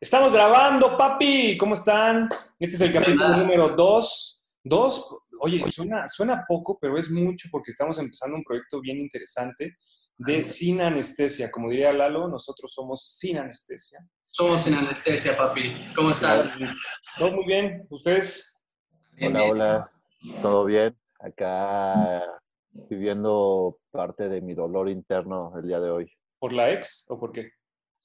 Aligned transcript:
Estamos 0.00 0.32
grabando, 0.32 0.96
papi. 0.96 1.56
¿Cómo 1.56 1.74
están? 1.74 2.28
Este 2.58 2.76
es 2.76 2.80
el 2.82 2.92
capítulo 2.92 3.36
número 3.36 3.68
2. 3.70 4.44
Dos, 4.62 5.16
oye, 5.40 5.62
suena, 5.70 6.06
suena 6.06 6.44
poco, 6.48 6.78
pero 6.80 6.96
es 6.96 7.10
mucho 7.10 7.48
porque 7.50 7.72
estamos 7.72 7.98
empezando 7.98 8.36
un 8.36 8.44
proyecto 8.44 8.80
bien 8.80 9.00
interesante 9.00 9.76
de 10.16 10.40
sin 10.40 10.80
anestesia. 10.80 11.50
Como 11.50 11.68
diría 11.68 11.92
Lalo, 11.92 12.28
nosotros 12.28 12.72
somos 12.72 13.16
sin 13.18 13.38
anestesia. 13.38 13.98
Somos 14.36 14.62
sin 14.62 14.74
anestesia, 14.74 15.36
papi. 15.36 15.72
¿Cómo 15.94 16.10
están? 16.10 16.42
Todo 17.16 17.30
muy 17.30 17.44
bien. 17.46 17.86
¿Ustedes? 17.88 18.60
Hola, 19.22 19.44
hola. 19.44 19.90
¿Todo 20.42 20.64
bien? 20.64 20.98
Acá 21.20 22.24
viviendo 22.72 23.78
parte 23.92 24.28
de 24.28 24.40
mi 24.40 24.54
dolor 24.54 24.88
interno 24.88 25.52
el 25.56 25.68
día 25.68 25.78
de 25.78 25.88
hoy. 25.88 26.12
¿Por 26.40 26.52
la 26.52 26.72
ex 26.72 27.04
o 27.06 27.16
por 27.16 27.30
qué? 27.30 27.52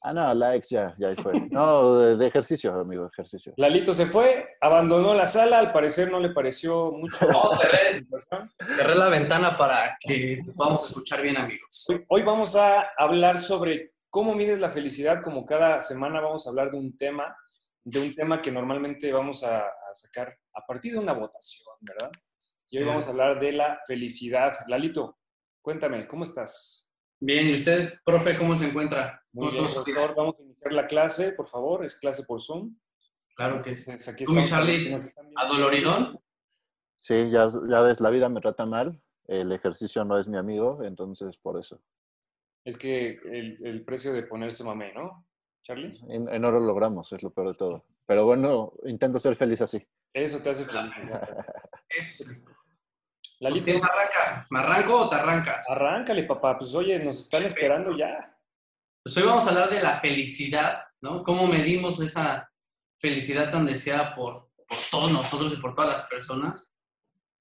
Ah, 0.02 0.14
no, 0.14 0.32
la 0.36 0.56
ex 0.56 0.70
ya, 0.70 0.94
ya 1.00 1.16
fue. 1.16 1.34
No, 1.50 1.98
de, 1.98 2.28
ejercicio, 2.28 2.76
amigo, 2.76 3.09
ejercicio. 3.12 3.56
Lalito 3.58 3.96
se 3.96 4.06
fue, 4.06 4.50
abandonó 4.62 5.16
la 5.16 5.26
sala, 5.26 5.58
al 5.58 5.73
parecer 5.73 6.12
no 6.12 6.20
le 6.20 6.30
pareció 6.30 6.92
mucho. 6.92 7.26
No, 7.28 7.56
cerré, 7.56 8.06
cerré 8.78 8.94
la 8.94 9.09
ventana 9.09 9.58
para 9.58 9.98
que 10.00 10.44
podamos 10.56 10.88
escuchar 10.90 11.23
bien, 11.23 11.38
amigos. 11.38 11.88
Hoy 12.08 12.22
vamos 12.22 12.56
a 12.56 12.90
hablar 13.00 13.40
sobre 13.40 13.94
cómo 14.09 14.36
mides 14.36 14.59
la 14.59 14.72
felicidad, 14.72 15.22
como 15.22 15.45
cada 15.45 15.81
semana 15.81 16.22
vamos 16.22 16.45
a 16.45 16.50
hablar 16.50 16.72
de 16.72 16.77
un 16.77 16.98
tema, 16.98 17.36
de 17.84 18.00
un 18.00 18.13
tema 18.13 18.41
que 18.41 18.52
normalmente 18.52 19.12
vamos 19.12 19.44
a, 19.44 19.66
sacar 19.91 20.38
a 20.54 20.66
partir 20.67 20.94
de 20.94 21.00
una 21.00 21.14
votación, 21.14 21.66
¿verdad? 21.81 22.11
Y 22.69 22.78
hoy 22.78 22.84
vamos 22.84 23.08
a 23.08 23.11
hablar 23.11 23.39
de 23.39 23.53
la 23.53 23.81
felicidad. 23.88 24.53
Lalito, 24.67 25.17
cuéntame, 25.61 26.08
¿cómo 26.08 26.25
estás? 26.25 26.94
Bien, 27.19 27.47
¿y 27.47 27.56
usted, 27.56 27.95
profe, 28.06 28.38
cómo 28.38 28.56
se 28.56 28.67
encuentra? 28.67 29.23
Muy 29.31 29.52
bien, 29.52 29.64
doctor, 29.64 30.14
vamos 30.16 30.36
a 30.39 30.44
iniciar 30.44 30.73
la 30.73 30.86
clase, 30.86 31.31
por 31.31 31.47
favor, 31.47 31.84
es 31.84 31.95
clase 31.95 32.23
por 32.23 32.39
Zoom. 32.41 32.78
Claro 33.36 33.64
que 33.64 33.73
sí. 33.73 33.91
Aquí 34.06 34.25
¿Tú, 34.25 34.36
Charlie, 34.47 34.95
adoloridón? 35.36 36.19
Sí, 37.00 37.31
ya, 37.31 37.50
ya 37.67 37.81
ves, 37.81 38.00
la 38.00 38.09
vida 38.09 38.30
me 38.30 38.41
trata 38.41 38.66
mal, 38.66 39.02
el 39.28 39.52
ejercicio 39.52 40.06
no 40.06 40.19
es 40.19 40.28
mi 40.28 40.38
amigo, 40.38 40.84
entonces 40.84 41.38
por 41.38 41.59
eso. 41.59 41.81
Es 42.70 42.78
que 42.78 43.20
el, 43.25 43.84
precio 43.84 44.14
de 44.14 44.22
ponerse 44.23 44.64
mamé, 44.64 44.94
¿no, 44.94 45.25
Charlie? 45.64 45.92
En, 46.08 46.25
no 46.25 46.52
lo 46.52 46.59
logramos, 46.59 47.12
es 47.12 47.23
lo 47.23 47.31
peor 47.31 47.50
de 47.50 47.58
todo. 47.58 47.86
Pero 48.06 48.25
bueno, 48.25 48.73
intento 48.86 49.17
ser 49.17 49.36
feliz 49.36 49.62
así. 49.62 49.84
Eso 50.14 50.39
te 50.39 50.52
hace 50.52 50.66
feliz, 50.66 50.94
Eso. 51.90 52.25
Lalito. 53.40 53.73
¿Me 53.73 53.80
arranca? 53.80 54.47
¿Me 54.52 54.59
arranco 54.59 55.02
o 55.02 55.09
te 55.09 55.16
arrancas? 55.16 55.67
Arráncale, 55.72 56.23
papá. 56.23 56.59
Pues 56.59 56.75
oye, 56.75 57.00
nos 57.00 57.22
están 57.22 57.44
esperando 57.44 57.97
ya. 57.97 58.38
Pues 59.02 59.17
hoy 59.17 59.23
vamos 59.23 59.47
a 59.47 59.50
hablar 59.50 59.70
de 59.72 59.81
la 59.81 60.00
felicidad, 60.00 60.84
¿no? 61.02 61.23
¿Cómo 61.23 61.47
medimos 61.47 62.00
esa 62.02 62.52
felicidad 63.00 63.52
tan 63.52 63.66
deseada 63.66 64.14
por, 64.14 64.52
por 64.67 64.78
todos 64.92 65.12
nosotros 65.12 65.53
y 65.53 65.58
por 65.58 65.73
todas 65.73 65.94
las 65.94 66.03
personas? 66.03 66.72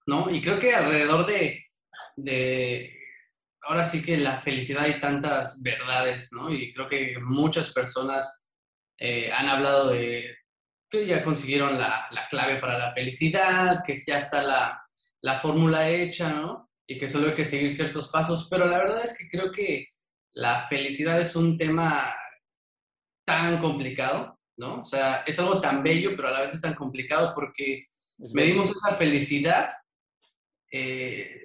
¿No? 0.07 0.31
Y 0.31 0.41
creo 0.41 0.59
que 0.59 0.75
alrededor 0.75 1.27
de, 1.27 1.67
de, 2.17 2.98
ahora 3.63 3.85
sí 3.85 4.03
que 4.03 4.17
la 4.17 4.41
felicidad 4.41 4.85
hay 4.85 5.01
tantas 5.01 5.63
verdades, 5.63 6.33
¿no? 6.33 6.53
Y 6.53 6.73
creo 6.73 6.89
que 6.89 7.17
muchas 7.21 7.73
personas 7.73 8.45
eh, 8.99 9.31
han 9.33 9.49
hablado 9.49 9.91
de 9.91 10.37
que 10.91 11.07
ya 11.07 11.23
consiguieron 11.23 11.79
la, 11.79 12.09
la 12.11 12.29
clave 12.29 12.57
para 12.57 12.79
la 12.79 12.93
felicidad, 12.93 13.83
que 13.85 13.95
ya 13.95 14.19
está 14.19 14.43
la, 14.43 14.83
la 15.21 15.39
fórmula 15.41 15.89
hecha, 15.89 16.33
¿no? 16.33 16.71
Y 16.87 16.99
que 16.99 17.09
solo 17.09 17.29
hay 17.29 17.35
que 17.35 17.45
seguir 17.45 17.71
ciertos 17.71 18.09
pasos, 18.09 18.49
pero 18.51 18.67
la 18.67 18.79
verdad 18.79 19.05
es 19.05 19.17
que 19.17 19.29
creo 19.29 19.53
que 19.53 19.89
la 20.33 20.67
felicidad 20.69 21.21
es 21.21 21.37
un 21.37 21.57
tema 21.57 22.15
tan 23.27 23.59
complicado, 23.59 24.39
¿no? 24.57 24.83
O 24.83 24.87
sea, 24.87 25.23
es 25.27 25.39
algo 25.39 25.61
tan 25.61 25.83
bello, 25.83 26.17
pero 26.17 26.29
a 26.29 26.33
la 26.33 26.41
vez 26.41 26.55
es 26.55 26.61
tan 26.61 26.75
complicado 26.75 27.33
porque 27.35 27.87
medimos 28.33 28.75
esa 28.75 28.97
felicidad 28.97 29.71
eh, 30.73 31.38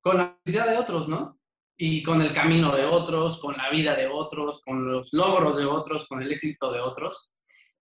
con 0.00 0.16
la 0.18 0.38
felicidad 0.44 0.70
de 0.70 0.78
otros, 0.78 1.08
¿no? 1.08 1.38
Y 1.76 2.02
con 2.02 2.20
el 2.20 2.34
camino 2.34 2.74
de 2.74 2.84
otros, 2.84 3.40
con 3.40 3.56
la 3.56 3.70
vida 3.70 3.94
de 3.94 4.06
otros, 4.06 4.62
con 4.62 4.90
los 4.90 5.12
logros 5.12 5.56
de 5.56 5.64
otros, 5.64 6.06
con 6.08 6.22
el 6.22 6.30
éxito 6.30 6.72
de 6.72 6.80
otros. 6.80 7.30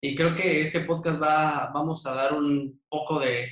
Y 0.01 0.15
creo 0.15 0.35
que 0.35 0.61
este 0.61 0.81
podcast 0.81 1.21
va, 1.21 1.69
vamos 1.73 2.05
a 2.05 2.13
dar 2.13 2.33
un 2.33 2.81
poco 2.87 3.19
de, 3.19 3.49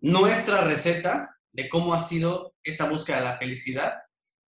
nuestra 0.00 0.62
receta 0.62 1.36
de 1.52 1.68
cómo 1.68 1.94
ha 1.94 2.00
sido 2.00 2.54
esa 2.62 2.88
búsqueda 2.88 3.18
de 3.18 3.24
la 3.24 3.38
felicidad 3.38 3.94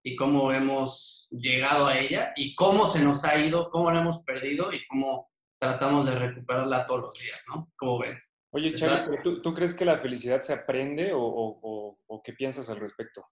y 0.04 0.16
cómo 0.16 0.52
hemos 0.52 1.28
llegado 1.30 1.86
a 1.86 1.98
ella 1.98 2.32
y 2.36 2.54
cómo 2.54 2.86
se 2.86 3.02
nos 3.02 3.24
ha 3.24 3.38
ido, 3.38 3.70
cómo 3.70 3.90
la 3.90 4.00
hemos 4.00 4.22
perdido 4.22 4.72
y 4.72 4.86
cómo 4.86 5.30
tratamos 5.58 6.06
de 6.06 6.14
recuperarla 6.14 6.86
todos 6.86 7.02
los 7.02 7.18
días, 7.18 7.44
¿no? 7.48 7.70
¿Cómo 7.76 7.98
ven? 7.98 8.16
Oye, 8.52 8.74
Charlie, 8.74 9.18
¿tú, 9.22 9.54
crees 9.54 9.74
que 9.74 9.84
la 9.84 9.98
felicidad 9.98 10.40
se 10.40 10.52
aprende 10.52 11.12
o, 11.14 11.98
qué 12.24 12.32
piensas 12.32 12.68
al 12.70 12.80
respecto? 12.80 13.24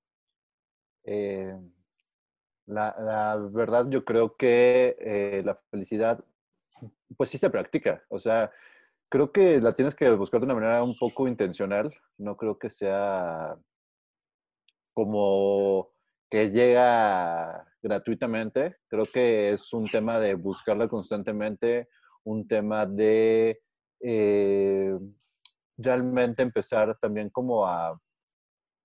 Eh, 1.10 1.58
la, 2.66 3.38
verdad, 3.50 3.86
yo 3.88 4.04
creo 4.04 4.36
que 4.36 4.94
eh, 5.00 5.42
la 5.42 5.58
felicidad, 5.70 6.22
pues 7.16 7.30
sí 7.30 7.38
se 7.38 7.48
practica. 7.48 8.04
O 8.10 8.18
sea, 8.18 8.52
creo 9.08 9.32
que 9.32 9.58
la 9.60 9.72
tienes 9.72 9.96
que 9.96 10.10
buscar 10.10 10.40
de 10.40 10.44
una 10.44 10.54
manera 10.54 10.82
un 10.82 10.96
poco 10.98 11.26
intencional. 11.26 11.94
No 12.18 12.36
creo 12.36 12.58
que 12.58 12.68
sea 12.68 13.56
como 14.92 15.92
que 16.30 16.50
llega 16.50 17.66
gratuitamente. 17.82 18.76
Creo 18.88 19.06
que 19.06 19.52
es 19.54 19.72
un 19.72 19.88
tema 19.88 20.20
de 20.20 20.34
buscarla 20.34 20.88
constantemente, 20.88 21.88
un 22.24 22.46
tema 22.46 22.84
de 22.84 23.62
eh, 24.00 24.98
realmente 25.78 26.42
empezar 26.42 26.98
también 27.00 27.30
como 27.30 27.66
a, 27.66 27.98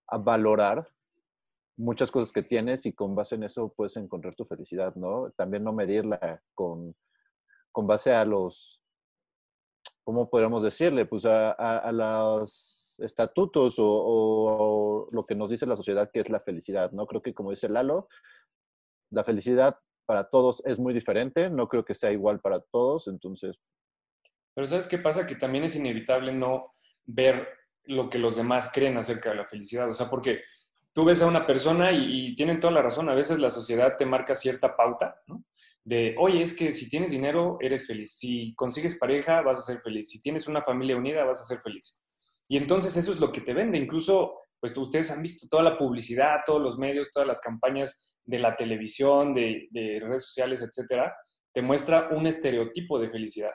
a, 0.07 0.17
valorar 0.17 0.88
muchas 1.78 2.11
cosas 2.11 2.31
que 2.31 2.44
tienes 2.44 2.85
y 2.85 2.94
con 2.94 3.16
base 3.16 3.35
en 3.35 3.44
eso 3.44 3.73
puedes 3.75 3.97
encontrar 3.97 4.35
tu 4.35 4.45
felicidad, 4.45 4.95
¿no? 4.95 5.31
También 5.31 5.63
no 5.63 5.73
medirla 5.73 6.41
con, 6.53 6.95
con 7.72 7.88
base 7.88 8.13
a 8.13 8.25
los 8.25 8.84
¿cómo 10.03 10.29
podríamos 10.29 10.63
decirle? 10.63 11.06
Pues 11.06 11.25
a, 11.25 11.91
los 11.91 12.94
estatutos 13.00 13.75
o, 13.78 15.09
lo 15.11 15.25
que 15.25 15.35
nos 15.35 15.50
dice 15.50 15.66
la 15.66 15.75
sociedad 15.75 16.09
que 16.11 16.19
es 16.19 16.29
la 16.29 16.41
felicidad, 16.41 16.91
¿no? 16.91 17.07
Creo 17.07 17.22
que 17.22 17.34
como 17.34 17.51
dice 17.51 17.69
Lalo, 17.69 18.07
la 19.11 19.23
felicidad 19.23 19.78
para 20.05 20.29
todos 20.29 20.61
es 20.66 20.79
muy 20.79 20.94
diferente, 20.94 21.50
no 21.50 21.67
creo 21.67 21.85
que 21.85 21.95
sea 21.95 22.11
igual 22.11 22.40
para 22.40 22.59
todos, 22.59 23.07
entonces... 23.07 23.57
Pero 24.53 24.67
¿sabes 24.67 24.88
qué 24.88 24.97
pasa? 24.97 25.25
Que 25.25 25.35
también 25.35 25.63
es 25.63 25.75
inevitable 25.75 26.34
no 26.34 26.73
ver 27.05 27.47
lo 27.85 28.09
que 28.09 28.19
los 28.19 28.35
demás 28.35 28.69
creen 28.73 28.97
acerca 28.97 29.31
de 29.31 29.38
la 29.38 29.47
felicidad, 29.47 29.90
o 29.90 29.94
sea, 29.94 30.09
porque 30.09 30.41
tú 30.93 31.05
ves 31.05 31.21
a 31.21 31.27
una 31.27 31.45
persona 31.45 31.91
y, 31.91 32.27
y 32.27 32.35
tienen 32.35 32.59
toda 32.59 32.73
la 32.73 32.81
razón, 32.81 33.09
a 33.09 33.15
veces 33.15 33.39
la 33.39 33.51
sociedad 33.51 33.95
te 33.97 34.05
marca 34.05 34.35
cierta 34.35 34.75
pauta, 34.75 35.15
¿no? 35.27 35.43
de, 35.85 36.15
oye, 36.17 36.41
es 36.41 36.55
que 36.55 36.71
si 36.71 36.89
tienes 36.89 37.11
dinero, 37.11 37.57
eres 37.59 37.85
feliz. 37.85 38.15
Si 38.17 38.53
consigues 38.55 38.97
pareja, 38.97 39.41
vas 39.41 39.59
a 39.59 39.61
ser 39.61 39.81
feliz. 39.81 40.09
Si 40.09 40.21
tienes 40.21 40.47
una 40.47 40.61
familia 40.61 40.95
unida, 40.95 41.25
vas 41.25 41.41
a 41.41 41.45
ser 41.45 41.59
feliz. 41.59 42.01
Y 42.47 42.57
entonces 42.57 42.95
eso 42.95 43.11
es 43.11 43.19
lo 43.19 43.31
que 43.31 43.41
te 43.41 43.53
vende. 43.53 43.77
Incluso, 43.77 44.33
pues 44.59 44.75
ustedes 44.77 45.11
han 45.11 45.21
visto 45.21 45.47
toda 45.49 45.63
la 45.63 45.77
publicidad, 45.77 46.41
todos 46.45 46.61
los 46.61 46.77
medios, 46.77 47.11
todas 47.11 47.27
las 47.27 47.39
campañas 47.39 48.15
de 48.23 48.39
la 48.39 48.55
televisión, 48.55 49.33
de, 49.33 49.67
de 49.71 49.99
redes 50.01 50.25
sociales, 50.25 50.61
etcétera, 50.61 51.13
te 51.51 51.61
muestra 51.61 52.09
un 52.11 52.27
estereotipo 52.27 52.97
de 52.99 53.09
felicidad. 53.09 53.51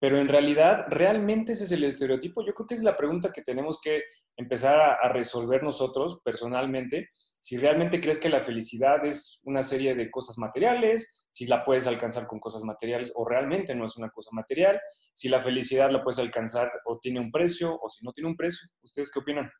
Pero 0.00 0.18
en 0.18 0.28
realidad, 0.28 0.86
¿realmente 0.88 1.52
ese 1.52 1.64
es 1.64 1.72
el 1.72 1.84
estereotipo? 1.84 2.42
Yo 2.44 2.54
creo 2.54 2.66
que 2.66 2.74
es 2.74 2.82
la 2.82 2.96
pregunta 2.96 3.32
que 3.32 3.42
tenemos 3.42 3.78
que 3.82 4.04
empezar 4.34 4.80
a, 4.80 5.08
resolver 5.12 5.62
nosotros 5.62 6.22
personalmente. 6.24 7.10
Si 7.38 7.58
realmente 7.58 8.00
crees 8.00 8.18
que 8.18 8.30
la 8.30 8.42
felicidad 8.42 9.04
es 9.04 9.42
una 9.44 9.62
serie 9.62 9.94
de 9.94 10.10
cosas 10.10 10.38
materiales, 10.38 11.26
si 11.30 11.44
la 11.44 11.62
puedes 11.62 11.86
alcanzar 11.86 12.26
con 12.26 12.40
cosas 12.40 12.62
materiales 12.62 13.12
o 13.14 13.28
realmente 13.28 13.74
no 13.74 13.84
es 13.84 13.98
una 13.98 14.08
cosa 14.08 14.30
material, 14.32 14.80
si 15.12 15.28
la 15.28 15.42
felicidad 15.42 15.90
la 15.90 16.02
puedes 16.02 16.18
alcanzar 16.18 16.72
o 16.86 16.98
tiene 16.98 17.20
un 17.20 17.30
precio 17.30 17.78
o 17.78 17.90
si 17.90 18.02
no 18.02 18.12
tiene 18.12 18.30
un 18.30 18.36
precio. 18.36 18.70
¿Ustedes 18.82 19.10
qué 19.12 19.18
opinan? 19.18 19.50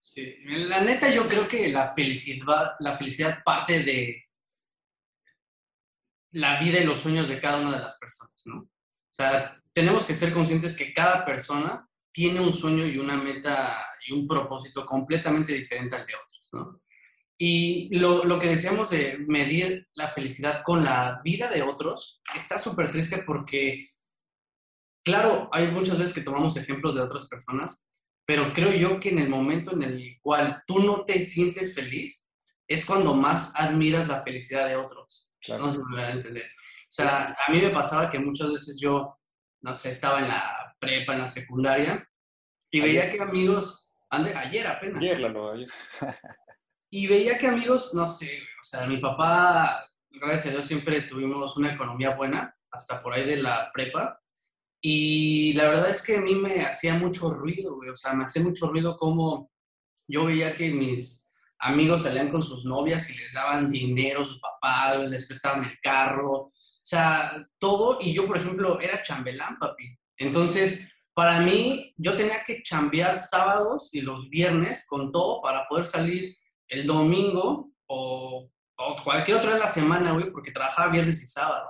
Sí, 0.00 0.38
la 0.44 0.80
neta 0.80 1.08
yo 1.08 1.28
creo 1.28 1.46
que 1.46 1.68
la 1.68 1.92
felicidad, 1.92 2.72
la 2.80 2.96
felicidad 2.96 3.38
parte 3.44 3.84
de 3.84 4.24
la 6.32 6.58
vida 6.58 6.80
y 6.80 6.84
los 6.84 6.98
sueños 6.98 7.28
de 7.28 7.40
cada 7.40 7.60
una 7.60 7.76
de 7.76 7.82
las 7.84 7.96
personas, 7.96 8.42
¿no? 8.46 8.68
O 9.12 9.14
sea, 9.14 9.56
tenemos 9.72 10.06
que 10.06 10.14
ser 10.14 10.32
conscientes 10.32 10.76
que 10.76 10.92
cada 10.92 11.24
persona 11.24 11.88
tiene 12.10 12.40
un 12.40 12.52
sueño 12.52 12.86
y 12.86 12.98
una 12.98 13.16
meta 13.16 13.76
y 14.06 14.12
un 14.12 14.26
propósito 14.26 14.84
completamente 14.84 15.52
diferente 15.52 15.96
al 15.96 16.06
de 16.06 16.14
otros, 16.14 16.48
¿no? 16.52 16.80
Y 17.38 17.94
lo, 17.98 18.24
lo 18.24 18.38
que 18.38 18.48
decíamos 18.48 18.90
de 18.90 19.18
medir 19.26 19.88
la 19.94 20.08
felicidad 20.08 20.62
con 20.64 20.84
la 20.84 21.20
vida 21.24 21.50
de 21.50 21.62
otros 21.62 22.22
está 22.34 22.58
súper 22.58 22.92
triste 22.92 23.18
porque 23.26 23.88
claro, 25.02 25.48
hay 25.52 25.70
muchas 25.70 25.98
veces 25.98 26.14
que 26.14 26.20
tomamos 26.22 26.56
ejemplos 26.56 26.94
de 26.94 27.02
otras 27.02 27.28
personas, 27.28 27.84
pero 28.24 28.52
creo 28.52 28.72
yo 28.72 29.00
que 29.00 29.10
en 29.10 29.18
el 29.18 29.28
momento 29.28 29.72
en 29.72 29.82
el 29.82 30.18
cual 30.20 30.62
tú 30.66 30.78
no 30.78 31.04
te 31.04 31.24
sientes 31.24 31.74
feliz, 31.74 32.28
es 32.68 32.84
cuando 32.84 33.14
más 33.14 33.54
admiras 33.56 34.08
la 34.08 34.22
felicidad 34.22 34.68
de 34.68 34.76
otros. 34.76 35.30
No 35.48 35.70
sé 35.70 35.78
si 35.78 35.84
me 35.90 35.96
van 35.96 36.10
a 36.10 36.12
entender. 36.12 36.46
O 36.92 36.94
sea, 36.94 37.34
a 37.46 37.50
mí 37.50 37.58
me 37.58 37.70
pasaba 37.70 38.10
que 38.10 38.18
muchas 38.18 38.52
veces 38.52 38.78
yo, 38.78 39.18
no 39.62 39.74
sé, 39.74 39.92
estaba 39.92 40.18
en 40.20 40.28
la 40.28 40.76
prepa, 40.78 41.14
en 41.14 41.20
la 41.20 41.28
secundaria, 41.28 42.06
y 42.70 42.82
veía 42.82 43.10
que 43.10 43.18
amigos, 43.18 43.90
ande, 44.10 44.34
ayer 44.34 44.66
apenas. 44.66 45.02
Ayer, 45.02 45.24
ayer. 45.24 45.68
Y 46.90 47.06
veía 47.06 47.38
que 47.38 47.46
amigos, 47.46 47.94
no 47.94 48.06
sé, 48.06 48.42
o 48.60 48.62
sea, 48.62 48.86
mi 48.86 48.98
papá, 48.98 49.88
gracias 50.10 50.48
a 50.48 50.50
Dios, 50.50 50.66
siempre 50.66 51.00
tuvimos 51.00 51.56
una 51.56 51.72
economía 51.72 52.14
buena, 52.14 52.54
hasta 52.70 53.02
por 53.02 53.14
ahí 53.14 53.24
de 53.24 53.40
la 53.40 53.70
prepa. 53.72 54.20
Y 54.82 55.54
la 55.54 55.68
verdad 55.68 55.88
es 55.88 56.04
que 56.04 56.16
a 56.16 56.20
mí 56.20 56.34
me 56.34 56.60
hacía 56.60 56.92
mucho 56.92 57.30
ruido, 57.30 57.76
güey. 57.76 57.88
O 57.88 57.96
sea, 57.96 58.12
me 58.12 58.24
hacía 58.24 58.42
mucho 58.42 58.66
ruido 58.66 58.98
como 58.98 59.50
yo 60.06 60.26
veía 60.26 60.54
que 60.54 60.70
mis 60.72 61.32
amigos 61.58 62.02
salían 62.02 62.30
con 62.30 62.42
sus 62.42 62.66
novias 62.66 63.08
y 63.08 63.16
les 63.16 63.32
daban 63.32 63.70
dinero, 63.72 64.22
sus 64.22 64.40
papás, 64.40 64.98
les 65.08 65.26
prestaban 65.26 65.64
el 65.64 65.78
carro, 65.80 66.50
sea, 66.82 67.32
todo. 67.58 67.98
Y 68.00 68.12
yo, 68.12 68.26
por 68.26 68.38
ejemplo, 68.38 68.80
era 68.80 69.02
chambelán, 69.02 69.58
papi. 69.58 69.96
Entonces, 70.16 70.88
para 71.14 71.40
mí, 71.40 71.94
yo 71.96 72.16
tenía 72.16 72.42
que 72.44 72.62
chambear 72.62 73.18
sábados 73.18 73.90
y 73.92 74.00
los 74.00 74.28
viernes 74.30 74.86
con 74.88 75.12
todo 75.12 75.40
para 75.42 75.66
poder 75.68 75.86
salir 75.86 76.36
el 76.68 76.86
domingo 76.86 77.72
o, 77.86 78.50
o 78.76 79.04
cualquier 79.04 79.36
otra 79.36 79.54
de 79.54 79.60
la 79.60 79.68
semana, 79.68 80.12
güey, 80.12 80.30
porque 80.30 80.52
trabajaba 80.52 80.92
viernes 80.92 81.22
y 81.22 81.26
sábado. 81.26 81.68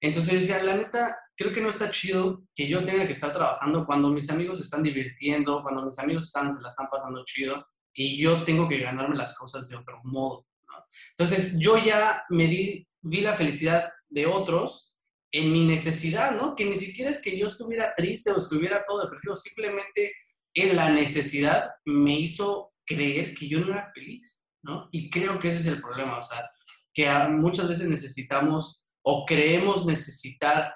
Entonces 0.00 0.40
decía, 0.40 0.62
la 0.64 0.76
neta, 0.76 1.16
creo 1.36 1.52
que 1.52 1.60
no 1.60 1.70
está 1.70 1.90
chido 1.90 2.42
que 2.54 2.68
yo 2.68 2.84
tenga 2.84 3.06
que 3.06 3.12
estar 3.12 3.32
trabajando 3.32 3.86
cuando 3.86 4.08
mis 4.10 4.28
amigos 4.30 4.58
se 4.58 4.64
están 4.64 4.82
divirtiendo, 4.82 5.62
cuando 5.62 5.84
mis 5.84 5.98
amigos 5.98 6.26
están, 6.26 6.54
se 6.54 6.60
la 6.60 6.68
están 6.68 6.88
pasando 6.90 7.24
chido 7.24 7.64
y 7.94 8.20
yo 8.20 8.42
tengo 8.44 8.68
que 8.68 8.78
ganarme 8.78 9.16
las 9.16 9.36
cosas 9.36 9.68
de 9.68 9.76
otro 9.76 10.00
modo. 10.04 10.46
Entonces 11.10 11.58
yo 11.58 11.78
ya 11.78 12.24
me 12.30 12.46
di, 12.48 12.86
vi 13.00 13.20
la 13.20 13.34
felicidad 13.34 13.90
de 14.12 14.26
otros 14.26 14.94
en 15.32 15.52
mi 15.52 15.66
necesidad, 15.66 16.32
¿no? 16.32 16.54
Que 16.54 16.66
ni 16.66 16.76
siquiera 16.76 17.10
es 17.10 17.22
que 17.22 17.38
yo 17.38 17.46
estuviera 17.46 17.94
triste 17.94 18.30
o 18.30 18.38
estuviera 18.38 18.84
todo 18.86 19.02
depresivo, 19.02 19.34
simplemente 19.36 20.12
en 20.54 20.76
la 20.76 20.90
necesidad 20.90 21.70
me 21.84 22.18
hizo 22.18 22.72
creer 22.84 23.34
que 23.34 23.48
yo 23.48 23.60
no 23.60 23.72
era 23.72 23.90
feliz, 23.94 24.42
¿no? 24.62 24.88
Y 24.92 25.08
creo 25.08 25.38
que 25.38 25.48
ese 25.48 25.58
es 25.58 25.66
el 25.66 25.80
problema, 25.80 26.18
o 26.18 26.22
sea, 26.22 26.50
que 26.92 27.10
muchas 27.30 27.68
veces 27.68 27.88
necesitamos 27.88 28.84
o 29.02 29.24
creemos 29.24 29.86
necesitar 29.86 30.74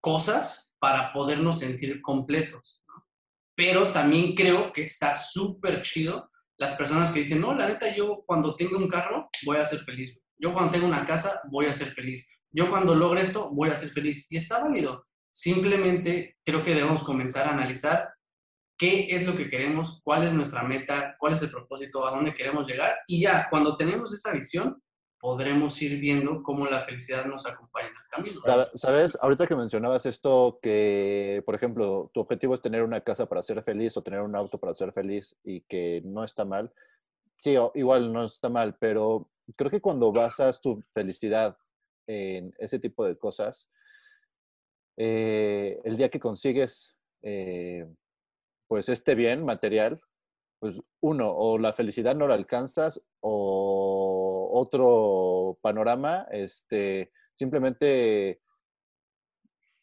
cosas 0.00 0.76
para 0.78 1.12
podernos 1.12 1.58
sentir 1.58 2.02
completos, 2.02 2.82
¿no? 2.86 3.06
Pero 3.56 3.92
también 3.92 4.34
creo 4.34 4.72
que 4.72 4.82
está 4.82 5.14
súper 5.14 5.82
chido 5.82 6.30
las 6.58 6.74
personas 6.74 7.10
que 7.10 7.20
dicen, 7.20 7.40
no, 7.40 7.54
la 7.54 7.68
neta, 7.68 7.94
yo 7.94 8.22
cuando 8.26 8.54
tengo 8.54 8.76
un 8.76 8.88
carro 8.88 9.30
voy 9.46 9.56
a 9.56 9.64
ser 9.64 9.80
feliz. 9.80 10.18
Yo 10.36 10.52
cuando 10.52 10.72
tengo 10.72 10.86
una 10.86 11.06
casa 11.06 11.40
voy 11.50 11.66
a 11.66 11.74
ser 11.74 11.92
feliz. 11.92 12.28
Yo 12.50 12.70
cuando 12.70 12.94
logre 12.94 13.22
esto 13.22 13.50
voy 13.52 13.70
a 13.70 13.76
ser 13.76 13.90
feliz. 13.90 14.26
Y 14.30 14.36
está 14.36 14.62
válido. 14.62 15.04
Simplemente 15.32 16.36
creo 16.44 16.62
que 16.62 16.74
debemos 16.74 17.02
comenzar 17.02 17.46
a 17.46 17.52
analizar 17.52 18.10
qué 18.76 19.08
es 19.10 19.26
lo 19.26 19.34
que 19.34 19.50
queremos, 19.50 20.00
cuál 20.04 20.24
es 20.24 20.32
nuestra 20.32 20.62
meta, 20.62 21.16
cuál 21.18 21.34
es 21.34 21.42
el 21.42 21.50
propósito, 21.50 22.06
a 22.06 22.12
dónde 22.12 22.34
queremos 22.34 22.66
llegar. 22.66 22.96
Y 23.06 23.22
ya, 23.22 23.48
cuando 23.50 23.76
tenemos 23.76 24.14
esa 24.14 24.32
visión, 24.32 24.80
podremos 25.20 25.80
ir 25.82 25.98
viendo 25.98 26.42
cómo 26.42 26.66
la 26.66 26.80
felicidad 26.80 27.24
nos 27.26 27.44
acompaña 27.46 27.88
en 27.88 27.94
el 27.94 28.08
camino. 28.10 28.68
Sabes, 28.76 29.18
ahorita 29.20 29.46
que 29.46 29.56
mencionabas 29.56 30.06
esto, 30.06 30.60
que 30.62 31.42
por 31.44 31.56
ejemplo, 31.56 32.10
tu 32.14 32.20
objetivo 32.20 32.54
es 32.54 32.62
tener 32.62 32.84
una 32.84 33.00
casa 33.00 33.26
para 33.26 33.42
ser 33.42 33.62
feliz 33.64 33.96
o 33.96 34.02
tener 34.02 34.20
un 34.20 34.36
auto 34.36 34.58
para 34.58 34.74
ser 34.74 34.92
feliz 34.92 35.36
y 35.42 35.62
que 35.62 36.02
no 36.04 36.24
está 36.24 36.44
mal. 36.44 36.72
Sí, 37.36 37.56
igual 37.74 38.12
no 38.12 38.24
está 38.24 38.48
mal, 38.48 38.76
pero 38.78 39.28
creo 39.56 39.70
que 39.70 39.80
cuando 39.80 40.12
basas 40.12 40.60
tu 40.60 40.84
felicidad 40.94 41.56
en 42.08 42.52
ese 42.58 42.80
tipo 42.80 43.04
de 43.04 43.16
cosas, 43.16 43.68
eh, 44.96 45.80
el 45.84 45.96
día 45.96 46.08
que 46.08 46.18
consigues 46.18 46.96
eh, 47.22 47.86
pues 48.66 48.88
este 48.88 49.14
bien 49.14 49.44
material, 49.44 50.00
pues 50.58 50.80
uno, 51.00 51.30
o 51.30 51.58
la 51.58 51.72
felicidad 51.72 52.16
no 52.16 52.26
la 52.26 52.34
alcanzas 52.34 53.00
o 53.20 54.50
otro 54.52 55.58
panorama, 55.62 56.26
este, 56.32 57.12
simplemente 57.34 58.40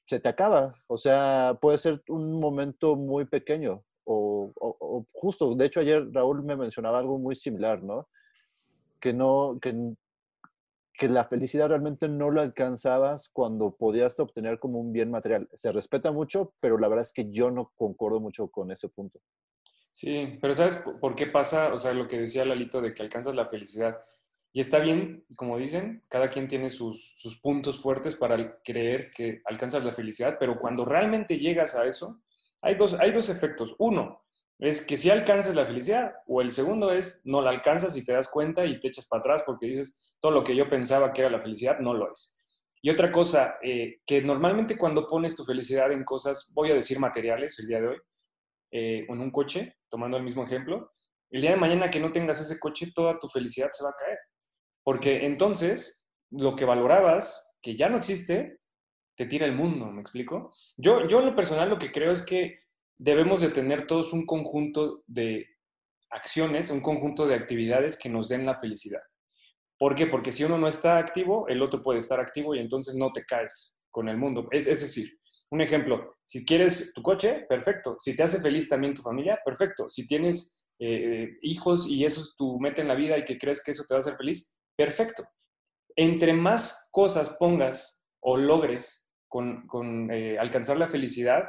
se 0.07 0.19
te 0.19 0.27
acaba. 0.27 0.75
O 0.87 0.97
sea, 0.97 1.57
puede 1.61 1.77
ser 1.77 2.03
un 2.09 2.39
momento 2.39 2.97
muy 2.97 3.25
pequeño 3.25 3.85
o, 4.05 5.05
justo, 5.13 5.55
de 5.55 5.65
hecho 5.65 5.79
ayer 5.79 6.11
Raúl 6.11 6.43
me 6.43 6.55
mencionaba 6.55 6.99
algo 6.99 7.17
muy 7.17 7.35
similar, 7.35 7.83
¿no? 7.83 8.07
Que 8.99 9.13
no, 9.13 9.57
que, 9.61 9.73
que 10.97 11.09
la 11.09 11.25
felicidad 11.25 11.69
realmente 11.69 12.07
no 12.07 12.31
lo 12.31 12.41
alcanzabas 12.41 13.29
cuando 13.29 13.75
podías 13.75 14.19
obtener 14.19 14.59
como 14.59 14.79
un 14.79 14.93
bien 14.93 15.11
material. 15.11 15.49
Se 15.53 15.71
respeta 15.71 16.11
mucho, 16.11 16.53
pero 16.59 16.77
la 16.77 16.87
verdad 16.87 17.03
es 17.03 17.13
que 17.13 17.31
yo 17.31 17.51
no 17.51 17.71
concuerdo 17.75 18.19
mucho 18.19 18.47
con 18.47 18.71
ese 18.71 18.87
punto. 18.89 19.19
Sí, 19.91 20.37
pero 20.41 20.53
¿sabes 20.53 20.77
por 20.99 21.15
qué 21.15 21.27
pasa? 21.27 21.73
O 21.73 21.79
sea, 21.79 21.93
lo 21.93 22.07
que 22.07 22.19
decía 22.19 22.45
Lalito 22.45 22.81
de 22.81 22.93
que 22.93 23.03
alcanzas 23.03 23.35
la 23.35 23.47
felicidad. 23.47 23.97
Y 24.51 24.59
está 24.59 24.79
bien, 24.79 25.25
como 25.35 25.57
dicen, 25.57 26.03
cada 26.09 26.29
quien 26.29 26.47
tiene 26.47 26.69
sus, 26.69 27.39
puntos 27.41 27.81
fuertes 27.81 28.15
para 28.15 28.61
creer 28.63 29.11
que 29.11 29.41
alcanzas 29.45 29.83
la 29.83 29.93
felicidad, 29.93 30.37
pero 30.39 30.59
cuando 30.59 30.85
realmente 30.85 31.37
llegas 31.37 31.75
a 31.75 31.85
eso, 31.85 32.21
hay 32.61 32.75
dos, 32.75 32.93
hay 32.95 33.11
dos 33.11 33.29
efectos. 33.29 33.75
Uno 33.79 34.24
es 34.59 34.85
que 34.85 34.97
si 34.97 35.09
alcanzas 35.09 35.55
la 35.55 35.65
felicidad, 35.65 36.13
o 36.27 36.41
el 36.41 36.51
segundo 36.51 36.91
es 36.91 37.21
no 37.25 37.41
la 37.41 37.49
alcanzas 37.49 37.97
y 37.97 38.05
te 38.05 38.13
das 38.13 38.29
cuenta 38.29 38.65
y 38.65 38.79
te 38.79 38.87
echas 38.87 39.07
para 39.07 39.19
atrás 39.19 39.43
porque 39.45 39.67
dices, 39.67 40.15
todo 40.21 40.31
lo 40.31 40.43
que 40.43 40.55
yo 40.55 40.69
pensaba 40.69 41.11
que 41.11 41.21
era 41.21 41.29
la 41.29 41.41
felicidad 41.41 41.79
no 41.79 41.93
lo 41.93 42.11
es. 42.11 42.41
Y 42.81 42.89
otra 42.89 43.11
cosa, 43.11 43.57
eh, 43.63 44.01
que 44.05 44.21
normalmente 44.21 44.77
cuando 44.77 45.07
pones 45.07 45.35
tu 45.35 45.43
felicidad 45.43 45.91
en 45.91 46.03
cosas, 46.03 46.51
voy 46.53 46.71
a 46.71 46.75
decir 46.75 46.99
materiales 46.99 47.57
el 47.59 47.67
día 47.67 47.81
de 47.81 47.87
hoy, 47.87 47.97
eh, 48.71 49.05
en 49.09 49.19
un 49.19 49.31
coche, 49.31 49.77
tomando 49.89 50.17
el 50.17 50.23
mismo 50.23 50.43
ejemplo, 50.43 50.91
el 51.31 51.41
día 51.41 51.51
de 51.51 51.57
mañana 51.57 51.89
que 51.89 51.99
no 51.99 52.11
tengas 52.11 52.39
ese 52.39 52.59
coche, 52.59 52.91
toda 52.93 53.17
tu 53.19 53.27
felicidad 53.27 53.69
se 53.71 53.83
va 53.83 53.89
a 53.89 53.95
caer. 53.97 54.19
Porque 54.83 55.25
entonces 55.25 56.05
lo 56.31 56.55
que 56.55 56.65
valorabas, 56.65 57.55
que 57.61 57.75
ya 57.75 57.89
no 57.89 57.97
existe, 57.97 58.59
te 59.17 59.25
tira 59.25 59.45
el 59.45 59.53
mundo, 59.55 59.91
¿me 59.91 60.01
explico? 60.01 60.53
Yo, 60.77 61.07
yo 61.07 61.19
en 61.19 61.25
lo 61.25 61.35
personal 61.35 61.69
lo 61.69 61.77
que 61.77 61.91
creo 61.91 62.11
es 62.11 62.21
que 62.21 62.64
debemos 62.97 63.41
de 63.41 63.49
tener 63.49 63.87
todos 63.87 64.13
un 64.13 64.25
conjunto 64.25 65.03
de 65.07 65.47
acciones, 66.09 66.71
un 66.71 66.81
conjunto 66.81 67.27
de 67.27 67.35
actividades 67.35 67.97
que 67.97 68.09
nos 68.09 68.29
den 68.29 68.45
la 68.45 68.55
felicidad. 68.55 69.01
¿Por 69.77 69.95
qué? 69.95 70.07
Porque 70.07 70.31
si 70.31 70.43
uno 70.43 70.57
no 70.57 70.67
está 70.67 70.97
activo, 70.97 71.47
el 71.47 71.61
otro 71.61 71.81
puede 71.81 71.99
estar 71.99 72.19
activo 72.19 72.55
y 72.55 72.59
entonces 72.59 72.95
no 72.95 73.11
te 73.11 73.25
caes 73.25 73.75
con 73.91 74.07
el 74.07 74.17
mundo. 74.17 74.47
Es, 74.51 74.67
es 74.67 74.81
decir, 74.81 75.19
un 75.49 75.61
ejemplo, 75.61 76.15
si 76.23 76.45
quieres 76.45 76.93
tu 76.93 77.01
coche, 77.01 77.45
perfecto. 77.47 77.97
Si 77.99 78.15
te 78.15 78.23
hace 78.23 78.41
feliz 78.41 78.67
también 78.67 78.93
tu 78.93 79.01
familia, 79.01 79.39
perfecto. 79.43 79.89
Si 79.89 80.07
tienes 80.07 80.65
eh, 80.79 81.37
hijos 81.41 81.87
y 81.87 82.03
eso 82.03 82.21
es 82.21 82.35
tu 82.35 82.59
meta 82.59 82.81
en 82.81 82.87
la 82.87 82.95
vida 82.95 83.17
y 83.17 83.23
que 83.23 83.37
crees 83.37 83.63
que 83.63 83.71
eso 83.71 83.85
te 83.87 83.93
va 83.93 83.99
a 83.99 83.99
hacer 83.99 84.17
feliz, 84.17 84.55
perfecto. 84.75 85.23
Entre 85.95 86.33
más 86.33 86.89
cosas 86.91 87.29
pongas 87.39 88.05
o 88.19 88.37
logres 88.37 89.11
con, 89.27 90.09
eh, 90.11 90.37
alcanzar 90.39 90.77
la 90.77 90.87
felicidad, 90.87 91.43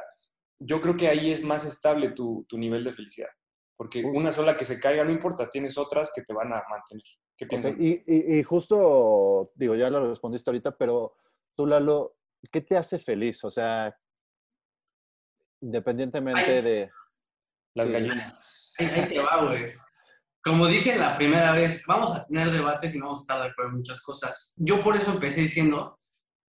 yo 0.59 0.81
creo 0.81 0.95
que 0.97 1.07
ahí 1.07 1.31
es 1.31 1.43
más 1.43 1.65
estable 1.65 2.09
tu, 2.09 2.45
nivel 2.51 2.83
de 2.83 2.93
felicidad. 2.93 3.29
Porque 3.75 4.03
una 4.03 4.31
sola 4.31 4.57
que 4.57 4.65
se 4.65 4.79
caiga 4.79 5.03
no 5.03 5.11
importa, 5.11 5.49
tienes 5.49 5.77
otras 5.77 6.11
que 6.13 6.23
te 6.23 6.33
van 6.33 6.51
a 6.51 6.63
mantener. 6.69 7.03
¿Qué 7.37 7.45
piensas? 7.45 7.73
Y, 7.77 8.03
y, 8.07 8.41
justo, 8.43 9.51
digo, 9.53 9.75
ya 9.75 9.89
lo 9.91 10.09
respondiste 10.09 10.49
ahorita, 10.49 10.75
pero 10.75 11.15
tú, 11.55 11.67
Lalo, 11.67 12.17
¿qué 12.51 12.61
te 12.61 12.75
hace 12.75 12.97
feliz? 12.97 13.43
O 13.43 13.51
sea, 13.51 13.95
independientemente 15.61 16.61
de... 16.61 16.91
Las 17.75 17.91
gallinas. 17.91 18.73
Ahí, 18.79 19.07
te 19.07 19.19
va, 19.19 19.43
güey. 19.43 19.73
Como 20.43 20.65
dije 20.65 20.95
la 20.95 21.15
primera 21.15 21.51
vez, 21.51 21.83
vamos 21.85 22.15
a 22.15 22.25
tener 22.25 22.49
debates 22.49 22.95
y 22.95 22.99
no 22.99 23.05
vamos 23.05 23.19
a 23.19 23.23
estar 23.23 23.41
de 23.41 23.49
acuerdo 23.49 23.71
en 23.71 23.77
muchas 23.77 24.01
cosas. 24.01 24.53
Yo 24.55 24.81
por 24.81 24.95
eso 24.95 25.11
empecé 25.11 25.41
diciendo 25.41 25.97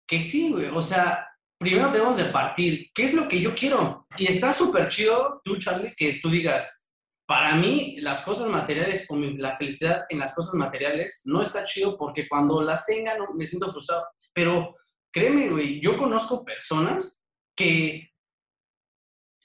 que 0.06 0.20
sí, 0.20 0.52
güey. 0.52 0.66
O 0.66 0.82
sea, 0.82 1.26
primero 1.58 1.90
debemos 1.90 2.16
de 2.16 2.25
partir. 2.25 2.90
¿Qué 2.94 3.04
es 3.04 3.14
lo 3.14 3.28
que 3.28 3.40
yo 3.40 3.54
quiero? 3.54 4.06
Y 4.16 4.26
está 4.26 4.52
súper 4.52 4.88
chido 4.88 5.40
tú, 5.44 5.58
Charlie, 5.58 5.94
que 5.96 6.18
tú 6.20 6.30
digas, 6.30 6.84
para 7.26 7.54
mí 7.54 7.96
las 8.00 8.23
cosas 8.23 8.49
materiales 8.49 9.06
o 9.08 9.16
la 9.16 9.56
felicidad 9.56 10.04
en 10.08 10.18
las 10.18 10.34
cosas 10.34 10.54
materiales 10.54 11.23
no 11.25 11.40
está 11.40 11.64
chido 11.64 11.96
porque 11.96 12.28
cuando 12.28 12.62
las 12.62 12.84
tengan 12.87 13.18
me 13.34 13.46
siento 13.46 13.70
frustrado. 13.70 14.04
Pero 14.32 14.75
Créeme, 15.14 15.49
güey, 15.49 15.80
yo 15.80 15.96
conozco 15.96 16.44
personas 16.44 17.23
que 17.56 18.11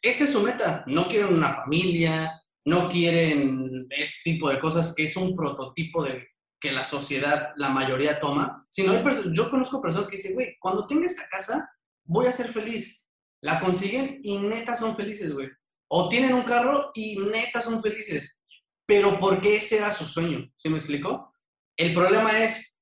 esa 0.01 0.23
es 0.23 0.31
su 0.31 0.41
meta. 0.41 0.83
No 0.87 1.07
quieren 1.07 1.31
una 1.31 1.57
familia, 1.57 2.41
no 2.65 2.89
quieren 2.89 3.85
este 3.91 4.31
tipo 4.31 4.49
de 4.49 4.59
cosas 4.59 4.95
que 4.95 5.03
es 5.03 5.15
un 5.15 5.35
prototipo 5.35 6.03
de 6.03 6.27
que 6.59 6.71
la 6.71 6.85
sociedad, 6.85 7.53
la 7.55 7.69
mayoría 7.69 8.19
toma, 8.19 8.59
sino 8.71 8.93
hay 8.93 9.03
yo 9.31 9.51
conozco 9.51 9.79
personas 9.79 10.07
que 10.07 10.15
dicen, 10.15 10.33
güey, 10.33 10.57
cuando 10.59 10.87
tenga 10.87 11.05
esta 11.05 11.29
casa, 11.29 11.69
voy 12.09 12.25
a 12.25 12.31
ser 12.31 12.49
feliz. 12.49 13.05
La 13.41 13.59
consiguen 13.59 14.19
y 14.23 14.37
neta 14.37 14.75
son 14.75 14.95
felices, 14.95 15.31
güey. 15.31 15.49
O 15.87 16.09
tienen 16.09 16.33
un 16.33 16.43
carro 16.43 16.91
y 16.93 17.17
neta 17.17 17.61
son 17.61 17.81
felices. 17.81 18.39
Pero 18.85 19.19
porque 19.19 19.57
ese 19.57 19.77
era 19.77 19.91
su 19.91 20.05
sueño, 20.05 20.51
¿sí 20.55 20.69
me 20.69 20.77
explicó? 20.77 21.31
El 21.77 21.93
problema 21.93 22.43
es 22.43 22.81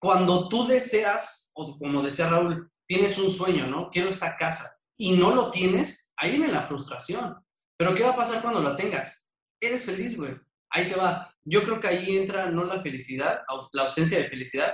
cuando 0.00 0.48
tú 0.48 0.66
deseas, 0.66 1.50
o 1.54 1.76
como 1.76 2.02
decía 2.02 2.30
Raúl, 2.30 2.70
tienes 2.86 3.18
un 3.18 3.30
sueño, 3.30 3.66
¿no? 3.66 3.90
Quiero 3.90 4.08
esta 4.08 4.36
casa 4.36 4.78
y 4.96 5.12
no 5.12 5.34
lo 5.34 5.50
tienes, 5.50 6.12
ahí 6.16 6.30
viene 6.30 6.48
la 6.48 6.66
frustración. 6.66 7.36
Pero 7.76 7.94
¿qué 7.94 8.04
va 8.04 8.10
a 8.10 8.16
pasar 8.16 8.40
cuando 8.40 8.62
la 8.62 8.76
tengas? 8.76 9.30
Eres 9.60 9.84
feliz, 9.84 10.16
güey. 10.16 10.36
Ahí 10.70 10.88
te 10.88 10.94
va. 10.94 11.34
Yo 11.42 11.64
creo 11.64 11.80
que 11.80 11.88
ahí 11.88 12.16
entra 12.16 12.46
no 12.46 12.64
la 12.64 12.80
felicidad, 12.80 13.42
la 13.72 13.82
ausencia 13.82 14.18
de 14.18 14.24
felicidad, 14.24 14.72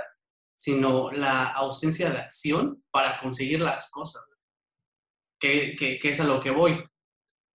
sino 0.60 1.10
la 1.10 1.44
ausencia 1.44 2.10
de 2.10 2.18
acción 2.18 2.84
para 2.90 3.18
conseguir 3.18 3.62
las 3.62 3.90
cosas. 3.90 4.22
Que, 5.40 5.74
que, 5.74 5.98
es 6.02 6.20
a 6.20 6.24
lo 6.24 6.38
que 6.38 6.50
voy. 6.50 6.84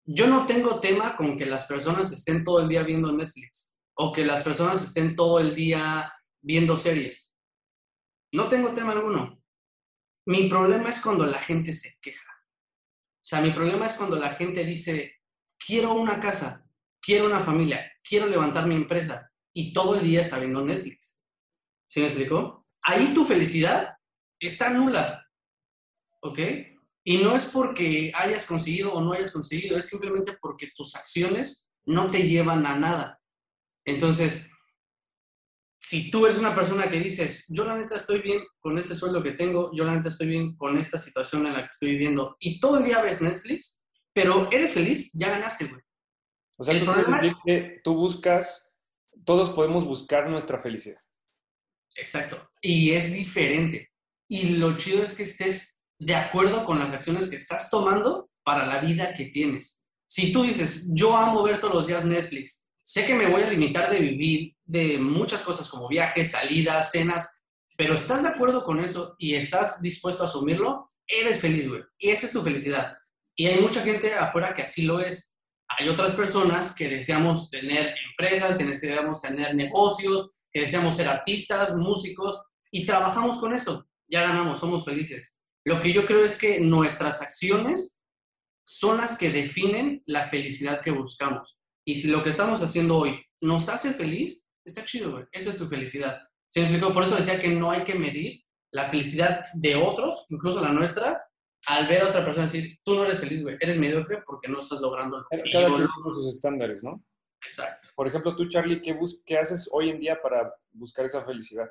Yo 0.04 0.26
no 0.26 0.45
tengo 0.45 0.80
tema 0.80 1.16
con 1.16 1.38
que 1.38 1.47
las 1.47 1.64
personas 1.64 2.12
estén 2.12 2.45
todo 2.45 2.61
el 2.61 2.69
día 2.69 2.83
viendo 2.83 3.11
Netflix 3.11 3.78
o 3.95 4.12
que 4.12 4.23
las 4.23 4.42
personas 4.42 4.83
estén 4.83 5.16
todo 5.16 5.40
el 5.40 5.54
día 5.54 6.12
viendo 6.42 6.76
series. 6.76 7.38
No 8.35 8.49
tengo 8.49 8.75
tema 8.75 8.92
alguno. 8.92 9.42
Mi 10.26 10.50
problema 10.50 10.90
es 10.90 11.00
cuando 11.00 11.25
la 11.25 11.38
gente 11.38 11.73
se 11.73 11.99
queja. 12.02 12.28
O 12.28 13.25
sea, 13.25 13.40
mi 13.40 13.52
problema 13.52 13.87
es 13.87 13.95
cuando 13.95 14.16
la 14.16 14.35
gente 14.35 14.62
dice, 14.62 15.23
quiero 15.59 15.95
una 15.95 16.21
casa, 16.21 16.69
quiero 17.00 17.25
una 17.25 17.42
familia, 17.42 17.90
quiero 18.07 18.26
levantar 18.26 18.66
mi 18.66 18.75
empresa 18.75 19.33
y 19.54 19.73
todo 19.73 19.95
el 19.95 20.02
día 20.02 20.21
está 20.21 20.38
viendo 20.38 20.62
Netflix. 20.62 21.23
¿Sí 21.87 22.00
me 22.00 22.07
explicó? 22.09 22.60
Ahí 22.82 23.12
tu 23.14 23.25
felicidad 23.25 23.94
está 24.38 24.70
nula. 24.70 25.26
¿Ok? 26.22 26.38
Y 27.04 27.18
no 27.18 27.34
es 27.34 27.46
porque 27.46 28.12
hayas 28.14 28.46
conseguido 28.46 28.92
o 28.92 29.00
no 29.00 29.12
hayas 29.12 29.32
conseguido, 29.32 29.78
es 29.78 29.87
simplemente 29.87 30.37
porque 30.40 30.70
tus 30.76 30.94
acciones 30.94 31.70
no 31.87 32.10
te 32.10 32.28
llevan 32.28 32.66
a 32.66 32.76
nada. 32.76 33.20
Entonces, 33.84 34.50
si 35.80 36.10
tú 36.10 36.26
eres 36.26 36.38
una 36.38 36.54
persona 36.54 36.90
que 36.90 37.00
dices, 37.00 37.46
yo 37.49 37.64
la 37.64 37.76
neta 37.76 37.96
estoy 37.96 38.20
bien 38.20 38.44
con 38.60 38.78
ese 38.78 38.94
sueldo 38.94 39.22
que 39.22 39.32
tengo, 39.32 39.70
yo 39.75 39.84
la 39.84 39.94
neta 39.94 40.08
estoy 40.08 40.26
bien 40.26 40.56
con 40.56 40.76
esta 40.76 40.99
situación 40.99 41.46
en 41.46 41.54
la 41.54 41.62
que 41.62 41.70
estoy 41.70 41.92
viviendo, 41.92 42.37
y 42.38 42.60
todo 42.60 42.78
el 42.78 42.84
día 42.84 43.02
ves 43.02 43.22
Netflix, 43.22 43.82
pero 44.12 44.49
eres 44.52 44.72
feliz, 44.72 45.10
ya 45.14 45.30
ganaste, 45.30 45.64
güey. 45.66 45.80
O 46.58 46.64
sea, 46.64 46.75
el 46.75 46.84
problema 46.84 47.16
es 47.16 47.34
que 47.44 47.80
tú 47.82 47.94
buscas, 47.94 48.76
todos 49.25 49.50
podemos 49.50 49.87
buscar 49.87 50.28
nuestra 50.28 50.60
felicidad. 50.60 51.00
Exacto. 52.00 52.50
Y 52.62 52.92
es 52.92 53.12
diferente. 53.12 53.90
Y 54.28 54.50
lo 54.57 54.76
chido 54.76 55.02
es 55.02 55.14
que 55.14 55.25
estés 55.25 55.83
de 55.99 56.14
acuerdo 56.14 56.64
con 56.64 56.78
las 56.78 56.92
acciones 56.92 57.28
que 57.28 57.37
estás 57.37 57.71
tomando 57.71 58.30
para 58.42 58.66
la 58.66 58.80
vida 58.80 59.14
que 59.14 59.26
tienes. 59.26 59.87
Si 60.07 60.33
tú 60.33 60.42
dices, 60.42 60.88
yo 60.92 61.16
amo 61.16 61.42
ver 61.42 61.61
todos 61.61 61.75
los 61.75 61.87
días 61.87 62.04
Netflix, 62.04 62.69
sé 62.83 63.07
que 63.07 63.14
me 63.14 63.28
voy 63.28 63.42
a 63.42 63.50
limitar 63.50 63.90
de 63.90 64.00
vivir 64.00 64.57
de 64.64 64.99
muchas 64.99 65.42
cosas 65.42 65.69
como 65.69 65.88
viajes, 65.88 66.33
salidas, 66.33 66.90
cenas, 66.90 67.28
pero 67.76 67.95
estás 67.95 68.23
de 68.23 68.30
acuerdo 68.30 68.64
con 68.64 68.80
eso 68.80 69.14
y 69.19 69.35
estás 69.35 69.80
dispuesto 69.80 70.23
a 70.23 70.26
asumirlo, 70.26 70.88
eres 71.07 71.40
feliz, 71.40 71.69
güey. 71.69 71.83
Y 71.99 72.11
esa 72.11 72.26
es 72.26 72.33
tu 72.33 72.42
felicidad. 72.42 72.97
Y 73.37 73.47
hay 73.47 73.61
mucha 73.61 73.83
gente 73.83 74.14
afuera 74.14 74.54
que 74.54 74.62
así 74.62 74.83
lo 74.83 75.00
es. 75.00 75.35
Hay 75.78 75.88
otras 75.88 76.12
personas 76.12 76.75
que 76.75 76.88
deseamos 76.88 77.49
tener 77.50 77.95
empresas, 78.11 78.57
que 78.57 78.64
deseamos 78.64 79.23
tener 79.23 79.54
negocios, 79.54 80.39
que 80.52 80.61
deseamos 80.62 80.97
ser 80.97 81.09
artistas, 81.09 81.76
músicos, 81.76 82.40
y 82.71 82.87
trabajamos 82.87 83.38
con 83.38 83.54
eso. 83.54 83.87
Ya 84.09 84.23
ganamos, 84.23 84.59
somos 84.59 84.85
felices. 84.85 85.40
Lo 85.64 85.80
que 85.80 85.92
yo 85.92 86.04
creo 86.07 86.25
es 86.25 86.38
que 86.38 86.61
nuestras 86.61 87.23
acciones 87.23 88.00
son 88.66 88.99
las 88.99 89.19
que 89.19 89.30
definen 89.30 90.02
la 90.07 90.26
felicidad 90.28 90.80
que 90.80 90.90
buscamos. 90.90 91.59
Y 91.85 91.97
si 91.97 92.09
lo 92.09 92.23
que 92.23 92.30
estamos 92.30 92.62
haciendo 92.62 92.97
hoy 92.97 93.21
nos 93.40 93.69
hace 93.69 93.92
feliz, 93.92 94.45
está 94.64 94.85
chido, 94.85 95.12
güey. 95.12 95.25
Esa 95.33 95.50
es 95.50 95.59
tu 95.59 95.66
felicidad. 95.66 96.21
¿Se 96.49 96.61
me 96.61 96.66
explicó? 96.66 96.92
Por 96.92 97.04
eso 97.04 97.16
decía 97.16 97.40
que 97.40 97.49
no 97.49 97.71
hay 97.71 97.85
que 97.85 97.95
medir 97.95 98.42
la 98.73 98.90
felicidad 98.90 99.45
de 99.54 99.76
otros, 99.76 100.26
incluso 100.28 100.61
la 100.61 100.73
nuestra, 100.73 101.19
al 101.66 101.87
ver 101.87 102.02
a 102.02 102.09
otra 102.09 102.25
persona 102.25 102.47
decir, 102.47 102.78
tú 102.85 102.95
no 102.95 103.04
eres 103.04 103.21
feliz, 103.21 103.42
güey, 103.42 103.57
eres 103.61 103.78
mediocre 103.78 104.23
porque 104.25 104.49
no 104.49 104.61
estás 104.61 104.80
logrando 104.80 105.19
lo 105.19 105.26
que 105.30 105.50
Cada 105.52 105.66
quien 105.66 105.88
sus 105.88 106.35
estándares, 106.35 106.83
¿no? 106.83 107.02
Exacto. 107.42 107.88
Por 107.94 108.06
ejemplo, 108.06 108.37
tú, 108.37 108.49
Charlie, 108.49 108.80
¿qué, 108.80 108.99
¿qué 109.25 109.38
haces 109.38 109.68
hoy 109.73 109.90
en 109.90 110.00
día 110.00 110.20
para 110.20 110.54
buscar 110.73 111.06
esa 111.06 111.25
felicidad? 111.25 111.68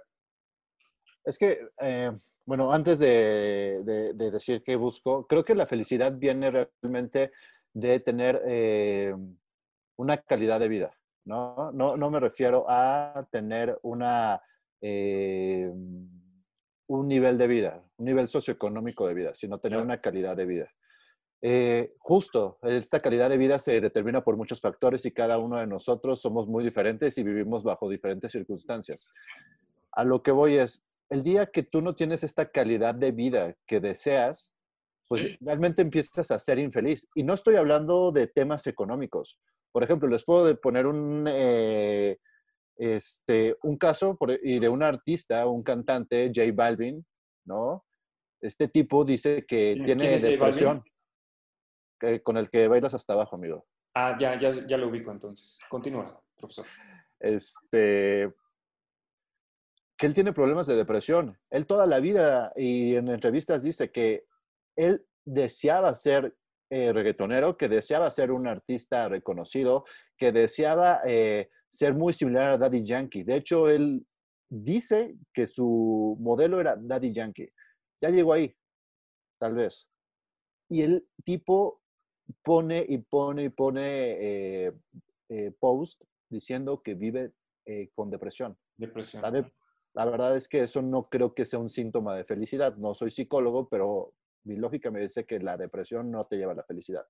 Es 1.24 1.38
que, 1.38 1.60
eh, 1.80 2.12
bueno, 2.46 2.72
antes 2.72 2.98
de, 2.98 3.82
de, 4.16 4.32
decir 4.32 4.64
qué 4.64 4.76
busco, 4.76 5.28
creo 5.28 5.46
que 5.46 5.54
la 5.54 5.68
felicidad 5.68 6.14
viene 6.14 6.50
realmente 6.50 7.32
de 7.74 8.00
tener 8.00 8.42
eh, 8.48 9.14
una 9.98 10.18
calidad 10.18 10.60
de 10.60 10.68
vida, 10.68 10.98
¿no? 11.26 11.72
No, 11.72 11.96
no 11.96 12.10
me 12.10 12.20
refiero 12.20 12.66
a 12.68 13.28
tener 13.32 13.78
una, 13.84 14.42
eh, 14.82 15.72
un 16.88 17.08
nivel 17.08 17.38
de 17.38 17.48
vida, 17.48 17.84
un 17.98 18.06
nivel 18.06 18.28
socioeconómico 18.28 19.08
de 19.08 19.14
vida, 19.14 19.36
sino 19.36 19.60
tener 19.60 19.80
una 19.80 20.02
calidad 20.02 20.36
de 20.36 20.46
vida. 20.46 20.72
Eh, 21.42 21.94
justo, 22.00 22.58
esta 22.64 23.02
calidad 23.02 23.30
de 23.30 23.38
vida 23.38 23.60
se 23.60 23.80
determina 23.80 24.24
por 24.24 24.36
muchos 24.36 24.60
factores 24.60 25.06
y 25.06 25.12
cada 25.12 25.38
uno 25.38 25.58
de 25.58 25.68
nosotros 25.68 26.20
somos 26.20 26.48
muy 26.48 26.64
diferentes 26.64 27.18
y 27.18 27.24
vivimos 27.24 27.64
bajo 27.64 27.90
diferentes 27.90 28.32
circunstancias. 28.32 29.10
A 29.94 30.04
lo 30.04 30.22
que 30.22 30.32
voy 30.32 30.58
es, 30.58 30.84
el 31.10 31.24
día 31.24 31.48
que 31.48 31.64
tú 31.64 31.82
no 31.82 31.96
tienes 31.96 32.24
esta 32.24 32.52
calidad 32.52 32.94
de 32.94 33.12
vida 33.12 33.56
que 33.66 33.80
deseas, 33.80 34.52
pues 35.08 35.38
realmente 35.40 35.82
empiezas 35.82 36.30
a 36.30 36.40
ser 36.40 36.60
infeliz. 36.60 37.08
Y 37.16 37.24
no 37.24 37.34
estoy 37.34 37.56
hablando 37.56 38.12
de 38.12 38.28
temas 38.28 38.68
económicos. 38.68 39.40
Por 39.72 39.84
ejemplo, 39.84 40.08
les 40.08 40.24
puedo 40.24 40.56
poner 40.60 40.86
un, 40.86 41.26
eh, 41.28 42.18
este, 42.78 43.56
un 43.64 43.78
caso 43.78 44.18
y 44.44 44.60
de 44.60 44.70
un 44.70 44.84
artista, 44.84 45.48
un 45.48 45.64
cantante, 45.64 46.32
J 46.34 46.52
Balvin, 46.54 47.04
¿no? 47.46 47.84
Este 48.42 48.68
tipo 48.68 49.04
dice 49.04 49.46
que 49.48 49.82
tiene 49.84 50.20
depresión, 50.20 50.84
con 52.24 52.38
el 52.38 52.50
que 52.50 52.68
bailas 52.68 52.94
hasta 52.94 53.14
abajo, 53.14 53.36
amigo. 53.36 53.66
Ah, 53.96 54.16
ya, 54.20 54.38
ya, 54.38 54.52
ya 54.68 54.78
lo 54.78 54.88
ubico 54.88 55.12
entonces. 55.12 55.60
Continúa, 55.70 56.22
profesor. 56.38 56.66
Este, 57.20 58.34
que 59.98 60.06
él 60.06 60.14
tiene 60.14 60.34
problemas 60.34 60.68
de 60.68 60.76
depresión. 60.76 61.38
Él 61.50 61.68
toda 61.68 61.86
la 61.86 62.00
vida 62.00 62.54
y 62.56 62.96
en 62.96 63.10
entrevistas 63.10 63.64
dice 63.64 63.92
que 63.92 64.26
él 64.78 65.06
deseaba 65.26 65.94
ser 65.94 66.36
eh, 66.72 66.94
reggaetonero, 66.94 67.58
que 67.58 67.68
deseaba 67.68 68.10
ser 68.10 68.32
un 68.32 68.48
artista 68.48 69.10
reconocido, 69.10 69.86
que 70.18 70.32
deseaba 70.32 71.02
eh, 71.06 71.50
ser 71.70 71.94
muy 71.96 72.14
similar 72.14 72.52
a 72.52 72.58
Daddy 72.58 72.86
Yankee. 72.86 73.24
De 73.24 73.36
hecho, 73.36 73.68
él 73.68 74.06
dice 74.50 75.16
que 75.34 75.48
su 75.48 76.18
modelo 76.20 76.62
era 76.62 76.78
Daddy 76.80 77.14
Yankee. 77.14 77.50
Ya 78.02 78.10
llegó 78.10 78.34
ahí, 78.34 78.56
tal 79.40 79.56
vez. 79.56 79.90
Y 80.70 80.84
el 80.84 81.08
tipo 81.26 81.79
pone 82.44 82.86
y 82.88 83.00
pone 83.00 83.44
y 83.46 83.50
pone 83.50 84.68
eh, 85.30 85.52
post 85.60 86.02
diciendo 86.30 86.82
que 86.82 86.96
vive 86.96 87.34
con 87.94 88.10
depresión. 88.10 88.58
Depresión. 88.78 89.22
la, 89.94 90.06
verdad 90.06 90.36
es 90.36 90.48
que 90.48 90.64
eso 90.64 90.82
no 90.82 91.08
creo 91.08 91.36
que 91.36 91.46
sea 91.46 91.60
un 91.60 91.70
síntoma 91.70 92.16
de 92.16 92.24
felicidad. 92.24 92.76
No 92.78 92.96
soy 92.96 93.12
psicólogo, 93.12 93.70
pero 93.70 94.14
mi 94.44 94.56
lógica 94.56 94.90
me 94.90 95.02
dice 95.02 95.26
que 95.26 95.40
la 95.40 95.58
depresión 95.58 96.10
no 96.10 96.26
te 96.26 96.38
lleva 96.38 96.54
a 96.54 96.56
la 96.56 96.64
felicidad. 96.64 97.06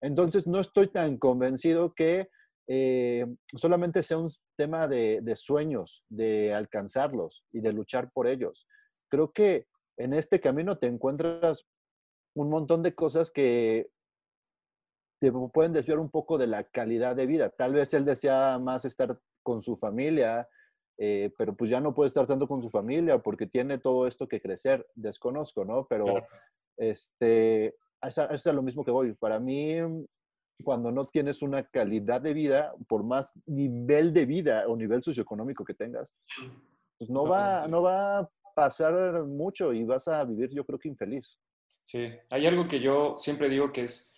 Entonces, 0.00 0.46
no 0.46 0.60
estoy 0.60 0.88
tan 0.88 1.18
convencido 1.18 1.94
que 1.94 2.28
eh, 2.68 3.26
solamente 3.56 4.02
sea 4.02 4.18
un 4.18 4.30
tema 4.56 4.86
de, 4.86 5.34
sueños, 5.36 6.04
de 6.08 6.52
alcanzarlos 6.52 7.44
y 7.50 7.60
de 7.60 7.72
luchar 7.72 8.10
por 8.12 8.26
ellos. 8.26 8.66
Creo 9.08 9.32
que 9.32 9.66
en 9.96 10.12
este 10.12 10.40
camino 10.40 10.78
te 10.78 10.86
encuentras 10.86 11.66
un 12.36 12.50
montón 12.50 12.82
de 12.82 12.94
cosas 12.94 13.30
que 13.30 13.90
te 15.20 15.32
pueden 15.32 15.72
desviar 15.72 15.98
un 15.98 16.10
poco 16.10 16.38
de 16.38 16.46
la 16.46 16.64
calidad 16.64 17.16
de 17.16 17.26
vida. 17.26 17.50
Tal 17.50 17.74
vez 17.74 17.92
él 17.94 18.04
desea 18.04 18.58
más 18.58 18.84
estar 18.84 19.18
con 19.42 19.62
su 19.62 19.76
familia, 19.76 20.48
eh, 20.98 21.32
pero 21.36 21.56
pues 21.56 21.70
ya 21.70 21.80
no 21.80 21.94
puede 21.94 22.08
estar 22.08 22.26
tanto 22.26 22.46
con 22.46 22.62
su 22.62 22.70
familia 22.70 23.18
porque 23.18 23.46
tiene 23.46 23.78
todo 23.78 24.06
esto 24.06 24.28
que 24.28 24.40
crecer. 24.40 24.86
Desconozco, 24.94 25.64
¿no? 25.64 25.86
Pero 25.86 26.26
este, 26.76 27.74
eso 28.02 28.28
es 28.30 28.46
lo 28.46 28.62
mismo 28.62 28.84
que 28.84 28.90
voy. 28.90 29.14
Para 29.14 29.40
mí, 29.40 29.76
cuando 30.62 30.92
no 30.92 31.06
tienes 31.06 31.42
una 31.42 31.64
calidad 31.64 32.20
de 32.20 32.34
vida, 32.34 32.74
por 32.88 33.02
más 33.02 33.32
nivel 33.46 34.12
de 34.12 34.26
vida 34.26 34.64
o 34.68 34.76
nivel 34.76 35.02
socioeconómico 35.02 35.64
que 35.64 35.74
tengas, 35.74 36.08
pues 36.98 37.10
no, 37.10 37.24
va, 37.26 37.66
no 37.68 37.82
va 37.82 38.18
a 38.18 38.30
pasar 38.54 39.24
mucho 39.24 39.72
y 39.72 39.84
vas 39.84 40.08
a 40.08 40.24
vivir, 40.24 40.50
yo 40.50 40.64
creo 40.64 40.78
que 40.78 40.88
infeliz. 40.88 41.38
Sí, 41.84 42.10
hay 42.30 42.46
algo 42.46 42.66
que 42.68 42.80
yo 42.80 43.16
siempre 43.16 43.48
digo 43.48 43.72
que 43.72 43.82
es 43.82 44.17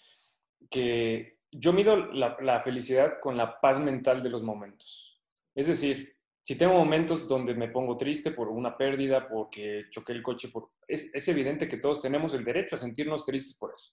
que 0.68 1.38
yo 1.52 1.72
mido 1.72 1.96
la, 1.96 2.60
felicidad 2.62 3.20
con 3.20 3.36
la 3.36 3.60
paz 3.60 3.80
mental 3.80 4.22
de 4.22 4.30
los 4.30 4.42
momentos. 4.42 5.20
Es 5.54 5.66
decir, 5.66 6.16
Si 6.42 6.56
tengo 6.56 6.72
momentos 6.72 7.28
donde 7.28 7.54
me 7.54 7.68
pongo 7.68 7.96
triste 7.96 8.32
por 8.32 8.48
una 8.48 8.76
pérdida, 8.76 9.28
porque 9.28 9.84
choqué 9.90 10.12
el 10.12 10.22
coche, 10.22 10.48
por... 10.48 10.70
es, 10.88 11.28
evidente 11.28 11.68
que 11.68 11.76
todos 11.76 12.00
tenemos 12.00 12.34
el 12.34 12.44
derecho 12.44 12.74
a 12.74 12.78
sentirnos 12.78 13.24
tristes 13.24 13.56
por 13.58 13.72
eso. 13.72 13.92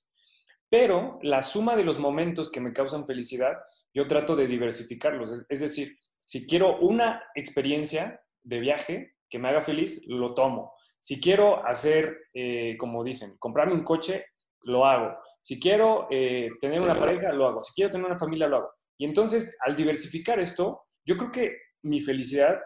Pero 0.70 1.20
la 1.22 1.42
suma 1.42 1.76
de 1.76 1.84
los 1.84 2.00
momentos 2.00 2.50
que 2.50 2.62
me 2.62 2.74
causan 2.74 3.06
felicidad, 3.06 3.58
yo 3.94 4.08
trato 4.08 4.36
de 4.36 4.48
diversificarlos. 4.48 5.32
Es, 5.32 5.46
es 5.50 5.60
decir, 5.60 5.98
si 6.22 6.48
quiero 6.48 6.80
una 6.80 7.22
experiencia 7.36 8.22
de 8.44 8.60
viaje 8.60 9.16
que 9.30 9.40
me 9.40 9.50
haga 9.50 9.62
feliz, 9.62 10.04
lo 10.08 10.34
tomo. 10.34 10.74
Si 11.00 11.22
quiero 11.22 11.66
hacer, 11.66 12.18
eh, 12.34 12.76
como 12.78 13.04
dicen, 13.04 13.38
comprarme 13.38 13.74
un 13.74 13.84
coche, 13.84 14.26
lo 14.64 14.86
hago. 14.86 15.18
Si 15.48 15.62
quiero 15.62 16.08
eh, 16.12 16.50
tener 16.60 16.82
una 16.82 16.94
pareja, 16.94 17.32
lo 17.32 17.48
hago. 17.48 17.64
Si 17.64 17.74
quiero 17.74 17.90
tener 17.90 18.06
una 18.06 18.20
familia, 18.20 18.50
lo 18.50 18.58
hago. 18.58 18.72
Y 18.98 19.06
entonces, 19.06 19.56
al 19.66 19.78
diversificar 19.78 20.42
esto, 20.42 20.82
yo 21.06 21.16
creo 21.16 21.32
que 21.32 21.58
mi 21.84 22.02
felicidad 22.02 22.60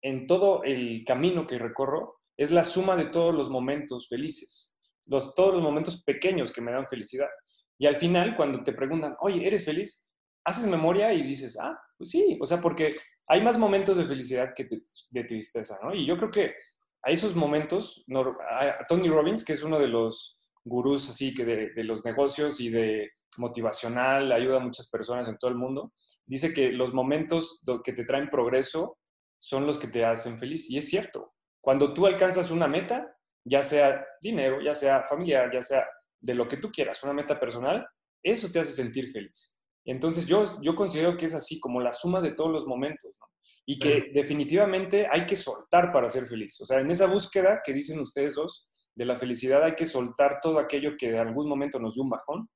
en 0.00 0.26
todo 0.26 0.64
el 0.64 1.04
camino 1.06 1.46
que 1.46 1.58
recorro 1.58 2.20
es 2.38 2.50
la 2.50 2.64
suma 2.64 2.96
de 2.96 3.04
todos 3.04 3.34
los 3.34 3.50
momentos 3.50 4.08
felices, 4.08 4.78
los, 5.08 5.34
todos 5.34 5.52
los 5.52 5.62
momentos 5.62 6.02
pequeños 6.04 6.52
que 6.52 6.62
me 6.62 6.72
dan 6.72 6.86
felicidad. 6.86 7.28
Y 7.76 7.84
al 7.84 7.96
final, 7.96 8.34
cuando 8.34 8.64
te 8.64 8.72
preguntan, 8.72 9.14
oye, 9.20 9.46
¿eres 9.46 9.66
feliz? 9.66 10.10
Haces 10.46 10.66
memoria 10.66 11.12
y 11.12 11.20
dices, 11.20 11.58
ah, 11.60 11.78
pues 11.98 12.08
sí, 12.08 12.38
o 12.40 12.46
sea, 12.46 12.62
porque 12.62 12.94
hay 13.28 13.42
más 13.42 13.58
momentos 13.58 13.98
de 13.98 14.06
felicidad 14.06 14.54
que 14.56 14.66
de 15.10 15.24
tristeza, 15.24 15.78
¿no? 15.82 15.94
Y 15.94 16.06
yo 16.06 16.16
creo 16.16 16.30
que 16.30 16.54
a 17.02 17.10
esos 17.10 17.36
momentos, 17.36 18.06
a 18.50 18.84
Tony 18.88 19.10
Robbins, 19.10 19.44
que 19.44 19.52
es 19.52 19.62
uno 19.62 19.78
de 19.78 19.88
los 19.88 20.38
gurús 20.64 21.10
así 21.10 21.34
que 21.34 21.44
de, 21.44 21.70
de, 21.70 21.84
los 21.84 22.04
negocios 22.04 22.60
y 22.60 22.70
de 22.70 23.10
motivacional, 23.38 24.32
ayuda 24.32 24.56
a 24.56 24.60
muchas 24.60 24.88
personas 24.88 25.28
en 25.28 25.38
todo 25.38 25.50
el 25.50 25.56
mundo, 25.56 25.92
dice 26.26 26.52
que 26.52 26.70
los 26.70 26.92
momentos 26.92 27.60
que 27.84 27.92
te 27.92 28.04
traen 28.04 28.28
progreso 28.28 28.98
son 29.38 29.66
los 29.66 29.78
que 29.78 29.88
te 29.88 30.04
hacen 30.04 30.38
feliz. 30.38 30.70
Y 30.70 30.78
es 30.78 30.88
cierto, 30.88 31.34
cuando 31.60 31.94
tú 31.94 32.06
alcanzas 32.06 32.50
una 32.50 32.68
meta, 32.68 33.16
ya 33.44 33.62
sea 33.62 34.04
dinero, 34.20 34.60
ya 34.60 34.74
sea 34.74 35.04
familiar, 35.04 35.50
ya 35.52 35.62
sea 35.62 35.86
de 36.20 36.34
lo 36.34 36.46
que 36.46 36.58
tú 36.58 36.70
quieras, 36.70 37.02
una 37.02 37.12
meta 37.12 37.40
personal, 37.40 37.86
eso 38.22 38.50
te 38.50 38.60
hace 38.60 38.72
sentir 38.72 39.10
feliz. 39.10 39.60
Entonces 39.84 40.26
yo, 40.26 40.60
yo 40.62 40.76
considero 40.76 41.16
que 41.16 41.26
es 41.26 41.34
así, 41.34 41.58
como 41.58 41.80
la 41.80 41.92
suma 41.92 42.20
de 42.20 42.32
todos 42.32 42.52
los 42.52 42.66
momentos, 42.66 43.10
¿no? 43.18 43.26
Y 43.64 43.78
que 43.78 44.10
definitivamente 44.12 45.06
hay 45.10 45.24
que 45.24 45.36
soltar 45.36 45.92
para 45.92 46.08
ser 46.08 46.26
feliz. 46.26 46.60
O 46.60 46.64
sea, 46.64 46.80
en 46.80 46.90
esa 46.90 47.06
búsqueda 47.06 47.60
que 47.64 47.72
dicen 47.72 48.00
ustedes 48.00 48.34
dos 48.34 48.66
de 48.94 49.04
la 49.04 49.18
felicidad 49.18 49.64
hay 49.64 49.74
que 49.74 49.86
soltar 49.86 50.40
todo 50.42 50.58
aquello 50.58 50.96
que 50.98 51.12
de 51.12 51.18
algún 51.18 51.48
momento 51.48 51.78
nos 51.78 51.94
dio 51.94 52.02
un 52.02 52.10
bajón 52.10 52.48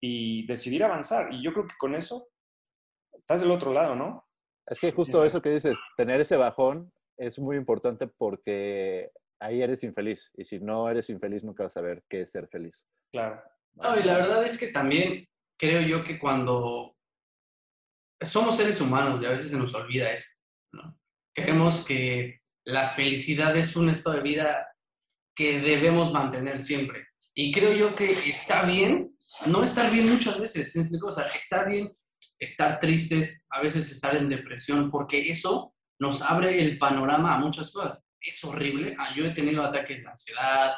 y 0.00 0.46
decidir 0.46 0.84
avanzar. 0.84 1.32
Y 1.32 1.42
yo 1.42 1.52
creo 1.52 1.66
que 1.66 1.76
con 1.78 1.94
eso 1.94 2.28
estás 3.12 3.40
del 3.40 3.50
otro 3.50 3.72
lado, 3.72 3.94
¿no? 3.94 4.26
Es 4.66 4.78
que 4.78 4.92
justo 4.92 5.24
eso 5.24 5.42
que 5.42 5.50
dices, 5.50 5.78
tener 5.96 6.20
ese 6.20 6.36
bajón 6.36 6.92
es 7.16 7.38
muy 7.38 7.56
importante 7.56 8.06
porque 8.06 9.10
ahí 9.40 9.62
eres 9.62 9.82
infeliz. 9.82 10.30
Y 10.34 10.44
si 10.44 10.60
no 10.60 10.88
eres 10.88 11.10
infeliz, 11.10 11.42
nunca 11.42 11.64
vas 11.64 11.72
a 11.72 11.80
saber 11.80 12.04
qué 12.08 12.22
es 12.22 12.30
ser 12.30 12.48
feliz. 12.48 12.86
Claro. 13.12 13.42
No, 13.74 13.98
y 13.98 14.02
la 14.02 14.14
verdad 14.14 14.44
es 14.44 14.58
que 14.58 14.68
también 14.68 15.26
creo 15.58 15.80
yo 15.82 16.04
que 16.04 16.18
cuando 16.18 16.96
somos 18.20 18.56
seres 18.56 18.80
humanos 18.80 19.20
y 19.20 19.26
a 19.26 19.30
veces 19.30 19.50
se 19.50 19.58
nos 19.58 19.74
olvida 19.74 20.12
eso, 20.12 20.38
¿no? 20.72 20.98
Creemos 21.34 21.84
que 21.84 22.40
la 22.64 22.90
felicidad 22.90 23.56
es 23.56 23.74
un 23.76 23.88
estado 23.88 24.16
de 24.16 24.22
vida 24.22 24.71
que 25.34 25.60
debemos 25.60 26.12
mantener 26.12 26.58
siempre. 26.58 27.06
Y 27.34 27.52
creo 27.52 27.72
yo 27.72 27.94
que 27.94 28.10
está 28.28 28.64
bien 28.64 29.12
no 29.46 29.62
estar 29.62 29.90
bien 29.90 30.08
muchas 30.08 30.38
veces, 30.38 30.76
¿me 30.76 30.82
explico? 30.82 31.08
O 31.08 31.12
sea, 31.12 31.24
está 31.24 31.64
bien 31.64 31.88
estar 32.38 32.78
tristes, 32.78 33.46
a 33.50 33.62
veces 33.62 33.90
estar 33.90 34.14
en 34.16 34.28
depresión, 34.28 34.90
porque 34.90 35.30
eso 35.30 35.74
nos 35.98 36.22
abre 36.22 36.62
el 36.62 36.78
panorama 36.78 37.34
a 37.34 37.38
muchas 37.38 37.72
cosas. 37.72 38.00
Es 38.20 38.42
horrible. 38.44 38.94
Ah, 38.98 39.14
yo 39.16 39.24
he 39.24 39.30
tenido 39.30 39.62
ataques 39.62 40.02
de 40.02 40.08
ansiedad, 40.08 40.74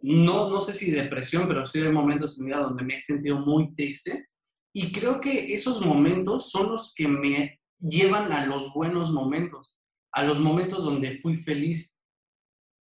no, 0.00 0.48
no 0.48 0.60
sé 0.60 0.72
si 0.72 0.90
depresión, 0.90 1.48
pero 1.48 1.66
sí 1.66 1.80
hay 1.80 1.90
momentos 1.90 2.38
en 2.38 2.44
mi 2.44 2.50
vida 2.50 2.62
donde 2.62 2.84
me 2.84 2.94
he 2.94 2.98
sentido 2.98 3.38
muy 3.40 3.74
triste. 3.74 4.28
Y 4.72 4.92
creo 4.92 5.20
que 5.20 5.52
esos 5.52 5.84
momentos 5.84 6.50
son 6.50 6.70
los 6.70 6.94
que 6.94 7.08
me 7.08 7.60
llevan 7.80 8.32
a 8.32 8.46
los 8.46 8.72
buenos 8.72 9.10
momentos, 9.10 9.76
a 10.12 10.22
los 10.22 10.38
momentos 10.38 10.84
donde 10.84 11.18
fui 11.18 11.36
feliz. 11.36 11.97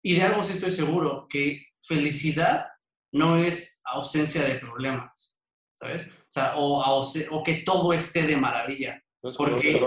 Y 0.03 0.15
de 0.15 0.23
algo 0.23 0.43
sí 0.43 0.53
estoy 0.53 0.71
seguro, 0.71 1.27
que 1.29 1.65
felicidad 1.79 2.67
no 3.13 3.37
es 3.37 3.81
ausencia 3.85 4.43
de 4.43 4.55
problemas, 4.55 5.37
¿sabes? 5.79 6.07
O 6.07 6.31
sea, 6.31 6.57
o, 6.57 7.01
o 7.31 7.43
que 7.43 7.63
todo 7.65 7.93
esté 7.93 8.23
de 8.23 8.37
maravilla. 8.37 9.01
Porque 9.37 9.79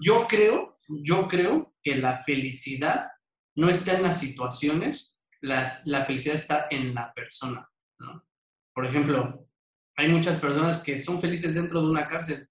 yo 0.00 0.26
creo, 0.28 0.78
yo 0.88 1.26
creo 1.26 1.74
que 1.82 1.96
la 1.96 2.16
felicidad 2.16 3.10
no 3.56 3.70
está 3.70 3.94
en 3.94 4.02
las 4.02 4.20
situaciones, 4.20 5.16
las, 5.40 5.86
la 5.86 6.04
felicidad 6.04 6.36
está 6.36 6.66
en 6.70 6.94
la 6.94 7.12
persona, 7.14 7.68
¿no? 7.98 8.26
Por 8.74 8.86
ejemplo, 8.86 9.48
hay 9.96 10.08
muchas 10.08 10.40
personas 10.40 10.82
que 10.82 10.98
son 10.98 11.20
felices 11.20 11.54
dentro 11.54 11.80
de 11.80 11.90
una 11.90 12.08
cárcel 12.08 12.48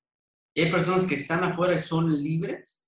y 0.54 0.64
hay 0.64 0.72
personas 0.72 1.06
que 1.06 1.16
están 1.16 1.44
afuera 1.44 1.74
y 1.74 1.80
son 1.80 2.12
libres 2.22 2.88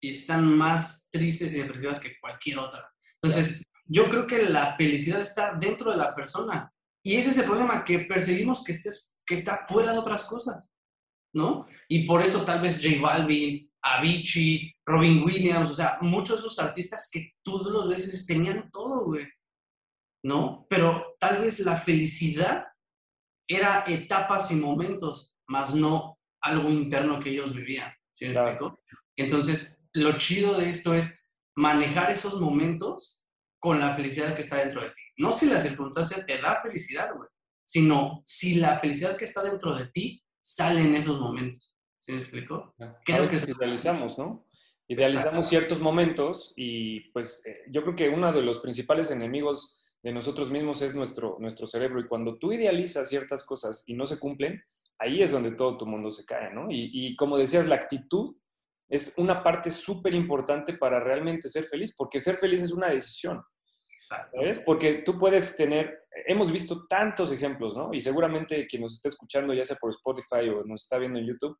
y 0.00 0.10
están 0.10 0.56
más 0.56 1.08
tristes 1.10 1.54
y 1.54 1.60
depresivas 1.60 2.00
que 2.00 2.18
cualquier 2.20 2.58
otra. 2.58 2.92
Entonces, 3.26 3.62
yo 3.84 4.08
creo 4.08 4.26
que 4.26 4.42
la 4.44 4.74
felicidad 4.76 5.20
está 5.20 5.54
dentro 5.54 5.90
de 5.90 5.96
la 5.96 6.14
persona. 6.14 6.72
Y 7.02 7.16
ese 7.16 7.30
es 7.30 7.38
el 7.38 7.44
problema, 7.44 7.84
que 7.84 8.00
perseguimos 8.00 8.64
que, 8.64 8.72
estés, 8.72 9.14
que 9.24 9.34
está 9.34 9.64
fuera 9.66 9.92
de 9.92 9.98
otras 9.98 10.24
cosas, 10.24 10.68
¿no? 11.32 11.66
Y 11.88 12.04
por 12.04 12.20
eso 12.22 12.44
tal 12.44 12.60
vez 12.60 12.82
J 12.82 13.00
Balvin, 13.00 13.70
Avicii, 13.82 14.74
Robin 14.84 15.22
Williams, 15.22 15.70
o 15.70 15.74
sea, 15.74 15.98
muchos 16.00 16.42
de 16.42 16.48
esos 16.48 16.58
artistas 16.58 17.08
que 17.12 17.34
tú 17.44 17.58
los 17.70 17.88
veces 17.88 18.26
tenían 18.26 18.70
todo, 18.72 19.04
güey, 19.04 19.26
¿no? 20.24 20.66
Pero 20.68 21.16
tal 21.20 21.42
vez 21.42 21.60
la 21.60 21.76
felicidad 21.76 22.66
era 23.48 23.84
etapas 23.86 24.50
y 24.50 24.56
momentos, 24.56 25.32
más 25.46 25.74
no 25.74 26.18
algo 26.40 26.68
interno 26.70 27.20
que 27.20 27.30
ellos 27.30 27.54
vivían, 27.54 27.92
¿sí 28.12 28.26
me 28.26 28.34
explico? 28.34 28.80
Entonces, 29.16 29.80
lo 29.92 30.18
chido 30.18 30.58
de 30.58 30.70
esto 30.70 30.94
es 30.94 31.25
manejar 31.56 32.10
esos 32.10 32.40
momentos 32.40 33.24
con 33.58 33.80
la 33.80 33.94
felicidad 33.94 34.34
que 34.34 34.42
está 34.42 34.58
dentro 34.58 34.82
de 34.82 34.90
ti. 34.90 35.02
No 35.18 35.32
si 35.32 35.46
la 35.46 35.60
circunstancia 35.60 36.24
te 36.24 36.38
da 36.40 36.60
felicidad, 36.62 37.14
güey, 37.14 37.28
sino 37.64 38.22
si 38.24 38.56
la 38.56 38.78
felicidad 38.78 39.16
que 39.16 39.24
está 39.24 39.42
dentro 39.42 39.74
de 39.74 39.86
ti 39.88 40.22
sale 40.40 40.82
en 40.82 40.94
esos 40.94 41.18
momentos. 41.18 41.74
¿Sí 41.98 42.12
me 42.12 42.18
explico? 42.18 42.74
Creo 43.04 43.28
que 43.28 43.36
idealizamos, 43.36 44.16
¿no? 44.18 44.46
Idealizamos 44.86 45.48
ciertos 45.48 45.80
momentos 45.80 46.52
y 46.54 47.10
pues 47.10 47.44
eh, 47.44 47.64
yo 47.70 47.82
creo 47.82 47.96
que 47.96 48.08
uno 48.08 48.32
de 48.32 48.42
los 48.42 48.60
principales 48.60 49.10
enemigos 49.10 49.76
de 50.02 50.12
nosotros 50.12 50.52
mismos 50.52 50.82
es 50.82 50.94
nuestro, 50.94 51.38
nuestro 51.40 51.66
cerebro 51.66 51.98
y 51.98 52.06
cuando 52.06 52.38
tú 52.38 52.52
idealizas 52.52 53.08
ciertas 53.08 53.42
cosas 53.42 53.82
y 53.88 53.94
no 53.94 54.06
se 54.06 54.20
cumplen, 54.20 54.62
ahí 54.98 55.22
es 55.22 55.32
donde 55.32 55.50
todo 55.50 55.76
tu 55.76 55.86
mundo 55.86 56.12
se 56.12 56.24
cae, 56.24 56.54
¿no? 56.54 56.70
Y, 56.70 56.90
y 56.92 57.16
como 57.16 57.36
decías, 57.36 57.66
la 57.66 57.74
actitud 57.74 58.32
es 58.88 59.18
una 59.18 59.42
parte 59.42 59.70
súper 59.70 60.14
importante 60.14 60.74
para 60.74 61.00
realmente 61.00 61.48
ser 61.48 61.64
feliz, 61.64 61.94
porque 61.96 62.20
ser 62.20 62.36
feliz 62.36 62.62
es 62.62 62.72
una 62.72 62.88
decisión. 62.88 63.42
Exacto. 63.92 64.38
Porque 64.64 65.02
tú 65.04 65.18
puedes 65.18 65.56
tener, 65.56 66.04
hemos 66.26 66.52
visto 66.52 66.86
tantos 66.86 67.32
ejemplos, 67.32 67.76
¿no? 67.76 67.92
Y 67.92 68.00
seguramente 68.00 68.66
quien 68.66 68.82
nos 68.82 68.94
está 68.94 69.08
escuchando, 69.08 69.54
ya 69.54 69.64
sea 69.64 69.76
por 69.80 69.90
Spotify 69.90 70.48
o 70.50 70.64
nos 70.64 70.82
está 70.82 70.98
viendo 70.98 71.18
en 71.18 71.26
YouTube, 71.26 71.56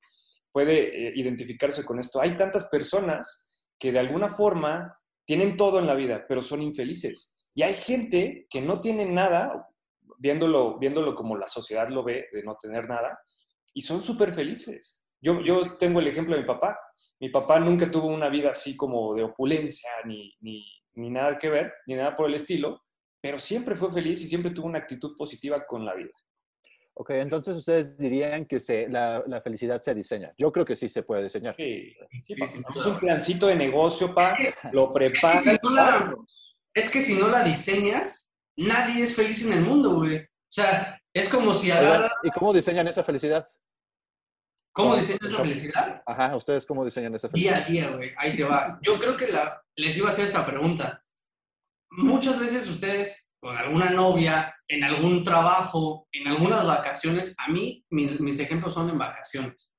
puede 0.53 1.09
eh, 1.09 1.13
identificarse 1.15 1.85
con 1.85 1.99
esto. 1.99 2.21
Hay 2.21 2.37
tantas 2.37 2.69
personas 2.69 3.49
que 3.79 3.93
de 3.93 3.99
alguna 3.99 4.29
forma 4.29 4.99
tienen 5.25 5.57
todo 5.57 5.79
en 5.79 5.87
la 5.87 5.95
vida, 5.95 6.25
pero 6.29 6.43
son 6.43 6.63
infelices. 6.63 7.37
Y 7.55 7.63
hay 7.63 7.75
gente 7.75 8.47
que 8.49 8.61
no 8.61 8.81
tiene 8.81 9.07
nada, 9.07 9.69
viéndolo, 10.19 10.79
viéndolo 10.79 11.15
como 11.15 11.37
la 11.37 11.49
sociedad 11.49 11.89
lo 11.89 12.05
ve, 12.05 12.27
de 12.33 12.43
no 12.43 12.57
tener 12.57 12.89
nada, 12.89 13.19
y 13.75 13.81
son 13.81 14.03
súper 14.03 14.33
felices. 14.35 15.03
Yo, 15.21 15.41
yo 15.41 15.61
tengo 15.79 16.01
el 16.01 16.07
ejemplo 16.07 16.35
de 16.35 16.43
mi 16.43 16.47
papá. 16.47 16.79
Mi 17.21 17.31
papá 17.31 17.59
nunca 17.59 17.91
tuvo 17.91 18.09
una 18.09 18.29
vida 18.29 18.51
así 18.51 18.77
como 18.77 19.15
de 19.15 19.25
opulencia, 19.25 19.91
ni, 20.05 20.35
ni, 20.41 20.65
ni 20.95 21.11
nada 21.11 21.39
que 21.39 21.49
ver, 21.49 21.73
ni 21.87 21.95
nada 21.95 22.15
por 22.15 22.29
el 22.29 22.35
estilo, 22.35 22.83
pero 23.21 23.39
siempre 23.39 23.75
fue 23.75 23.93
feliz 23.93 24.23
y 24.23 24.29
siempre 24.29 24.51
tuvo 24.51 24.67
una 24.67 24.79
actitud 24.79 25.15
positiva 25.17 25.65
con 25.67 25.85
la 25.85 25.95
vida. 25.95 26.13
Ok, 26.99 27.11
entonces 27.11 27.57
ustedes 27.57 27.97
dirían 27.99 28.47
que 28.47 28.59
se, 28.59 28.89
la, 28.89 29.23
la, 29.27 29.43
felicidad 29.43 29.83
se 29.83 29.95
diseña. 29.95 30.33
Yo 30.39 30.51
creo 30.51 30.65
que 30.65 30.77
sí 30.77 30.89
se 30.89 31.03
puede 31.03 31.25
diseñar. 31.25 31.55
Sí, 31.57 31.93
sí, 32.11 32.23
sí 32.23 32.35
es 32.75 32.87
un 32.87 32.99
plancito 32.99 33.49
de 33.49 33.55
negocio, 33.55 34.15
pa, 34.15 34.35
lo 34.73 34.91
preparas. 34.91 35.47
Es, 35.47 35.53
si 35.53 35.59
no 35.63 36.27
es 36.73 36.91
que 36.91 37.01
si 37.03 37.15
no 37.15 37.29
la 37.29 37.43
diseñas, 37.43 38.33
nadie 38.57 39.03
es 39.03 39.15
feliz 39.15 39.45
en 39.45 39.53
el 39.53 39.61
mundo, 39.63 39.97
güey. 39.97 40.17
O 40.19 40.49
sea, 40.49 40.99
es 41.13 41.29
como 41.29 41.53
si 41.53 41.71
agarra... 41.71 42.11
¿Y 42.23 42.31
cómo 42.31 42.55
diseñan 42.55 42.89
esa 42.89 43.05
felicidad? 43.05 43.47
¿Cómo 44.77 44.95
diseñas 44.95 45.33
la 45.33 45.39
felicidad? 45.39 46.03
Ajá, 46.05 46.37
¿ustedes 46.37 46.67
cómo 46.67 46.85
diseñan 46.85 47.15
esa 47.15 47.31
felicidad? 47.31 47.67
Día 47.67 47.87
a 47.87 47.89
día, 47.89 47.97
güey. 47.97 48.13
Ahí 48.19 48.37
te 48.37 48.45
va. 48.45 48.79
Yo 48.83 48.99
creo 48.99 49.17
que 49.17 49.29
la, 49.29 49.63
les 49.75 49.97
iba 49.97 50.09
a 50.09 50.13
hacer 50.13 50.27
esta 50.27 50.45
pregunta. 50.45 51.03
Muchas 51.93 52.39
veces 52.39 52.69
ustedes, 52.69 53.33
con 53.41 53.57
alguna 53.57 53.89
novia, 53.89 54.55
en 54.69 54.85
algún 54.85 55.25
trabajo, 55.25 56.07
en 56.13 56.29
algunas 56.29 56.67
vacaciones, 56.67 57.35
a 57.39 57.51
mí, 57.51 57.87
mi, 57.89 58.19
mis 58.19 58.39
ejemplos 58.39 58.75
son 58.75 58.91
en 58.91 58.99
vacaciones. 58.99 59.75